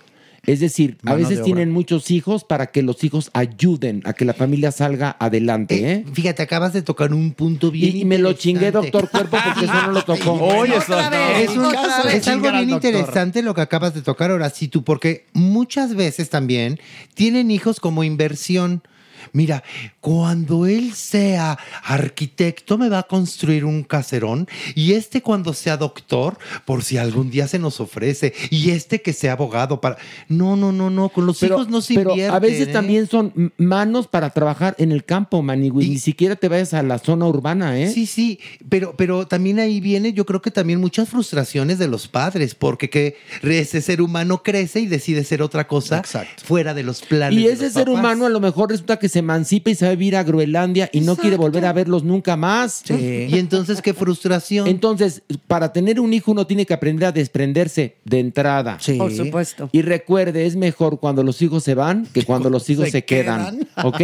[0.49, 4.25] Es decir, a Mano veces tienen muchos hijos para que los hijos ayuden a que
[4.25, 5.93] la familia salga adelante.
[5.93, 6.05] ¿eh?
[6.12, 9.65] Fíjate, acabas de tocar un punto bien Y, y me lo chingué, doctor Cuerpo, porque
[9.66, 10.33] eso no lo tocó.
[10.33, 11.75] Oye, es, un-
[12.12, 16.31] es algo bien interesante lo que acabas de tocar ahora sí tú, porque muchas veces
[16.31, 16.79] también
[17.15, 18.83] tienen hijos como inversión.
[19.32, 19.62] Mira,
[20.01, 26.39] cuando él sea arquitecto me va a construir un caserón y este cuando sea doctor,
[26.65, 29.97] por si algún día se nos ofrece, y este que sea abogado para...
[30.28, 32.36] No, no, no, no, con los Pero, hijos no se pero invierte.
[32.36, 35.89] a veces también son manos para trabajar en el campo, Manigui.
[35.89, 37.90] Ni siquiera te vayas a la zona urbana, ¿eh?
[37.90, 38.39] Sí, sí,
[38.69, 42.90] pero, pero también ahí viene, yo creo que también muchas frustraciones de los padres, porque
[42.90, 46.03] que ese ser humano crece y decide ser otra cosa
[46.45, 47.39] fuera de los planes.
[47.39, 48.01] Y de ese los ser papás.
[48.01, 50.89] humano a lo mejor resulta que se emancipa y se va a vivir a Groenlandia
[50.93, 52.82] y no quiere volver a verlos nunca más.
[52.90, 54.66] Y entonces, qué frustración.
[54.68, 58.78] Entonces, para tener un hijo uno tiene que aprender a desprenderse de entrada.
[58.98, 59.68] Por supuesto.
[59.72, 63.05] Y recuerde, es mejor cuando los hijos se van que cuando los hijos Se se,
[63.05, 63.59] quedan.
[63.59, 63.86] quedan.
[63.86, 64.01] ¿Ok?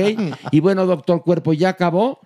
[0.53, 2.21] Y bueno, doctor Cuerpo, ¿ya acabó?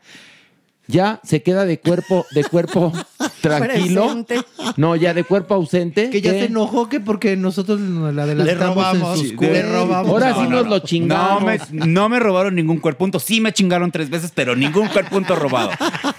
[0.86, 2.92] ¿Ya se queda de cuerpo, de cuerpo
[3.40, 4.03] tranquilo?
[4.05, 4.40] Presente.
[4.77, 6.11] No, ya de cuerpo ausente.
[6.11, 6.40] Que ya ¿Qué?
[6.40, 10.11] se enojó que porque nosotros nos la adelantamos robamos, en sus le robamos.
[10.11, 11.40] Ahora sí nos lo chingamos.
[11.43, 13.19] No me, no me robaron ningún cuerpunto.
[13.19, 15.70] Sí me chingaron tres veces, pero ningún cuerpunto robado.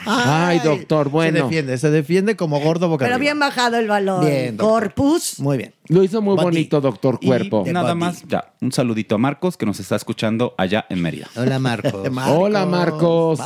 [0.05, 1.37] Ay, doctor, bueno.
[1.37, 3.33] Se defiende, se defiende como gordo boca Pero arriba.
[3.33, 4.25] bien bajado el valor.
[4.25, 4.57] Bien.
[4.57, 5.39] Corpus.
[5.39, 5.73] Muy bien.
[5.87, 7.63] Lo hizo muy bonito, doctor Y Cuerpo.
[7.65, 11.27] nada más, ya, un saludito a Marcos que nos está escuchando allá en Mérida.
[11.35, 12.07] Hola, Marcos.
[12.27, 13.39] Hola, Marcos.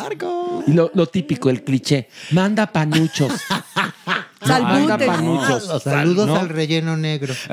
[0.68, 2.10] Y lo, lo típico, el cliché.
[2.32, 3.32] Manda panuchos.
[4.46, 5.08] Salbutes.
[5.08, 5.84] panuchos.
[5.84, 6.36] Saludos ¿no?
[6.36, 7.34] al relleno negro.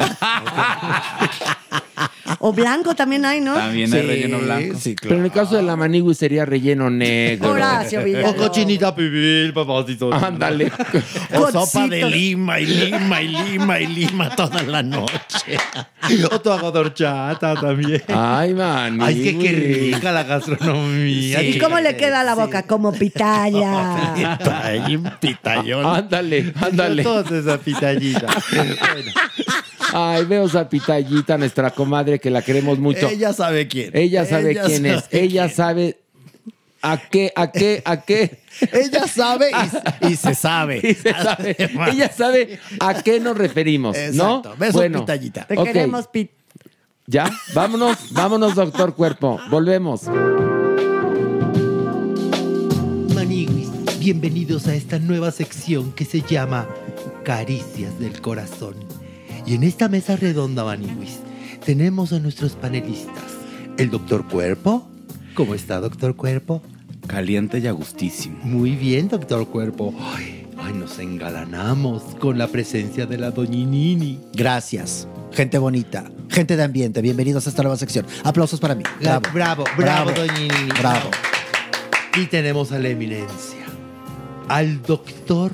[2.39, 3.55] O blanco también hay, ¿no?
[3.55, 4.79] También hay relleno blanco.
[5.03, 7.51] Pero en el caso de la manigui sería relleno negro.
[7.51, 8.35] Horacio Villalobos.
[8.35, 10.13] O cochinita pibil, papacito.
[10.13, 10.71] Ándale.
[11.35, 15.59] O sopa de lima y lima y lima y lima toda la noche.
[16.31, 18.03] O tu horchata también.
[18.09, 19.01] Ay, man.
[19.01, 21.43] Ay, que qué rica la gastronomía.
[21.43, 22.65] ¿Y cómo le queda la boca?
[22.65, 24.15] Como pitaya.
[25.21, 25.87] pitayón.
[25.87, 27.03] Ándale, ándale.
[27.03, 28.27] Toda esa pitallita.
[29.93, 33.09] Ay, veo esa pitallita, nuestra comadre, que la queremos mucho.
[33.09, 33.91] Ella sabe quién.
[33.95, 35.05] Ella sabe Ella quién es.
[35.11, 35.99] Ella sabe
[36.83, 38.41] a qué, a qué, a qué.
[38.73, 39.51] Ella sabe
[40.03, 40.81] y, y se sabe.
[40.83, 41.57] Y se sabe.
[41.93, 44.39] Ella sabe a qué nos referimos, ¿no?
[44.39, 44.57] Exacto.
[44.59, 45.47] Besos, pitallita.
[45.47, 46.31] Te queremos pit.
[47.07, 47.29] ¿Ya?
[47.55, 49.41] Vámonos, vámonos, doctor Cuerpo.
[49.51, 50.03] Volvemos.
[53.15, 53.69] Maniguis,
[53.99, 56.69] bienvenidos a esta nueva sección que se llama
[57.25, 59.00] Caricias del Corazón.
[59.51, 61.19] Y en esta mesa redonda, Maniguis,
[61.67, 63.25] tenemos a nuestros panelistas.
[63.79, 64.89] El doctor Cuerpo.
[65.35, 66.63] ¿Cómo está, doctor Cuerpo?
[67.09, 68.39] Caliente y agustísimo.
[68.45, 69.93] Muy bien, doctor Cuerpo.
[70.15, 74.21] Ay, ay, nos engalanamos con la presencia de la doñinini.
[74.35, 75.09] Gracias.
[75.33, 78.07] Gente bonita, gente de ambiente, bienvenidos a esta nueva sección.
[78.23, 78.85] Aplausos para mí.
[79.01, 80.71] Bravo, Bravo, bravo, bravo, doñinini.
[80.79, 81.11] Bravo.
[82.17, 83.67] Y tenemos a la eminencia,
[84.47, 85.51] al doctor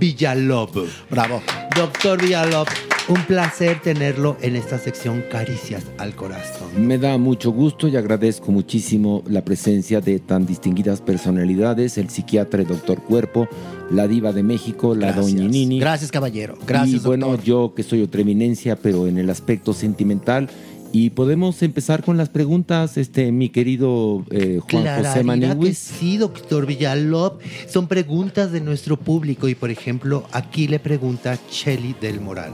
[0.00, 0.88] Villalob.
[1.08, 1.40] Bravo.
[1.76, 2.66] Doctor Villalob,
[3.08, 6.68] un placer tenerlo en esta sección Caricias al Corazón.
[6.76, 12.64] Me da mucho gusto y agradezco muchísimo la presencia de tan distinguidas personalidades, el psiquiatra
[12.64, 13.48] doctor Cuerpo,
[13.90, 15.34] la diva de México, la Gracias.
[15.36, 15.78] doña Nini.
[15.78, 16.58] Gracias, caballero.
[16.66, 20.48] Gracias, Y bueno, yo que soy otra eminencia, pero en el aspecto sentimental.
[20.92, 26.16] Y podemos empezar con las preguntas, este, mi querido eh, Juan José Clararira que sí,
[26.16, 27.38] doctor Villalob.
[27.68, 32.52] Son preguntas de nuestro público y, por ejemplo, aquí le pregunta Shelly del Moral.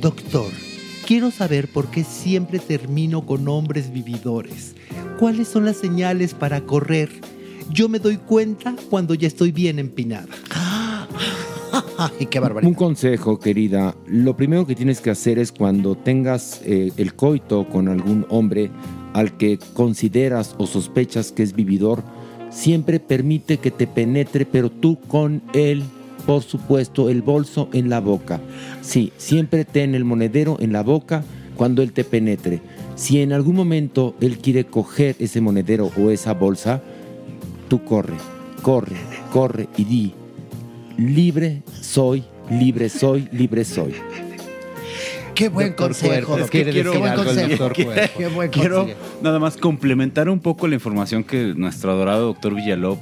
[0.00, 0.52] Doctor,
[1.06, 4.76] quiero saber por qué siempre termino con hombres vividores.
[5.18, 7.10] ¿Cuáles son las señales para correr?
[7.70, 10.28] Yo me doy cuenta cuando ya estoy bien empinada.
[11.98, 12.68] Ay, qué barbaridad.
[12.68, 13.96] Un consejo, querida.
[14.06, 18.70] Lo primero que tienes que hacer es cuando tengas eh, el coito con algún hombre
[19.14, 22.04] al que consideras o sospechas que es vividor,
[22.50, 25.82] siempre permite que te penetre, pero tú con él,
[26.28, 28.38] por supuesto, el bolso en la boca.
[28.82, 31.24] Sí, siempre ten el monedero en la boca
[31.56, 32.60] cuando él te penetre.
[32.96, 36.82] Si en algún momento él quiere coger ese monedero o esa bolsa,
[37.70, 38.12] tú corre,
[38.60, 38.96] corre,
[39.32, 40.12] corre y di,
[40.98, 43.94] libre soy, libre soy, libre soy.
[45.34, 47.70] Qué buen Doctor consejo, es que Qué buen consejo.
[47.72, 48.98] Quiero- Qué buen Quiero consejo.
[49.22, 52.98] nada más complementar un poco la información que nuestro adorado doctor Villalob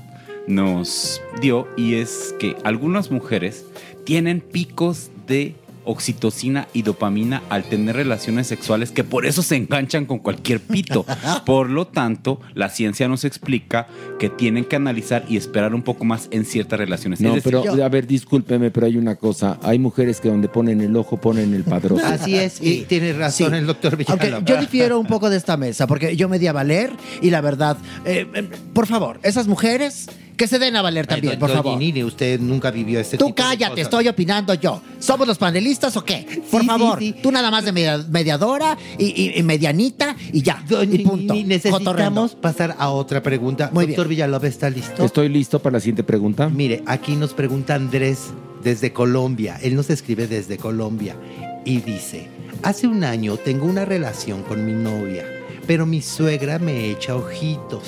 [0.47, 3.65] nos dio y es que algunas mujeres
[4.05, 5.55] tienen picos de
[5.87, 11.07] oxitocina y dopamina al tener relaciones sexuales que por eso se enganchan con cualquier pito.
[11.47, 13.87] Por lo tanto, la ciencia nos explica
[14.19, 17.21] que tienen que analizar y esperar un poco más en ciertas relaciones.
[17.21, 19.59] No, decir, pero a ver, discúlpeme, pero hay una cosa.
[19.63, 22.03] Hay mujeres que donde ponen el ojo ponen el padrote.
[22.05, 23.57] Así es, y tiene razón Sí.
[23.57, 24.35] el doctor Villalob.
[24.35, 26.91] Aunque yo difiero un poco de esta mesa, porque yo me di a valer
[27.23, 31.33] y la verdad, eh, eh, por favor, esas mujeres que se den a valer también,
[31.35, 31.79] Ay, por doña favor.
[31.79, 33.85] Nini, usted nunca vivió este Tú tipo de cállate, cosas.
[33.85, 34.83] estoy opinando yo.
[34.99, 36.43] ¿Somos los panelistas o qué?
[36.51, 37.21] Por Sí, favor, sí, sí.
[37.23, 40.63] tú nada más de media- mediadora y, y- y medianita y ya.
[40.91, 41.35] y punto.
[41.35, 43.71] Nini, necesitamos pasar a otra pregunta.
[43.73, 45.05] Muy doctor Villalob, ¿está listo?
[45.05, 46.49] Estoy listo para la siguiente pregunta.
[46.49, 48.19] Mire, aquí nos pregunta Andrés
[48.63, 49.59] desde Colombia.
[49.63, 51.17] Él nos escribe desde Colombia
[51.65, 52.29] y dice,
[52.63, 55.25] hace un año tengo una relación con mi novia,
[55.67, 57.83] pero mi suegra me echa ojitos.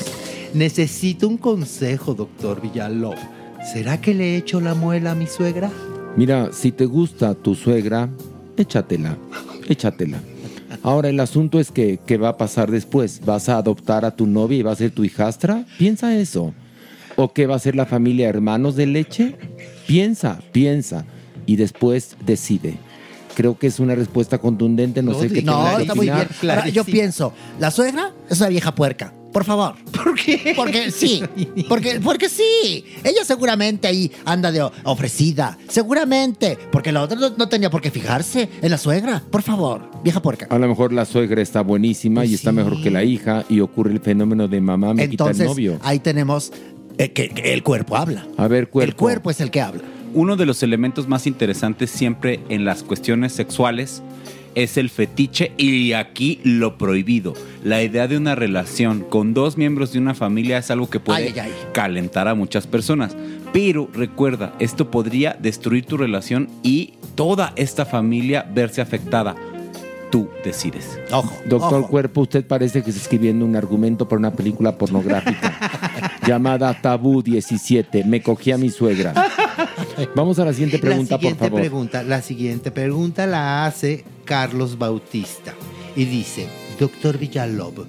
[0.54, 3.16] Necesito un consejo, doctor Villalob.
[3.72, 5.70] ¿Será que le echo la muela a mi suegra?
[6.16, 8.08] Mira, si te gusta tu suegra,
[8.56, 9.16] échatela,
[9.68, 10.20] échatela.
[10.82, 13.20] Ahora el asunto es que, ¿qué va a pasar después?
[13.24, 15.66] ¿Vas a adoptar a tu novia y va a ser tu hijastra?
[15.76, 16.54] Piensa eso.
[17.16, 19.36] ¿O qué va a ser la familia hermanos de leche?
[19.86, 21.04] Piensa, piensa.
[21.46, 22.74] Y después decide.
[23.34, 26.28] Creo que es una respuesta contundente, no, sé qué No, está muy bien.
[26.42, 29.12] Ahora, yo pienso, la suegra es una vieja puerca.
[29.32, 29.74] Por favor.
[29.92, 30.55] ¿Por qué?
[30.56, 31.22] Porque sí.
[31.68, 32.84] Porque, porque sí.
[33.05, 35.59] Ella seguramente ahí anda de ofrecida.
[35.68, 36.59] Seguramente.
[36.72, 39.22] Porque la otra no, no tenía por qué fijarse en la suegra.
[39.30, 39.90] Por favor.
[40.02, 40.46] Vieja puerca.
[40.50, 43.92] A lo mejor la suegra está buenísima y está mejor que la hija y ocurre
[43.92, 45.78] el fenómeno de mamá me quita el novio.
[45.82, 46.52] ahí tenemos
[46.96, 48.26] eh, que, que el cuerpo habla.
[48.36, 48.88] A ver, cuerpo.
[48.88, 49.82] El cuerpo es el que habla.
[50.14, 54.02] Uno de los elementos más interesantes siempre en las cuestiones sexuales
[54.62, 57.35] es el fetiche y aquí lo prohibido.
[57.62, 61.28] La idea de una relación con dos miembros de una familia es algo que puede
[61.28, 61.52] Ay, ay, ay.
[61.72, 63.16] calentar a muchas personas.
[63.52, 69.36] Pero recuerda, esto podría destruir tu relación y toda esta familia verse afectada.
[70.10, 70.98] Tú decides.
[71.12, 71.32] Ojo.
[71.47, 77.22] Doctor Cuerpo, usted parece que está escribiendo un argumento para una película pornográfica llamada Tabú
[77.22, 78.02] 17.
[78.05, 79.12] Me cogí a mi suegra.
[80.14, 81.60] Vamos a la siguiente pregunta, la siguiente por favor.
[81.60, 85.55] Pregunta, la siguiente pregunta la hace Carlos Bautista
[85.97, 86.48] y dice,
[86.78, 87.86] doctor Villalob,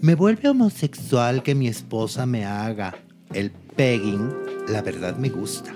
[0.00, 2.94] ¿me vuelve homosexual que mi esposa me haga
[3.32, 4.32] el pegging?
[4.68, 5.74] La verdad me gusta.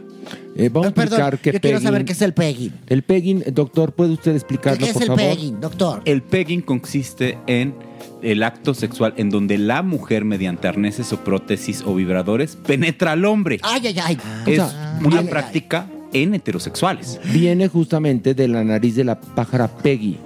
[0.54, 2.72] Eh, vamos a Perdón, explicar qué yo quiero pegging- saber qué es el pegging.
[2.88, 5.60] El pegging, doctor, ¿puede usted explicarlo, por favor?
[5.60, 6.02] doctor?
[6.04, 7.74] El pegging consiste en
[8.22, 13.24] el acto sexual en donde la mujer, mediante arneses o prótesis o vibradores, penetra al
[13.24, 13.58] hombre.
[13.62, 14.18] Ay, ay, ay.
[14.46, 14.60] Es
[15.04, 17.20] una práctica en heterosexuales.
[17.32, 20.18] Viene justamente de la nariz de la pájara Peggy.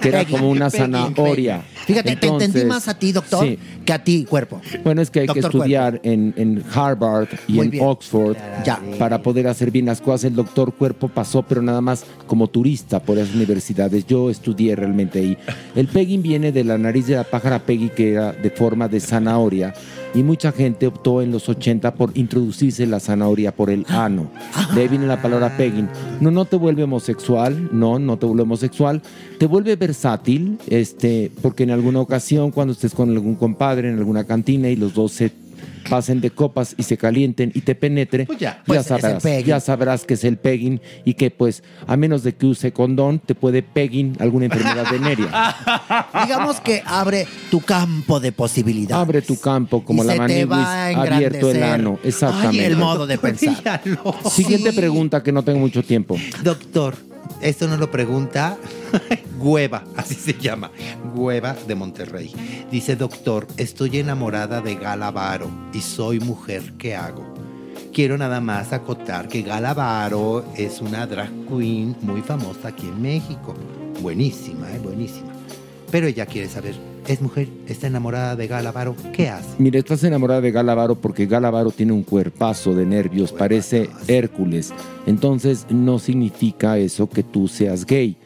[0.00, 1.62] que era Peggy, como una Peggy, zanahoria.
[1.86, 3.58] Fíjate, te entendí más a ti, doctor, sí.
[3.84, 4.60] que a ti, cuerpo.
[4.82, 7.84] Bueno, es que hay Doctor que estudiar en, en Harvard y Muy en bien.
[7.86, 8.80] Oxford Ya.
[8.98, 10.24] para poder hacer bien las cosas.
[10.24, 14.06] El doctor Cuerpo pasó, pero nada más como turista por esas universidades.
[14.06, 15.38] Yo estudié realmente ahí.
[15.74, 18.98] El pegging viene de la nariz de la pájara Peggy, que era de forma de
[19.00, 19.74] zanahoria.
[20.16, 24.30] Y mucha gente optó en los 80 por introducirse la zanahoria por el ano.
[24.74, 25.90] De ahí viene la palabra pegging.
[26.22, 29.02] No, no te vuelve homosexual, no, no te vuelve homosexual.
[29.38, 34.24] Te vuelve versátil, este, porque en alguna ocasión, cuando estés con algún compadre en alguna
[34.24, 35.30] cantina y los dos se
[35.88, 39.46] pasen de copas y se calienten y te penetre, ya, pues, es el sabrás, pegging.
[39.46, 43.18] ya sabrás que es el pegging y que pues a menos de que use condón
[43.18, 46.08] te puede pegging alguna enfermedad venérea.
[46.24, 49.02] Digamos que abre tu campo de posibilidades.
[49.02, 52.64] Abre tu campo como Y la se te maniguis, va a abierto el ano, exactamente.
[52.64, 53.82] Ay, el modo de pensar.
[54.30, 56.16] Siguiente pregunta que no tengo mucho tiempo.
[56.42, 56.94] Doctor,
[57.40, 58.56] esto no lo pregunta
[59.38, 60.70] Hueva, así se llama.
[61.14, 62.32] Hueva de Monterrey.
[62.70, 67.34] Dice, doctor, estoy enamorada de Gala Varo y soy mujer, ¿qué hago?
[67.92, 73.00] Quiero nada más acotar que Gala Varo es una drag queen muy famosa aquí en
[73.00, 73.54] México.
[74.00, 74.78] Buenísima, ¿eh?
[74.78, 75.32] Buenísima.
[75.90, 76.74] Pero ella quiere saber,
[77.08, 77.48] ¿es mujer?
[77.66, 78.96] ¿Está enamorada de Gala Varo?
[79.12, 79.48] ¿Qué hace?
[79.58, 84.72] Mira, estás enamorada de Galavaro porque Galavaro tiene un cuerpazo de nervios, parece Hércules.
[85.06, 88.16] Entonces no significa eso que tú seas gay.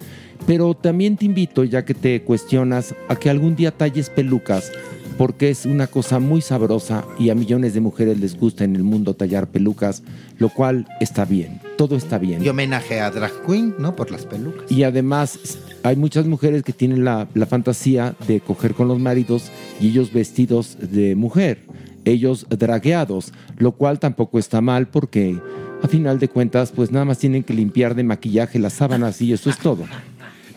[0.47, 4.73] Pero también te invito, ya que te cuestionas, a que algún día talles pelucas,
[5.21, 8.83] porque es una cosa muy sabrosa y a millones de mujeres les gusta en el
[8.83, 10.03] mundo tallar pelucas,
[10.39, 12.43] lo cual está bien, todo está bien.
[12.43, 13.95] Y homenaje a drag queen, ¿no?
[13.95, 14.73] Por las pelucas.
[14.73, 15.39] Y además
[15.83, 20.11] hay muchas mujeres que tienen la, la fantasía de coger con los maridos y ellos
[20.11, 21.67] vestidos de mujer,
[22.07, 25.39] ellos dragueados, lo cual tampoco está mal porque
[25.83, 29.35] a final de cuentas pues nada más tienen que limpiar de maquillaje las sábanas y
[29.35, 29.85] eso es todo.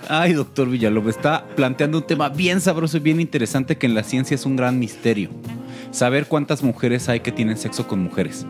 [0.09, 4.03] Ay, doctor Villalobos, está planteando un tema bien sabroso y bien interesante que en la
[4.03, 5.29] ciencia es un gran misterio.
[5.91, 8.45] Saber cuántas mujeres hay que tienen sexo con mujeres.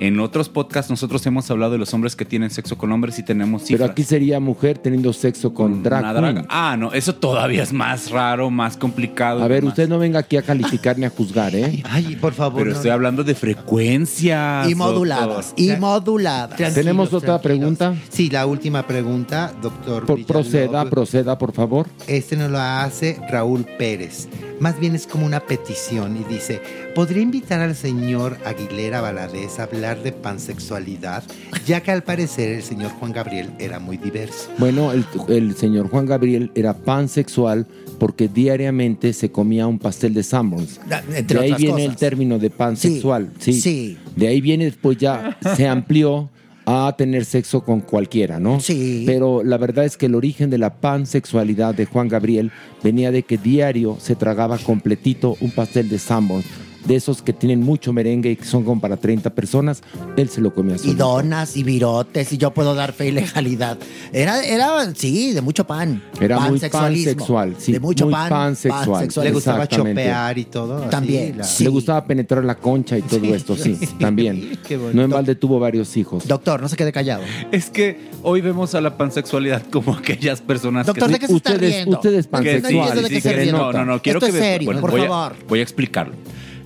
[0.00, 3.22] En otros podcasts nosotros hemos hablado de los hombres que tienen sexo con hombres y
[3.22, 3.90] tenemos Pero cifras.
[3.90, 6.32] aquí sería mujer teniendo sexo con drag Una draga.
[6.34, 6.46] queen.
[6.50, 9.42] Ah, no, eso todavía es más raro, más complicado.
[9.42, 11.82] A ver, usted no venga aquí a calificar ni a juzgar, ¿eh?
[11.88, 12.62] Ay, por favor.
[12.62, 14.68] Pero estoy hablando de frecuencias.
[14.68, 16.74] Y moduladas, y moduladas.
[16.74, 17.94] ¿Tenemos otra pregunta?
[18.08, 20.06] Sí, la última pregunta, doctor.
[20.06, 21.86] Por- proceda, proceda, por favor.
[22.08, 24.28] Este nos lo hace Raúl Pérez.
[24.64, 26.58] Más bien es como una petición y dice,
[26.94, 31.22] ¿podría invitar al señor Aguilera Valadez a hablar de pansexualidad?
[31.66, 34.48] Ya que al parecer el señor Juan Gabriel era muy diverso.
[34.56, 37.66] Bueno, el, el señor Juan Gabriel era pansexual
[37.98, 40.80] porque diariamente se comía un pastel de Sanborns.
[41.14, 41.90] entre de ahí otras viene cosas.
[41.90, 43.32] el término de pansexual.
[43.40, 43.98] Sí, sí.
[44.16, 46.30] De ahí viene después ya se amplió
[46.66, 48.60] a tener sexo con cualquiera, ¿no?
[48.60, 49.04] Sí.
[49.06, 53.22] Pero la verdad es que el origen de la pansexualidad de Juan Gabriel venía de
[53.22, 56.46] que diario se tragaba completito un pastel de Sanborns.
[56.84, 59.82] De esos que tienen mucho merengue y que son como para 30 personas,
[60.16, 63.78] él se lo comía Y donas y virotes, y yo puedo dar fe y legalidad.
[64.12, 66.02] Era, era sí, de mucho pan.
[66.20, 67.12] Era muy Pansexualismo.
[67.12, 68.28] pansexual, sí, De mucho muy pan.
[68.28, 68.86] pansexual.
[68.90, 69.26] pansexual.
[69.26, 70.76] Le gustaba chopear y todo.
[70.78, 74.58] así, También, Le gustaba penetrar la concha y todo esto, sí, también.
[74.68, 74.76] qué.
[74.76, 76.28] No en balde tuvo varios hijos.
[76.28, 77.22] Doctor, no se quede callado.
[77.50, 81.12] Es que hoy vemos a la pansexualidad como aquellas personas Doctor, que...
[81.14, 81.96] ¿de qué se está Ustedes- riendo?
[81.96, 84.90] ustedes No pansexuales, sí, No, no, no, quiero Esto que es veas- serio, bueno, por
[84.90, 85.36] voy a- favor.
[85.48, 86.14] voy a explicarlo.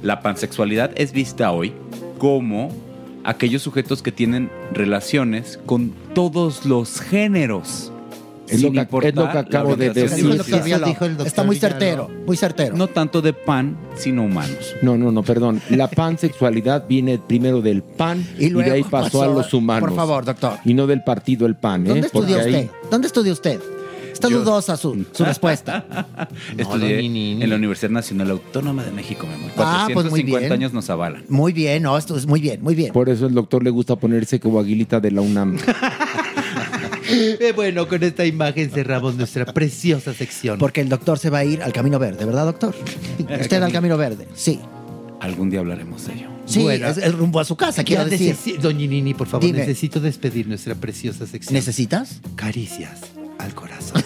[0.03, 1.73] La pansexualidad es vista hoy
[2.19, 2.71] como
[3.25, 7.93] aquellos sujetos que tienen relaciones con todos los géneros.
[8.49, 10.09] Es lo que- importar es lo que la acabo de decir.
[10.43, 10.81] sexual.
[10.81, 12.77] Eso dijo el doctor Está muy certero, muy certero.
[12.77, 14.75] No tanto de pan, sino humanos.
[14.81, 15.61] No, no, no, perdón.
[15.69, 19.53] La pansexualidad viene primero del pan y, Y luego de ahí pasó, pasó- a los
[19.53, 19.87] humanos.
[19.91, 20.55] por favor, doctor.
[20.65, 21.89] Y no del partido el pan, ¿eh?
[21.91, 22.77] ¿Dónde estudió Porque ahí- usted?
[22.91, 23.61] ¿Dónde estudió usted?
[24.19, 25.87] Está Yo- dudosa su, su respuesta.
[26.59, 27.43] Estudié no, ni, ni, ni.
[27.45, 29.51] en la Universidad Nacional Autónoma de México, mi amor.
[29.59, 30.53] Ah, pues muy 450 bien.
[30.53, 31.23] años nos avalan.
[31.29, 32.93] Muy bien, no, esto es muy bien, muy bien.
[32.93, 35.57] Por eso el doctor le gusta ponerse como aguilita de la UNAM.
[37.11, 40.59] Eh, bueno, con esta imagen cerramos nuestra preciosa sección.
[40.59, 42.75] Porque el doctor se va a ir al Camino Verde, ¿verdad, doctor?
[43.41, 44.61] Usted al Camino Verde, sí.
[45.21, 46.29] Algún día hablaremos de ello.
[46.45, 46.87] Sí, Bueno.
[46.87, 48.37] es el rumbo a su casa, quiero decir.
[48.61, 49.61] Doña Nini, por favor, Dime.
[49.61, 51.55] necesito despedir nuestra preciosa sección.
[51.55, 52.21] ¿Necesitas?
[52.37, 53.01] Caricias
[53.39, 54.05] al corazón.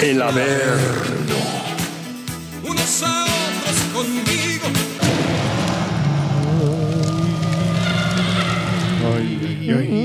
[0.00, 1.36] El Averno.
[2.64, 4.66] unos a otros conmigo.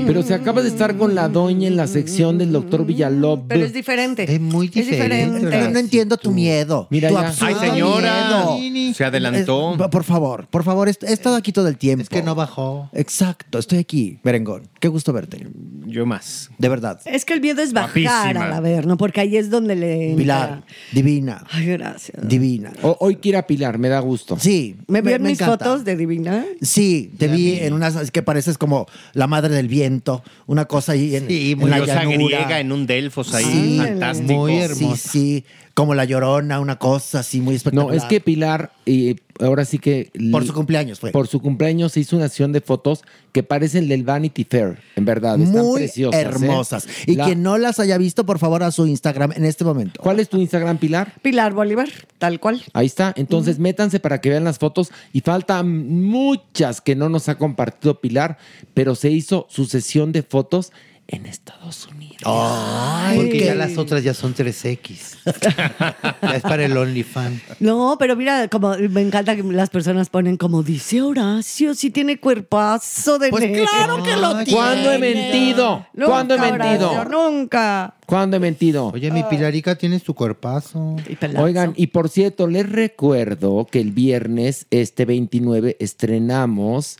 [0.06, 3.46] Pero se acaba de estar con la doña en la sección del doctor Villalobos.
[3.48, 4.32] Pero es diferente.
[4.32, 5.46] Es muy diferente.
[5.48, 6.86] Pero no entiendo tu miedo.
[6.90, 7.28] Mira tu ya.
[7.28, 8.56] absurdo Ay, señora.
[8.58, 8.94] miedo.
[8.94, 9.74] Se adelantó.
[9.74, 12.02] Es- por favor, por favor, he estado aquí todo el tiempo.
[12.02, 12.88] Es que no bajó.
[12.92, 14.68] Exacto, estoy aquí, merengón.
[14.80, 15.46] Qué gusto verte.
[15.86, 16.50] Yo más.
[16.58, 17.00] De verdad.
[17.04, 18.44] Es que el miedo es bajar Guapísima.
[18.46, 20.16] al Averno, porque ahí es donde le entra.
[20.16, 20.62] Pilar,
[20.92, 21.44] divina.
[21.50, 22.26] Ay, gracias.
[22.26, 22.72] Divina.
[22.82, 24.36] O- hoy quiero a Pilar, me da gusto.
[24.38, 24.76] Sí.
[24.88, 25.64] ¿Me vieron mis encanta.
[25.64, 26.44] fotos de Divina?
[26.60, 30.92] Sí, te vi en unas es que pareces como la madre del viento, una cosa
[30.92, 32.16] ahí en, Sí, en la llanura.
[32.16, 34.32] griega en un Delfos ahí, Sí, fantástico.
[34.32, 34.96] Muy hermosa.
[34.96, 37.96] Sí, sí, como la llorona, una cosa así muy espectacular.
[37.96, 40.10] No, es que Pilar, eh, ahora sí que...
[40.30, 41.10] Por su cumpleaños fue.
[41.12, 45.04] Por su cumpleaños se hizo una sesión de fotos que parecen del Vanity Fair, en
[45.06, 45.40] verdad.
[45.40, 46.20] Están muy preciosas.
[46.20, 46.24] ¿eh?
[46.24, 46.86] hermosas.
[47.06, 50.00] Y La- quien no las haya visto, por favor, a su Instagram en este momento.
[50.02, 51.14] ¿Cuál es tu Instagram, Pilar?
[51.22, 51.88] Pilar Bolívar,
[52.18, 52.62] tal cual.
[52.74, 53.14] Ahí está.
[53.16, 54.90] Entonces, métanse para que vean las fotos.
[55.14, 58.36] Y faltan muchas que no nos ha compartido Pilar,
[58.74, 60.70] pero se hizo su sesión de fotos
[61.08, 62.22] en Estados Unidos.
[63.14, 65.18] Porque ya las otras ya son 3X.
[66.22, 67.42] ya es para el OnlyFans.
[67.60, 72.18] No, pero mira, como me encanta que las personas ponen como dice Horacio, si tiene
[72.18, 73.66] cuerpazo de Pues negro".
[73.70, 74.52] claro que lo tiene.
[74.52, 75.86] ¿Cuándo he mentido?
[75.92, 76.90] Nunca, ¿Cuándo he mentido?
[76.92, 77.94] Horacio, nunca.
[78.06, 78.86] ¿Cuándo he mentido?
[78.88, 80.96] Oye, mi Pilarica tienes tu cuerpazo.
[81.36, 86.96] Oigan, y por cierto, les recuerdo que el viernes, este 29, estrenamos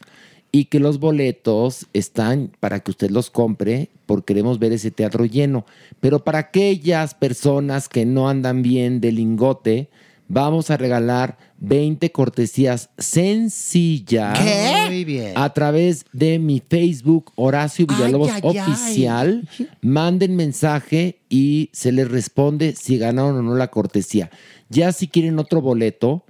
[0.53, 5.25] y que los boletos están para que usted los compre porque queremos ver ese teatro
[5.25, 5.65] lleno.
[6.01, 9.89] Pero para aquellas personas que no andan bien de lingote,
[10.29, 14.89] vamos a regalar 20 cortesías sencillas ¿Qué?
[14.89, 15.33] Muy bien.
[15.37, 18.73] a través de mi Facebook Horacio Villalobos Ay, ay, ay.
[18.73, 19.49] Oficial.
[19.81, 24.31] Manden mensaje y se les responde si ganaron o no la cortesía.
[24.69, 26.25] Ya si quieren otro boleto,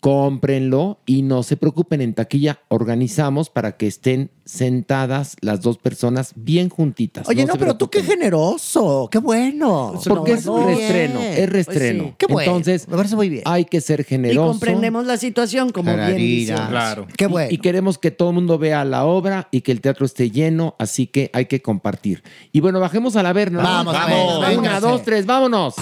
[0.00, 6.32] cómprenlo y no se preocupen, en taquilla organizamos para que estén sentadas las dos personas
[6.34, 7.28] bien juntitas.
[7.28, 9.92] Oye, no, pero tú qué generoso, qué bueno.
[10.08, 11.32] Porque es Muy reestreno, bien.
[11.34, 12.02] es reestreno.
[12.04, 12.16] Pues sí.
[12.18, 12.50] Qué bueno.
[12.50, 13.42] Entonces, me parece muy bien.
[13.44, 14.48] hay que ser Y generoso.
[14.52, 16.54] comprendemos la situación, como bien dice.
[16.54, 17.06] Claro.
[17.16, 17.48] Qué Y- bueno.
[17.52, 20.74] Y, queremos que todo el mundo vea la obra y que el teatro esté lleno,
[20.78, 22.22] así que hay que compartir.
[22.52, 23.62] Y bueno, bajemos a la ver, ¿no?
[23.62, 24.56] Vamos, vamos.
[24.58, 25.74] Una, dos, tres, vámonos.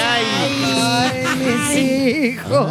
[0.00, 1.78] Ay, mis
[2.34, 2.66] hijos.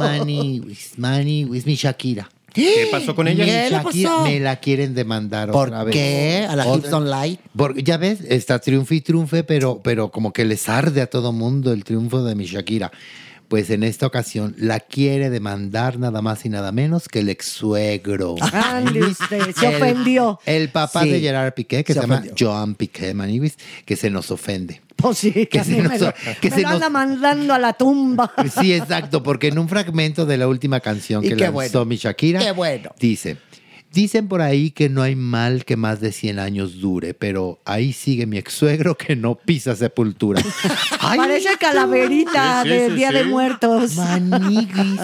[0.00, 2.28] Ay, Maniwis, Maniwis, mi Shakira.
[2.52, 3.44] ¿Qué pasó con ella?
[3.44, 4.24] Mi ¿Qué le Shakira pasó?
[4.24, 5.92] me la quieren demandar ¿Por otra vez.
[5.92, 6.46] qué?
[6.48, 7.38] A la Don't Lie.
[7.56, 11.32] Porque ya ves, está triunfe y triunfe, pero, pero como que les arde a todo
[11.32, 12.90] mundo el triunfo de mi Shakira.
[13.50, 17.46] Pues en esta ocasión la quiere demandar nada más y nada menos que el ex
[17.46, 18.36] suegro.
[18.52, 20.38] Ande usted, se ofendió.
[20.46, 22.46] El papá Sí, de Gerard Piqué, que se se, llama ofendió.
[22.52, 24.80] Joan Piqué Maniwis, que se nos ofende.
[24.94, 26.74] Pues sí, que, Que a se mí me nos- lo, que me se lo nos-
[26.76, 28.32] anda mandando a la tumba.
[28.60, 31.84] Sí, exacto, porque en un fragmento de la última canción Y que qué lanzó bueno.
[31.86, 32.90] mi Shakira, Qué bueno.
[33.00, 33.36] dice,
[33.92, 37.92] dicen por ahí que no hay mal que más de 100 años dure, pero ahí
[37.92, 40.42] sigue mi ex suegro que no pisa sepultura.
[41.00, 43.14] Ay, Parece calaverita Sí, sí, del sí, Día sí.
[43.14, 43.96] de Muertos.
[43.96, 45.00] Maniguis,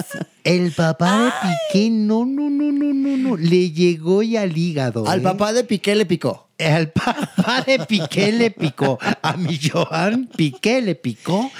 [0.47, 1.31] el papá de
[1.73, 5.07] Piqué, no, no, no, no, no, no, le llegó y al hígado.
[5.07, 5.23] Al ¿eh?
[5.23, 6.45] papá de Piqué le picó.
[6.59, 11.51] Al papá de Piqué le picó, a mi Joan Piqué le picó,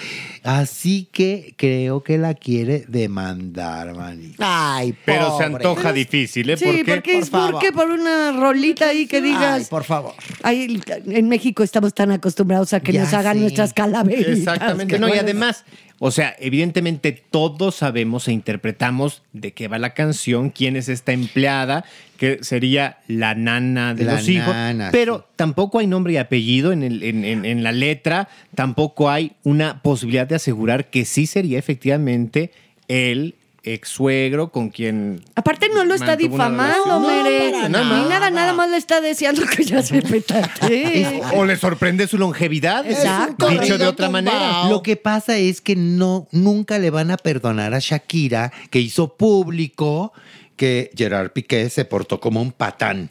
[0.43, 4.37] así que creo que la quiere demandar, manito.
[4.39, 5.55] Ay, Pero se pobre.
[5.57, 6.57] antoja difícil, ¿eh?
[6.57, 6.85] Sí, ¿Por qué?
[6.95, 7.89] porque Por es porque favor.
[7.89, 9.69] por una rolita ahí que Ay, digas.
[9.69, 10.15] por favor.
[10.41, 14.35] Ay, en México estamos tan acostumbrados a que Ya nos hagan nuestras calaveritas.
[14.37, 14.95] Exactamente.
[14.95, 15.63] que No, y además,
[15.99, 21.11] o sea, evidentemente todos sabemos e interpretamos de qué va la canción, quién es esta
[21.11, 21.85] empleada,
[22.17, 24.53] que sería la nana de La los hijos.
[24.53, 29.09] nana, pero tampoco hay nombre y apellido en, el- en- en- en la letra, tampoco
[29.09, 32.51] hay una posibilidad de asegurar que sí sería efectivamente
[32.87, 33.35] el
[33.73, 36.99] ex suegro con quien Aparte no lo está difamando.
[36.99, 37.51] Mere.
[37.51, 38.09] No, para Ni nada.
[38.09, 41.21] nada, nada más le está deseando que ya se petate.
[41.33, 42.85] O le sorprende su longevidad.
[42.89, 43.49] Exacto.
[43.49, 44.67] Dicho de otra manera.
[44.69, 49.15] Lo que pasa es que no, nunca le van a perdonar a Shakira, que hizo
[49.15, 50.13] público
[50.55, 53.09] que Gerard Piqué se portó como un patán.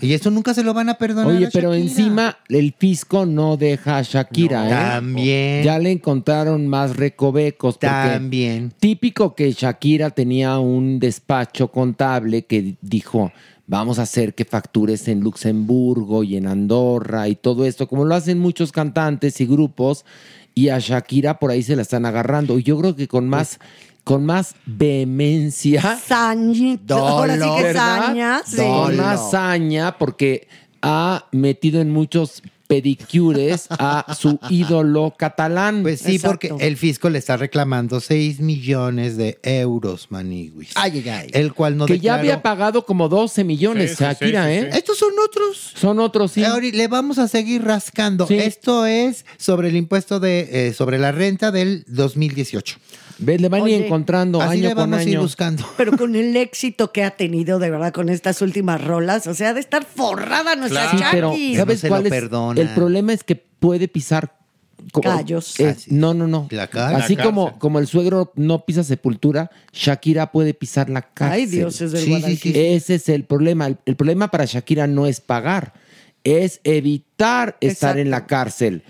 [0.00, 1.34] Y eso nunca se lo van a perdonar.
[1.34, 4.70] Oye, a pero encima el fisco no deja a Shakira, No, ¿eh?
[4.70, 5.64] también.
[5.64, 7.78] Ya le encontraron más recovecos.
[7.78, 8.72] También.
[8.78, 13.32] Típico que Shakira tenía un despacho contable que dijo,
[13.66, 18.14] vamos a hacer que factures en Luxemburgo y en Andorra y todo esto, como lo
[18.14, 20.04] hacen muchos cantantes y grupos,
[20.54, 22.58] y a Shakira por ahí se la están agarrando.
[22.58, 23.60] Y yo creo que con más,
[24.08, 26.00] con más vehemencia.
[26.06, 26.96] Sañito.
[26.96, 28.40] Ahora sí que saña.
[28.46, 28.56] sí.
[28.56, 30.48] Con más saña, porque
[30.80, 35.82] ha metido en muchos pedicures a su ídolo catalán.
[35.82, 36.48] Pues sí, Exacto.
[36.48, 40.70] porque el fisco le está reclamando 6 millones de euros, Maniguis.
[40.74, 41.30] Ay, ay, ay.
[41.34, 44.58] El cual no que ya había pagado como 12 millones, Sí, sí, Shakira, sí, sí,
[44.58, 44.68] ¿eh?
[44.72, 44.78] sí.
[44.78, 45.72] Estos son otros.
[45.74, 46.44] Son otros, sí.
[46.44, 48.26] Ahora le vamos a seguir rascando.
[48.26, 48.36] Sí.
[48.38, 52.78] Esto es sobre el impuesto de eh, sobre la renta del 2018.
[53.18, 53.40] ¿Ves?
[53.40, 55.22] Le van a ir Oye, encontrando así año le con vamos a ir año.
[55.22, 55.64] buscando.
[55.76, 59.54] Pero con el éxito que ha tenido, de verdad, con estas últimas rolas, o sea,
[59.54, 61.34] de estar forrada nuestra Sí, pero.
[61.56, 62.12] ¿sabes cuál es?
[62.56, 64.38] El problema es que puede pisar
[65.02, 65.58] Callos.
[65.60, 66.48] eh, no, no, no.
[66.48, 66.80] cárcel.
[67.02, 71.40] Así La como, como el suegro no pisa sepultura, Shakira puede pisar la cárcel.
[71.40, 72.56] Ay, dioses del Guadalquivir.
[72.56, 73.66] Ese es el problema.
[73.66, 75.74] El, el problema para Shakira no es pagar,
[76.24, 78.82] es evitar estar en la cárcel.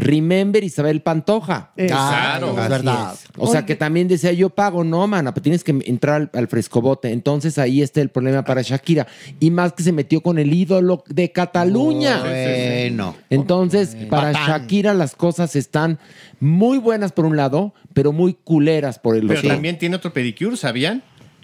[0.00, 1.70] Remember Isabel Pantoja.
[1.76, 3.14] Claro, es verdad.
[3.36, 6.48] O sea, que también decía yo pago, no, mana, pero tienes que entrar al, al
[6.48, 7.12] frescobote.
[7.12, 9.06] Entonces ahí está el problema para Shakira.
[9.38, 12.20] Y más que se metió con el ídolo de Cataluña.
[12.20, 13.16] Bueno.
[13.30, 14.48] Entonces, para Patán.
[14.62, 15.98] Shakira las cosas están
[16.40, 19.50] muy buenas por un lado, pero muy culeras por el Pero otro.
[19.50, 21.02] también tiene otro pedicure, ¿sabían?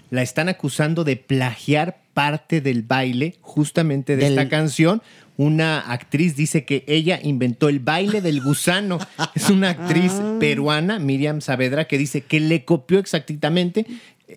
[0.09, 5.01] La están acusando de plagiar parte del baile justamente de Del- esta canción.
[5.37, 8.97] Una actriz dice que ella inventó el baile del gusano.
[9.35, 10.37] Es una actriz Ah.
[10.39, 13.85] peruana, Miriam Saavedra, que dice que le copió exactamente,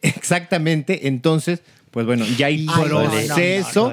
[0.02, 1.08] exactamente.
[1.08, 3.92] Entonces, pues bueno, ya hay Ay, no, no, no, proceso.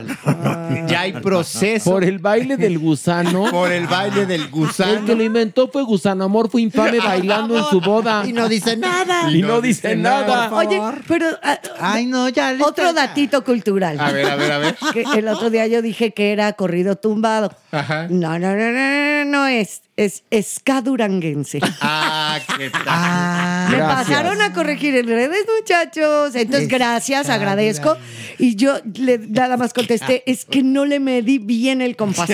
[0.88, 1.91] Ya hay proceso.
[1.91, 3.49] Por el baile del gusano.
[3.49, 4.99] Por el baile del gusano.
[4.99, 8.24] El que lo inventó fue Gusano Amor, fue infame bailando en su boda.
[8.28, 9.32] Y no dice nada.
[9.32, 10.53] Y no dice nada.
[10.53, 11.26] Oye, pero.
[11.41, 12.56] ah, Ay, no, ya.
[12.61, 13.99] Otro datito cultural.
[13.99, 14.76] A ver, a ver, a ver.
[14.94, 17.52] Que el otro día yo dije que era corrido tumbado.
[17.72, 18.07] Ajá.
[18.10, 19.82] No, no, no, no, no, no es.
[19.98, 21.60] Es ska duranguense.
[21.82, 23.72] Ah, qué tal.
[23.72, 24.07] Me Gracias.
[24.07, 26.36] pasaron a corregir en redes, muchachos.
[26.36, 27.98] Entonces, gracias, agradezco.
[28.38, 32.30] Y yo le, nada más contesté, es que no le medí bien el compás.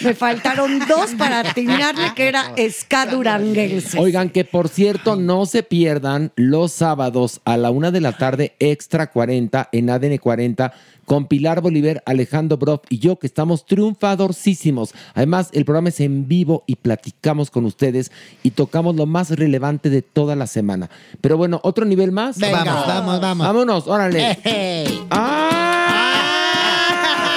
[0.00, 3.98] Me faltaron dos para atinarle que era ska duranguense.
[3.98, 8.54] Oigan, que por cierto, no se pierdan los sábados a la una de la tarde,
[8.60, 10.72] extra 40 en ADN 40,
[11.08, 14.92] con Pilar Bolívar, Alejandro Broff y yo, que estamos triunfadorcísimos.
[15.14, 18.12] Además, el programa es en vivo y platicamos con ustedes
[18.42, 20.90] y tocamos lo más relevante de toda la semana.
[21.22, 22.38] Pero bueno, otro nivel más.
[22.38, 22.62] Venga.
[22.62, 23.46] Vamos, vamos, vamos.
[23.46, 24.38] Vámonos, órale.
[24.44, 25.00] Ey.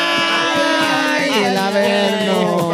[0.03, 2.71] ¡Ay, el Averno!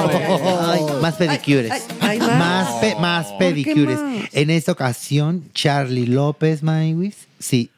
[0.68, 1.72] Ay, más pedicures.
[1.72, 2.30] ay, ay, más.
[2.40, 4.00] más, pe- más pedicures.
[4.02, 4.26] más?
[4.34, 7.70] En esta ocasión, Charlie López Maywis, sí,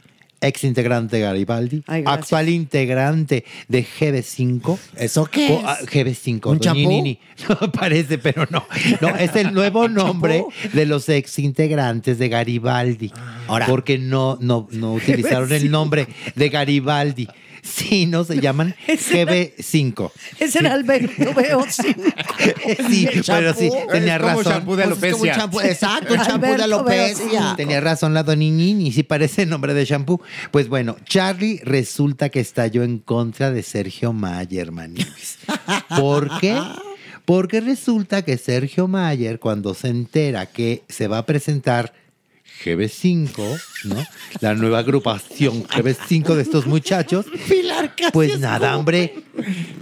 [0.42, 4.78] ex integrante de Garibaldi, Ay, actual integrante de GB5.
[4.98, 5.62] ¿Eso qué es?
[5.66, 6.34] ah, GB5.
[6.34, 6.90] ¿Un doña champú?
[6.90, 7.20] Nini.
[7.62, 8.66] No parece, pero no.
[9.00, 10.44] No, es el nuevo nombre
[10.74, 13.12] de los ex integrantes de Garibaldi.
[13.48, 13.66] Ahora.
[13.66, 17.28] Porque no, no, no utilizaron el nombre de Garibaldi.
[17.74, 20.12] Sí, no se llaman GB5.
[20.40, 21.96] Ese era Alberto Veo sí.
[22.90, 24.54] Sí, El pero sí, tenía Es como razón.
[24.54, 25.36] champú de Pues como alopecia.
[25.36, 27.54] champú- exacto, un champú de alopecia.
[27.58, 30.22] Tenía razón la Doniñini, sí parece el nombre de champú.
[30.52, 35.38] Pues bueno, Charlie resulta que estalló en contra de Sergio Mayer, manibis.
[35.98, 36.60] ¿Por qué?
[37.26, 41.94] Porque resulta que Sergio Mayer, cuando se entera que se va a presentar
[42.64, 44.06] GB5, ¿no?
[44.42, 47.26] La nueva agrupación GB5 de estos muchachos.
[47.48, 49.16] Pilar Casias, Pues nada, hombre,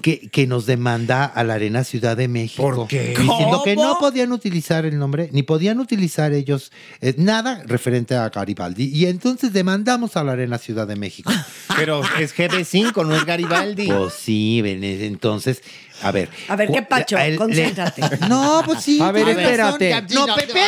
[0.01, 2.63] que, que nos demanda a la Arena Ciudad de México.
[2.63, 3.15] ¿Por qué?
[3.19, 6.71] Diciendo que no podían utilizar el nombre, ni podían utilizar ellos
[7.01, 8.85] eh, nada referente a Garibaldi.
[8.93, 11.31] Y entonces demandamos a la Arena Ciudad de México.
[11.75, 13.87] Pero es GB5, no es Garibaldi.
[13.87, 15.61] Pues sí, ven, entonces,
[16.01, 16.29] a ver.
[16.47, 17.17] A ver, ¿qué pacho?
[17.17, 18.01] le- Concéntrate.
[18.29, 18.99] No, pues sí.
[19.01, 19.91] A ver, espérate.
[19.91, 20.59] razón, No, Pepe,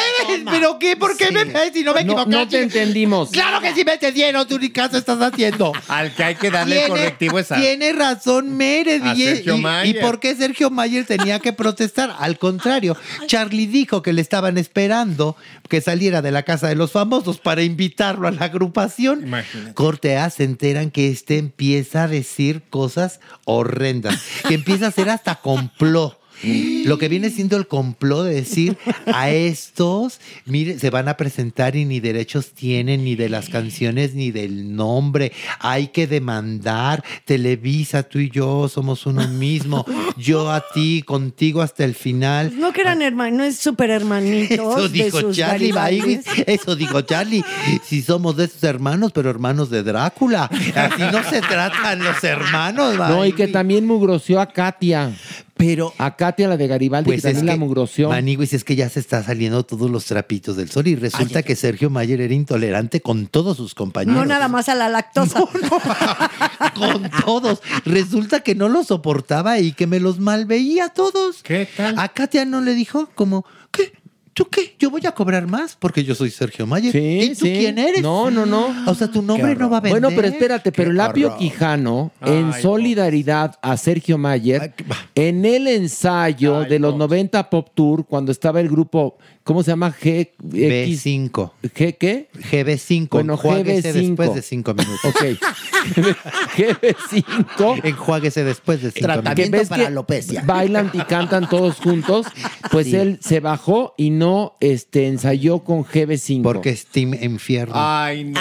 [0.50, 0.96] ¿pero qué?
[0.96, 2.30] ¿Por qué me ves si no me equivoqué?
[2.32, 3.30] no te entendimos.
[3.32, 5.72] Claro que sí me entendieron, tú ni caso estás haciendo.
[5.88, 7.56] Al que hay que darle el correctivo es a...
[7.58, 9.18] Tiene razón Meredith.
[9.18, 9.96] Y, Sergio y- Mayer.
[9.96, 12.16] ¿Y por qué Sergio Mayer tenía que protestar?
[12.20, 12.96] Al contrario,
[13.28, 15.36] Charlie dijo que le estaban esperando
[15.68, 19.24] que saliera de la casa de los famosos para invitarlo a la agrupación.
[19.24, 19.74] Imagínate.
[19.74, 25.10] Corte A se enteran que este empieza a decir cosas horrendas, que empieza a hacer
[25.20, 26.19] hasta complot.
[26.44, 28.78] Lo que viene siendo el complot de decir
[29.14, 34.14] a estos, mire, se van a presentar y ni derechos tienen, ni de las canciones,
[34.14, 35.32] ni del nombre.
[35.60, 37.04] Hay que demandar.
[37.26, 39.86] Televisa, tú y yo somos uno mismo.
[40.18, 42.54] Yo a ti, contigo hasta el final.
[42.60, 44.78] No que eran hermanos, no es súper hermanitos.
[44.78, 46.22] Eso de dijo sus Charlie.
[46.46, 47.44] Eso dijo Charlie.
[47.84, 50.50] Si somos de esos hermanos, pero hermanos de Drácula.
[50.76, 52.98] Así no se tratan los hermanos.
[52.98, 55.14] No, y que también mugroció a Katia.
[55.60, 58.08] Pero A Katia, la de Garibaldi, Pues que también es la que, mugroció.
[58.08, 61.54] Maniguis, es que ya se está saliendo todos los trapitos del sol y resulta que
[61.58, 64.18] Sergio Mayer era intolerante con todos sus compañeros.
[64.18, 65.44] No nada más a la lactosa.
[66.76, 67.62] Con todos.
[67.84, 71.44] Resulta que no los soportaba y que me los malveía a todos.
[71.44, 72.00] ¿Qué tal?
[72.00, 73.92] A Katia no le dijo como, ¿qué?
[74.40, 74.74] ¿Tú qué?
[74.80, 76.96] Yo voy a cobrar más porque yo soy Sergio Mayer.
[76.96, 77.56] ¿Y tú sí.
[77.58, 78.02] quién eres?
[78.02, 78.74] No, no, no.
[78.88, 80.00] O sea, tu nombre no va a vender.
[80.00, 81.36] Bueno, pero espérate, pero el Apio.
[81.36, 84.74] Quijano, en Ay, solidaridad a Sergio Mayer,
[85.14, 89.18] en el ensayo de los 90 Pop Tour, cuando estaba el grupo,
[89.50, 89.92] ¿cómo se llama?
[90.00, 91.52] G, B5.
[91.64, 92.30] ¿G qué?
[92.52, 93.08] GB5.
[93.10, 94.08] Bueno, Enjuáguese GB5.
[94.08, 95.00] después de cinco minutos.
[95.06, 95.24] Ok.
[96.56, 97.82] GB5.
[97.84, 99.70] Enjuáguese después de cinco Tratamiento minutos.
[99.70, 100.44] para alopecia.
[100.46, 102.28] Bailan y cantan todos juntos.
[102.72, 102.96] Pues Sí.
[102.96, 106.44] él se bajó y no este, ensayó con GB5.
[106.44, 107.74] Porque es Team Infierno.
[107.76, 108.40] Ay, no.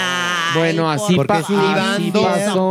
[0.55, 2.71] Bueno, así, Porque pa- así sudando, pasó.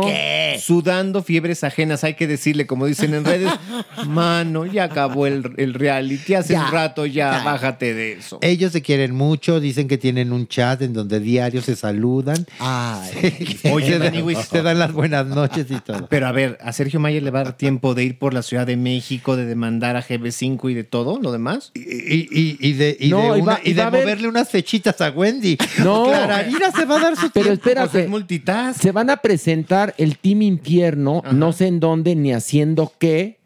[0.60, 3.52] sudando fiebres ajenas, hay que decirle, como dicen en redes,
[4.08, 7.44] mano, ya acabó el, el reality, hace Ya, un rato ya, ya.
[7.44, 8.27] bájate de eso.
[8.40, 12.46] Ellos se quieren mucho, dicen que tienen un chat en donde diario se saludan.
[13.72, 14.38] Oye, se, dan, Maniwis.
[14.38, 16.06] se dan las buenas noches y todo.
[16.08, 18.42] Pero a ver, ¿a Sergio Mayer le va a dar tiempo de ir por la
[18.42, 21.72] Ciudad de México, de demandar a GB5 y de todo lo demás?
[21.74, 23.60] Y, y- y de, y No, va-
[23.90, 25.56] moverle unas fechitas a Wendy.
[25.84, 26.06] No.
[26.06, 27.68] Clararina se va a dar su Pero tiempo.
[27.68, 28.08] espérate,
[28.78, 33.37] se van a presentar el Team Infierno, no sé en dónde ni haciendo qué.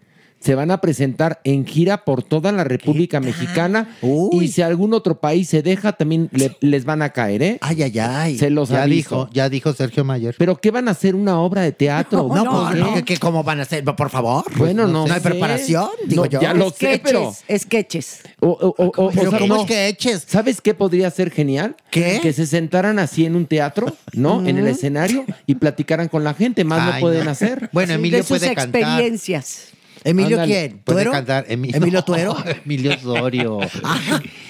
[0.43, 3.97] Se van a presentar en gira por toda la República Mexicana
[4.33, 7.59] y si algún otro país se deja, también le- les van a caer, ¿eh?
[7.61, 8.39] Ay, ay, ay.
[8.39, 8.97] Se los ya aviso.
[9.27, 10.35] dijo, ya dijo Sergio Mayer.
[10.39, 11.15] ¿Pero qué van a hacer?
[11.15, 12.29] ¿Una obra de teatro?
[12.35, 12.81] No, ¿Por pues, qué?
[12.81, 13.85] no, ¿qué- ¿cómo van a hacer?
[13.85, 14.45] Por favor.
[14.57, 15.21] Bueno, no hay sé.
[15.21, 16.41] preparación, digo No, yo.
[16.41, 18.23] ya lo sé, pero- Sketches.
[18.41, 19.61] O, o- o- o- Pero o sea, ¿cómo no.
[19.63, 20.25] es que eches?
[20.27, 21.77] ¿Sabes qué podría ser genial?
[21.91, 22.19] ¿Qué?
[22.23, 24.45] Que se sentaran así en un teatro, ¿no?
[24.47, 26.65] En el escenario y platicaran con la gente.
[26.65, 27.31] Más no Ay, pueden no.
[27.31, 27.71] hacer.
[27.73, 29.03] Bueno, Emilio de sus puede cantar.
[30.05, 30.53] ¿Emilio Ándale.
[30.69, 30.79] quién?
[30.85, 31.13] Puede ¿Tuero?
[31.13, 31.45] cantar.
[31.49, 32.37] ¿Emilio No, Tuero?
[32.65, 33.59] Emilio Osorio.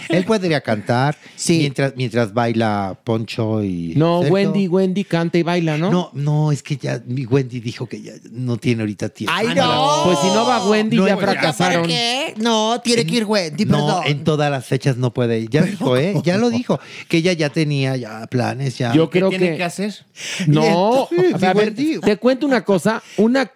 [0.08, 1.16] Él podría cantar
[1.48, 3.94] mientras, mientras baila Poncho y.
[3.96, 4.20] No.
[4.20, 5.90] Wendy, Wendy canta y baila, ¿no?
[5.90, 9.32] No, no, es que ya mi Wendy dijo que ya no tiene ahorita tiempo.
[9.34, 10.02] ¡Ay, no!
[10.04, 11.82] Pues si no va Wendy, No, ya fracasaron.
[11.82, 12.34] ¿Por qué?
[12.36, 14.02] No, tiene que ir Wendy, No, perdón.
[14.06, 15.50] en todas las fechas no puede ir.
[15.50, 16.14] Ya dijo, ¿eh?
[16.24, 16.78] Ya lo dijo.
[17.08, 18.92] Que ella ya tenía ya planes, ya.
[18.92, 19.56] Yo creo tiene que.
[19.58, 19.94] que hacer?
[20.46, 22.00] No, Entonces, a ver, Wendy.
[22.00, 23.02] te cuento una cosa.
[23.16, 23.50] Una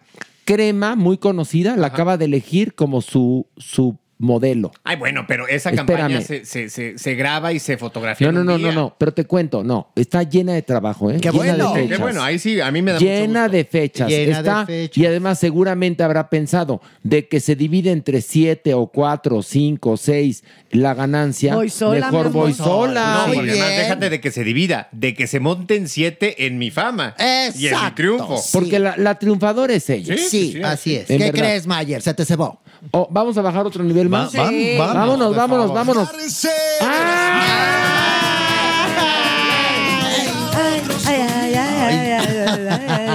[0.47, 4.72] crema muy conocida la acaba de elegir como su, su modelo.
[4.84, 5.86] Ay, bueno, pero esa Espérame.
[5.98, 8.32] campaña se, se- se- se graba y se fotografía.
[8.32, 8.74] No, en no, un no, no, día.
[8.74, 8.94] no.
[8.98, 9.88] Pero te cuento, no.
[9.94, 11.18] Está llena de trabajo, ¿eh?
[11.20, 11.72] Qué llena bueno.
[11.74, 12.01] de Qué fechas.
[12.01, 13.56] bueno, ahí sí, a mí me da mucho llena gusto.
[13.56, 14.09] de fechas.
[14.09, 14.97] Llena de Está, fechas.
[14.98, 19.97] Y además seguramente habrá pensado de que se divide entre siete o cuatro, cinco, o
[19.97, 21.55] seis la ganancia.
[21.55, 23.24] Voy sola, mejor voy sola.
[23.26, 26.70] No, porque además déjate de que se divida, de que se monten siete en mi
[26.70, 27.94] fama y en mi Exacto.
[27.97, 28.40] triunfo.
[28.52, 30.16] Porque la, la triunfadora es ella.
[30.16, 31.06] Sí, Sí, sí, así es.
[31.06, 31.34] ¿Qué verdad.
[31.34, 32.02] crees, Mayer?
[32.02, 32.60] Se te cebó.
[32.90, 34.35] Oh, vamos a bajar otro nivel más.
[34.36, 34.77] Va- Sí.
[34.78, 36.09] vamos, vámonos, vámonos, vámonos.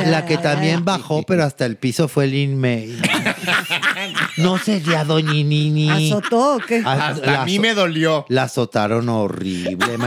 [0.08, 2.98] La que también bajó, pero hasta el piso fue Lin May.
[4.38, 6.12] No sería Doñinini.
[6.12, 6.82] ¿Azotó o qué?
[6.86, 8.26] Ah, Hasta la a mí azo- me dolió.
[8.30, 9.98] La azotaron horrible.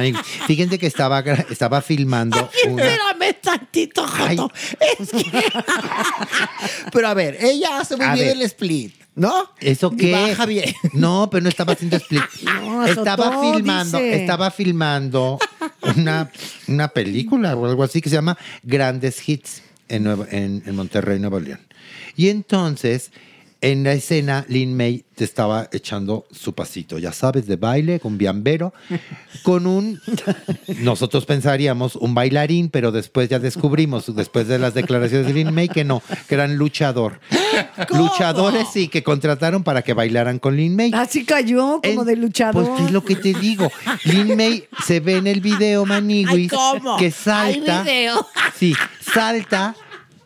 [0.46, 2.82] Fíjense que estaba, gra- estaba filmando una...
[2.84, 4.36] Espérame tantito, Ay.
[4.36, 4.52] Joto.
[5.00, 5.24] Es que-
[6.92, 8.36] Pero a ver, ella hace muy A bien ver.
[8.36, 9.50] el split, ¿no?
[9.60, 10.12] ¿Eso Y qué?
[10.12, 10.74] baja bien.
[10.92, 12.22] No, pero no estaba haciendo split.
[12.44, 14.16] No, azotó, estaba filmando, dice.
[14.22, 15.38] estaba filmando
[15.96, 16.30] una,
[16.68, 21.18] una película o algo así que se llama Grandes Hits en, Nuevo- en, en Monterrey,
[21.20, 21.60] Nuevo León.
[22.16, 23.10] Y entonces,
[23.64, 28.18] en la escena, Lin May te estaba echando su pasito, ya sabes, de baile, con
[28.18, 28.74] biambero,
[29.42, 29.98] con un,
[30.80, 35.70] nosotros pensaríamos un bailarín, pero después ya descubrimos, después de las declaraciones de Lin May,
[35.70, 37.20] que no, que eran luchador.
[37.88, 40.90] Luchadores sí, que contrataron para que bailaran con Lin May.
[40.92, 42.66] Así cayó como En- de luchador.
[42.68, 43.72] Pues es lo que te digo.
[44.04, 46.98] Lin May se ve en el video, Maniguis, Ay, ¿cómo?
[46.98, 47.82] que salta.
[47.82, 48.26] Video.
[48.58, 49.74] Sí, salta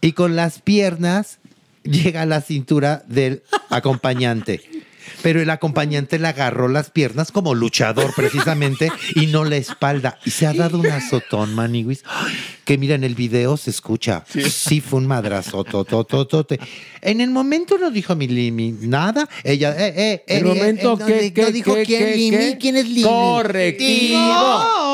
[0.00, 1.38] y con las piernas
[1.90, 4.60] llega a la cintura del acompañante.
[5.22, 10.18] Pero el acompañante le agarró las piernas como luchador precisamente y no la espalda.
[10.24, 12.02] Y se ha dado un azotón, Maniguis,
[12.64, 14.24] que mira en el video se escucha.
[14.28, 16.58] Sí, fue un madrazo, totototote.
[17.00, 19.28] En el momento no dijo mi Limi nada.
[19.44, 22.58] Ella, eh, eh, eh, El momento no que, no dijo que, quién, que, Limi, que-
[22.58, 23.02] quién es Limi.
[23.02, 24.18] Correctivo.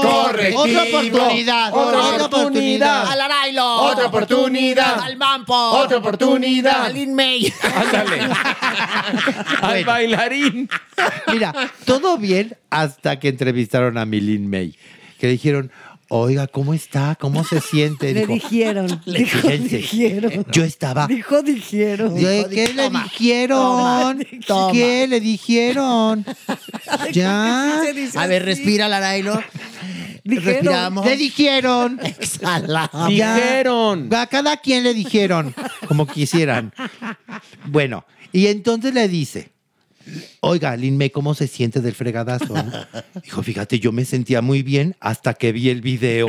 [0.02, 0.60] Correctivo.
[0.62, 1.72] Otra oportunidad.
[1.74, 3.06] Otra oportunidad.
[3.10, 3.74] Al Arailo.
[3.82, 5.00] Otra oportunidad.
[5.00, 5.54] Al Mampo.
[5.54, 6.84] Otra oportunidad.
[6.86, 7.52] Al Lin May.
[7.74, 8.20] Ándale.
[9.62, 10.68] Al bailarín.
[11.32, 11.52] Mira,
[11.84, 14.76] todo bien hasta que entrevistaron a Milin May,
[15.18, 15.70] que dijeron,
[16.08, 17.16] oiga, ¿cómo está?
[17.18, 18.12] ¿Cómo se siente?
[18.14, 18.86] Le Dijo, dijeron.
[19.06, 20.46] Dijo, Fíjense, dijeron.
[20.52, 21.06] yo estaba...
[21.06, 22.14] Dijo, dijeron.
[22.16, 24.26] ¿Qué le Toma, dijeron?
[24.46, 24.72] toma.
[24.72, 26.24] ¿Qué le dijeron?
[27.12, 27.82] Ya.
[28.16, 29.42] A ver, respira, Larailo.
[30.24, 30.44] Dijeron.
[30.54, 31.04] Respiramos.
[31.06, 32.00] Le dijeron.
[32.02, 32.90] Exhala.
[33.10, 33.34] Ya.
[33.34, 34.08] Dijeron.
[34.14, 35.54] A cada quien le dijeron,
[35.86, 36.72] como quisieran.
[37.66, 39.50] Bueno, y entonces le dice,
[40.40, 42.54] Oiga, Lin May, ¿cómo se siente del fregadazo?
[43.22, 46.28] Dijo, fíjate, yo me sentía muy bien hasta que vi el video.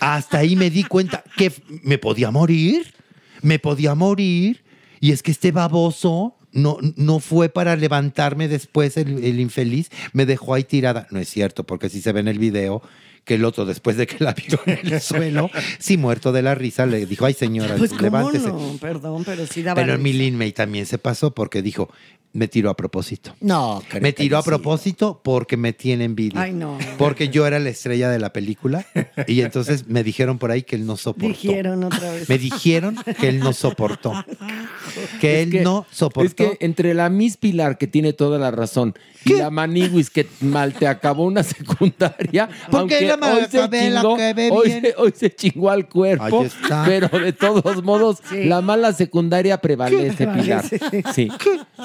[0.00, 1.52] Hasta ahí me di cuenta que
[1.82, 2.94] me podía morir.
[3.42, 4.64] Me podía morir.
[5.00, 9.90] Y es que este baboso no, no fue para levantarme después, el, el infeliz.
[10.12, 11.06] Me dejó ahí tirada.
[11.10, 12.82] No es cierto, porque si se ve en el video
[13.24, 16.54] que el otro, después de que la vio en el suelo, sí muerto de la
[16.54, 18.46] risa, le dijo, ay señora, Pues levántese.
[18.48, 20.22] no, perdón, pero sí daba Pero mi risa.
[20.22, 21.90] Lin May también se pasó porque dijo,
[22.36, 23.34] me tiró a propósito.
[23.40, 26.42] No, Me tiró a propósito porque me tiene envidia.
[26.42, 26.78] Ay, no.
[26.98, 28.86] Porque yo era la estrella de la película
[29.26, 31.28] y entonces me dijeron por ahí que él no soportó.
[31.28, 32.28] Dijeron otra vez.
[32.28, 34.12] Me dijeron que él no soportó.
[35.20, 36.26] Que él no soportó.
[36.26, 38.94] Es que entre la Miss Pilar, que tiene toda la razón,
[39.24, 43.90] y la Maniwis, que mal te acabó una secundaria, ¿Por aunque la hoy se, acabé,
[43.90, 44.80] la chingó, acabé hoy, bien?
[44.82, 46.84] se, hoy se chingó al cuerpo, Ahí está.
[46.86, 50.64] pero de todos modos, la mala secundaria prevalece, Pilar.
[51.14, 51.28] Sí.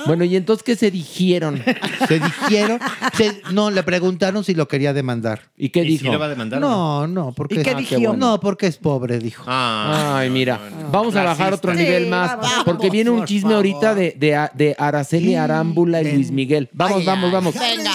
[0.06, 1.64] Bueno, ¿y entonces qué se dijeron?
[2.08, 2.80] Se dijeron,
[3.16, 5.42] se- no, le preguntaron si lo quería demandar.
[5.58, 6.06] ¿Y qué ¿Y dijo?
[6.06, 7.96] si lo va a demandar No, no, porque ¿Y qué Ah, dijo?
[7.96, 8.14] bueno.
[8.14, 9.44] No, porque es pobre, dijo.
[9.48, 10.60] Ay, mira,
[10.92, 14.50] vamos a bajar otro nivel Sí, más, vamos, porque viene un chisme ahorita de, de,
[14.54, 16.70] de Araceli Arámbula y Luis Miguel.
[16.74, 17.54] Vamos, Ay, vamos, ay, vamos.
[17.56, 17.92] Venga.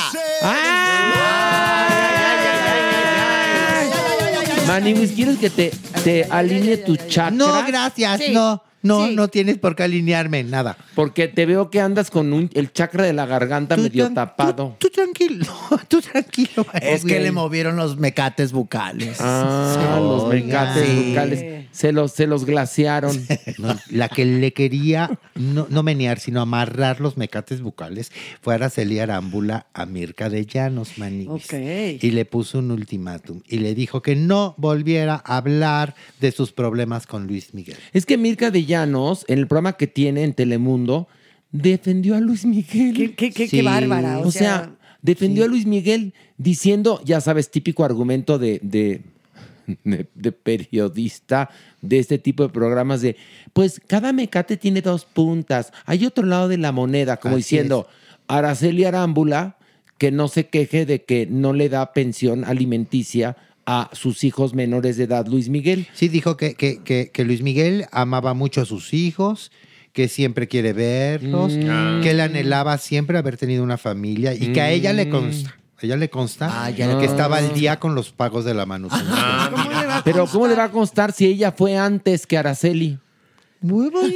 [4.67, 5.71] Maniwis, ¿quieres que te,
[6.03, 7.31] te alinee tu chakra?
[7.31, 10.77] No, gracias, no, no, no tienes por qué alinearme, nada.
[10.95, 14.77] Porque te veo que andas con un- el chakra de la garganta medio tapado.
[14.79, 15.47] Tú tranquilo,
[15.89, 16.67] tú tranquilo.
[16.81, 19.19] Es que le movieron los mecates bucales.
[19.21, 21.09] Ah, los mecates Sí.
[21.11, 21.66] bucales.
[21.77, 23.15] Se los, se los glaciaron.
[23.59, 28.13] No, la que le quería no, no menear, sino amarrar los mecates bucales
[28.43, 31.45] fue Araceli Arámbula a Mirka de Llanos, Maniguis.
[31.47, 31.55] Ok.
[32.03, 36.53] Y le puso un ultimátum y le dijo que no volviera a hablar de sus
[36.53, 37.77] problemas con Luis Miguel.
[37.93, 41.09] Es que Mirka de Llanos, en el programa que tiene en Telemundo,
[41.53, 42.95] defendió a Luis Miguel.
[42.95, 47.21] Qué- qué- qué- qué bárbara, o O, sea, sea, defendió a Luis Miguel diciendo, ya
[47.21, 49.01] sabes, típico argumento de, de,
[49.85, 51.51] de- de periodista
[51.83, 53.17] de este tipo de programas de,
[53.53, 55.73] pues cada mecate tiene dos puntas.
[55.85, 57.89] Hay otro lado de la moneda, como Así diciendo,
[58.29, 59.57] Araceli Arámbula,
[59.99, 64.97] que no se queje de que no le da pensión alimenticia a sus hijos menores
[64.97, 65.87] de edad, Luis Miguel.
[65.95, 69.51] Sí, dijo que, que, que, que Luis Miguel amaba mucho a sus hijos,
[69.93, 72.03] que siempre quiere verlos, Mm.
[72.03, 75.57] que él anhelaba siempre haber tenido una familia y que a ella le consta.
[75.79, 78.65] A ella le consta Ah, ya que estaba al día con los pagos de la
[78.67, 79.15] manutención.
[80.05, 82.99] Pero ¿cómo le va a constar si ella fue antes que Araceli?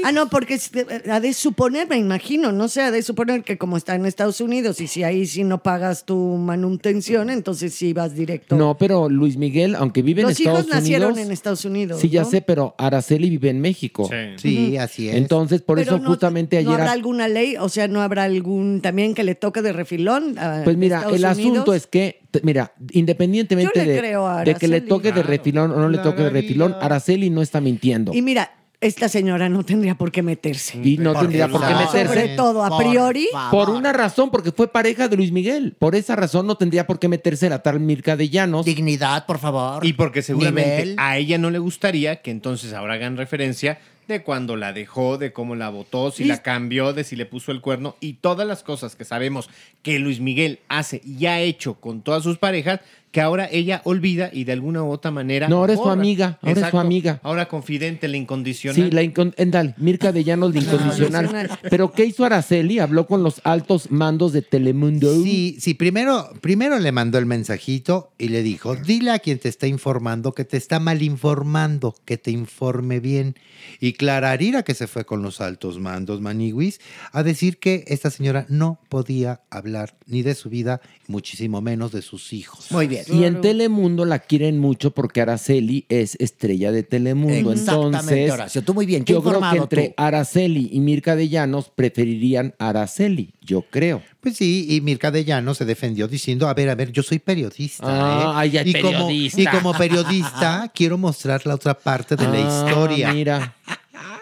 [0.05, 0.71] Ah, no, porque es-
[1.11, 4.41] ha de suponer, me imagino, no sé, ha de suponer que como está en Estados
[4.41, 8.57] Unidos y si ahí sí no pagas tu manutención, entonces sí vas directo.
[8.57, 11.27] No, pero Luis Miguel, aunque vive en Los Estados hijos nacieron Unidos.
[11.27, 12.01] en Estados Unidos.
[12.01, 12.31] Sí, ya ¿no?
[12.31, 14.09] sé, pero Araceli vive en México.
[14.37, 15.17] Sí, así es.
[15.17, 16.81] Entonces, por Pero eso no- justamente ¿No ayer.
[16.83, 17.57] habrá alguna ley?
[17.59, 20.39] O sea, ¿no habrá algún también que le toque de refilón?
[20.39, 21.77] a Pues mira, Estados el asunto Unidos?
[21.77, 26.31] es que, mira, independientemente de, que le toque de refilón o no le toque de
[26.31, 28.13] refilón, Araceli no está mintiendo.
[28.15, 28.51] Y mira,
[28.81, 30.81] esta señora no tendría por qué meterse.
[30.83, 32.07] Y no tendría por qué meterse.
[32.15, 33.29] Sobre todo, a priori.
[33.51, 35.77] Por una razón, porque fue pareja de Luis Miguel.
[35.79, 38.65] Por esa razón no tendría por qué meterse la tal Mirka de Llanos.
[38.65, 39.85] Dignidad, por favor.
[39.85, 40.97] Y porque seguramente Nivel.
[40.99, 43.79] a ella no le gustaría que entonces ahora hagan referencia
[44.09, 47.27] de cuando la dejó, de cómo la votó, si Y- la cambió, de si le
[47.27, 49.49] puso el cuerno y todas las cosas que sabemos
[49.83, 54.31] que Luis Miguel hace y ha hecho con todas sus parejas, que ahora ella olvida
[54.33, 55.49] y de alguna u otra manera.
[55.49, 56.79] No, ahora es su amiga, ahora es su Exacto.
[56.81, 57.21] amiga.
[57.25, 58.77] Ahora confidente, la incondicional.
[58.85, 61.25] Sí, la incon- endal, Mirka de Llanos, la incondicional.
[61.27, 61.59] incondicional.
[61.71, 62.79] Pero ¿qué hizo Araceli?
[62.79, 65.13] Habló con los altos mandos de Telemundo.
[65.25, 69.49] Sí, sí, primero, primero le mandó el mensajito y le dijo, dile a quien te
[69.49, 73.35] está informando que te está mal informando, que te informe bien.
[73.81, 76.81] Y Clara Arira, que se fue con los altos mandos maniguis,
[77.13, 82.03] a decir que esta señora no podía hablar ni de su vida, muchísimo menos de
[82.03, 82.71] sus hijos.
[82.71, 83.00] Muy bien.
[83.09, 87.53] Y en Telemundo la quieren mucho porque Araceli es estrella de Telemundo.
[87.53, 88.63] Exactamente, Entonces, Horacio.
[88.63, 89.05] Tú muy bien.
[89.05, 89.95] Qué yo creo que entre tú.
[89.97, 94.03] Araceli y Mirka de Llanos preferirían Araceli, yo creo.
[94.21, 97.19] Pues sí, y Mirka de Llano se defendió diciendo, a ver, a ver, yo soy
[97.19, 97.85] periodista.
[97.87, 98.33] Ah, ¿eh?
[98.37, 99.41] ay, ay, y, como, periodista.
[99.41, 103.13] y como periodista quiero mostrar la otra parte de la Ah, historia.
[103.13, 103.55] Mira.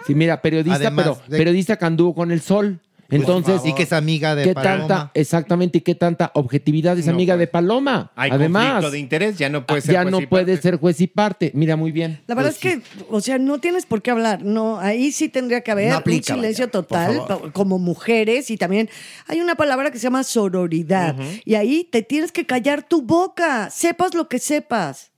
[0.07, 2.81] Sí, mira, periodista, Además pero de- periodista que anduvo con el sol.
[3.11, 3.69] Entonces, favor.
[3.71, 4.79] Y que es amiga de ¿qué Paloma.
[4.87, 7.47] tanta, exactamente, y qué tanta objetividad es No amiga puede.
[7.47, 8.13] de Paloma?
[8.15, 10.63] Hay Además, conflicto de interés, ya no puede ser ya juez no y puede parte.
[10.63, 11.51] ser juez y parte.
[11.55, 12.21] Mira, muy bien.
[12.27, 14.43] La verdad Pues es que, o sea, no tienes por qué hablar.
[14.43, 18.59] No, ahí sí tendría que haber No aplica, un silencio vaya, total como mujeres y
[18.59, 18.91] también
[19.27, 21.17] hay una palabra que se llama sororidad
[21.47, 25.13] y ahí te tienes que callar tu boca, sepas lo que sepas.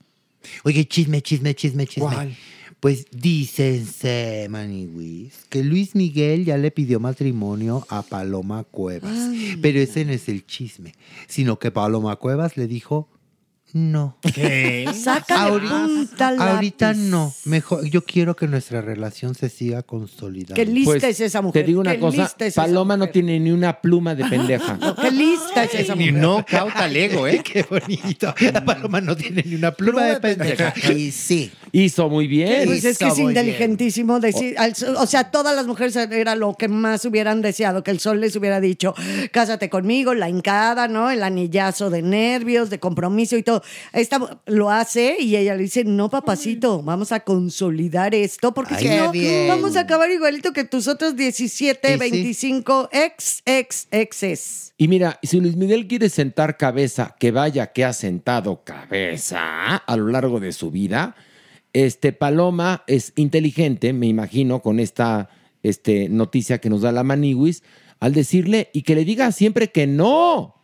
[0.63, 2.35] Oye, chisme, chisme, chisme, chisme.
[2.81, 9.13] Pues dícense, Maniwis, que Luis Miguel ya le pidió matrimonio a Paloma Cuevas.
[9.15, 9.59] Ay.
[9.61, 10.95] Pero ese no es el chisme,
[11.27, 13.07] sino que Paloma Cuevas le dijo
[13.73, 14.17] no.
[14.33, 14.85] ¿Qué?
[15.29, 16.97] Ahorita lápiz.
[16.97, 17.33] no.
[17.45, 20.55] Mejor, yo quiero que nuestra relación se siga consolidando.
[20.55, 21.53] Qué lista es esa mujer.
[21.53, 24.77] Pues, Te digo una cosa, es Paloma no tiene ni una pluma de pendeja.
[24.77, 26.13] No, qué lista es esa mujer.
[26.13, 27.41] no cauta el ego, ¿eh?
[27.43, 28.33] Qué bonito.
[28.51, 30.73] La paloma no tiene ni una pluma de pendeja.
[30.93, 31.51] Y sí.
[31.73, 32.65] Hizo muy bien.
[32.65, 36.55] Pues es que es inteligentísimo decir, al sol- o sea, todas las mujeres era lo
[36.55, 38.93] que más hubieran deseado, que el sol les hubiera dicho,
[39.31, 41.09] cásate conmigo, la hincada, ¿no?
[41.11, 43.63] El anillazo de nervios, de compromiso y todo.
[43.93, 48.83] Esta lo hace y ella le dice, no, papacito, vamos a consolidar esto, porque Ay,
[48.87, 49.47] si no, bien.
[49.47, 51.99] vamos a acabar igualito que tus otros 17, Sí, sí.
[51.99, 54.73] 25 ex, ex, exes.
[54.77, 59.95] Y mira, si Luis Miguel quiere sentar cabeza, que vaya que ha sentado cabeza a
[59.97, 61.15] lo largo de su vida,
[61.73, 65.29] este Paloma es inteligente, me imagino, con esta
[65.63, 67.63] este, noticia que nos da la Maniwis,
[67.99, 70.55] al decirle y que le diga siempre que no,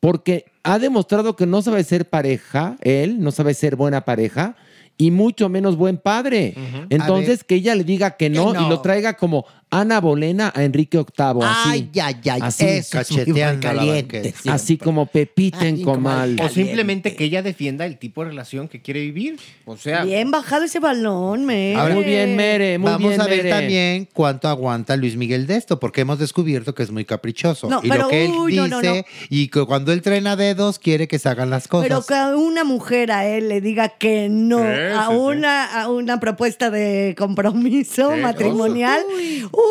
[0.00, 4.56] porque ha demostrado que no sabe ser pareja, él no sabe ser buena pareja
[4.98, 6.54] y mucho menos buen padre.
[6.90, 8.66] Entonces, que ella le diga que no, no.
[8.66, 11.42] y lo traiga como Ana Bolena a Enrique VIII.
[11.42, 11.68] Así.
[11.70, 14.34] Ay, ay, ay, Así, eso cacheteando caliente.
[14.48, 16.36] Así como Pepita en comal.
[16.40, 19.38] O simplemente que ella defienda el tipo de relación que quiere vivir.
[19.64, 21.74] O sea, Bien bajado ese balón, me.
[21.74, 23.50] Ahora- Muy bien, Mere, muy Vamos bien, a ver Mere.
[23.50, 27.68] también cuánto aguanta Luis Miguel de esto, porque hemos descubierto que es muy caprichoso.
[27.68, 29.02] No, y pero, lo que él uy, dice, no, no, no.
[29.30, 31.88] y que cuando él trena dedos, quiere que se hagan las cosas.
[31.88, 35.16] Pero que una mujer a él le diga que no Sí, a, sí, sí.
[35.16, 39.00] una, a una propuesta de compromiso matrimonial,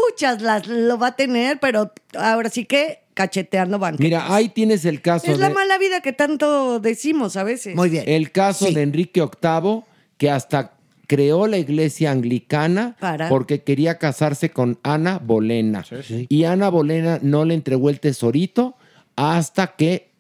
[0.08, 4.06] muchas las lo va a tener, pero ahora sí que cacheteando banquetes.
[4.06, 7.76] Mira, ahí tienes el caso es la mala vida que tanto decimos a veces.
[8.06, 9.84] El caso de Enrique VIII,
[10.18, 10.74] que hasta
[11.08, 13.28] creó la iglesia anglicana Para.
[13.28, 15.84] porque quería casarse con Ana Bolena.
[16.30, 18.76] Y Ana Bolena no le entregó el tesorito
[19.18, 20.12] hasta que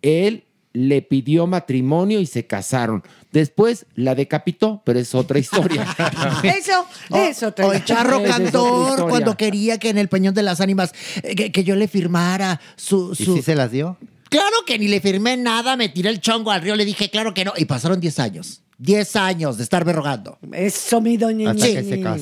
[0.00, 3.02] él le pidió matrimonio y se casaron.
[3.32, 5.86] Después la decapitó, pero es otra historia.
[6.42, 7.54] Eso, eso.
[7.62, 10.92] O el charro es cantor cuando quería que en el Peñón de las Ánimas
[11.22, 13.12] eh, que, que yo le firmara su...
[13.18, 13.98] ¿Y su- si se las dio?
[14.30, 17.32] Claro que ni le firmé nada, me tiré el chongo al río, le dije claro
[17.34, 17.52] que no.
[17.56, 18.62] Y pasaron 10 años.
[18.78, 20.38] 10 años de estarme rogando.
[20.52, 21.52] Eso, mi doña.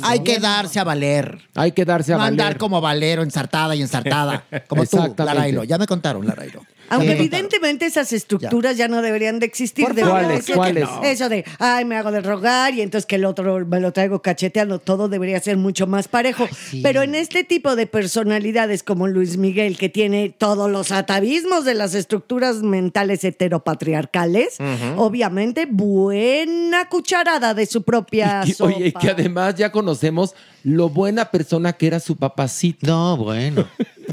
[0.03, 1.39] Hay que darse a valer.
[1.55, 2.59] Hay que darse a no andar valer.
[2.59, 4.45] como valero, ensartada y ensartada.
[4.67, 5.15] Como tú.
[5.19, 5.65] Larailo.
[5.65, 6.63] Ya me contaron, Larailo.
[6.89, 8.89] Aunque evidentemente esas estructuras ya.
[8.89, 9.85] no deberían de existir.
[9.87, 10.51] ¿Cuáles?
[10.55, 10.89] ¿Cuáles?
[11.03, 14.23] Eso de, ay, me hago de rogar y entonces que el otro me lo traigo
[14.23, 14.79] cacheteando.
[14.79, 16.49] Todo debería ser mucho más parejo.
[16.83, 21.75] Pero en este tipo de personalidades como Luis Miguel, que tiene todos los atavismos de
[21.75, 24.59] las estructuras mentales heteropatriarcales,
[24.97, 28.75] obviamente buena cucharada de su propia Y- sopa.
[28.77, 30.35] oye, que además ya conocemos
[30.65, 32.87] lo buena persona que era su papacito.
[32.87, 33.67] No, bueno.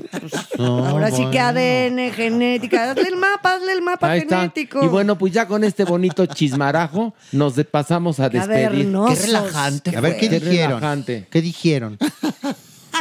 [0.60, 2.92] Ahora sí que ADN, genética.
[2.92, 4.38] Hazle el mapa, hazle el mapa Ahí está.
[4.42, 4.84] genético.
[4.84, 8.66] Y bueno, pues ya con este bonito chismarajo nos de- pasamos a despedir.
[8.70, 9.20] Cavernosos.
[9.20, 10.70] Qué relajante A ver, ¿qué Qué dijeron?
[10.80, 11.28] relajante.
[11.30, 11.98] ¿Qué dijeron?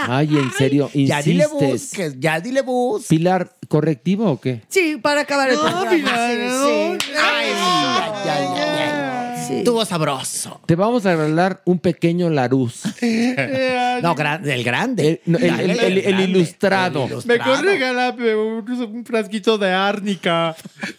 [0.09, 1.71] Ay, en serio, Ya dile insistes.
[1.71, 3.07] busques, ya dile bus.
[3.07, 4.63] Pilar, ¿correctivo o qué?
[4.69, 5.91] Sí, para acabar el programa.
[5.91, 6.65] Pilar, sí, no.
[6.67, 7.13] sí.
[7.23, 9.02] Ay, ay, ay, ay,
[9.51, 9.65] ay.
[9.65, 10.61] Tuvo sabroso.
[10.67, 12.83] Te vamos a regalar un pequeño Laruz.
[14.03, 15.09] No, gran- el grande.
[15.09, 16.25] El, no, el- el- el- el grande.
[16.25, 17.05] ilustrado.
[17.05, 17.39] El ilustrado.
[17.51, 20.57] Mejor regálame un, un frasquito de árnica.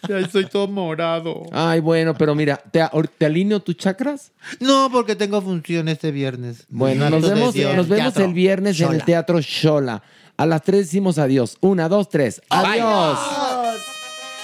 [0.08, 1.42] Ya estoy todo morado.
[1.52, 2.80] Ay, bueno, pero mira, ¿te,
[3.26, 4.32] alineo tus chakras?
[4.60, 6.64] No, porque tengo función este viernes.
[6.68, 9.02] Bueno, nos vemos, nos vemos el viernes en el.
[9.04, 10.02] Teatro Shola.
[10.36, 11.56] A las 3 decimos adiós.
[11.60, 12.40] Una, dos, tres.
[12.48, 13.18] Adiós.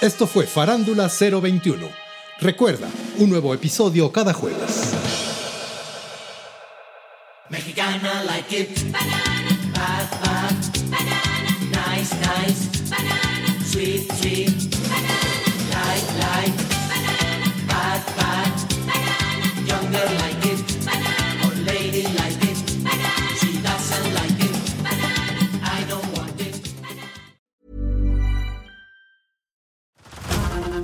[0.01, 2.00] Esto fue Farándula 021.
[2.41, 2.89] Recuerda,
[3.19, 4.95] un nuevo episodio cada jueves.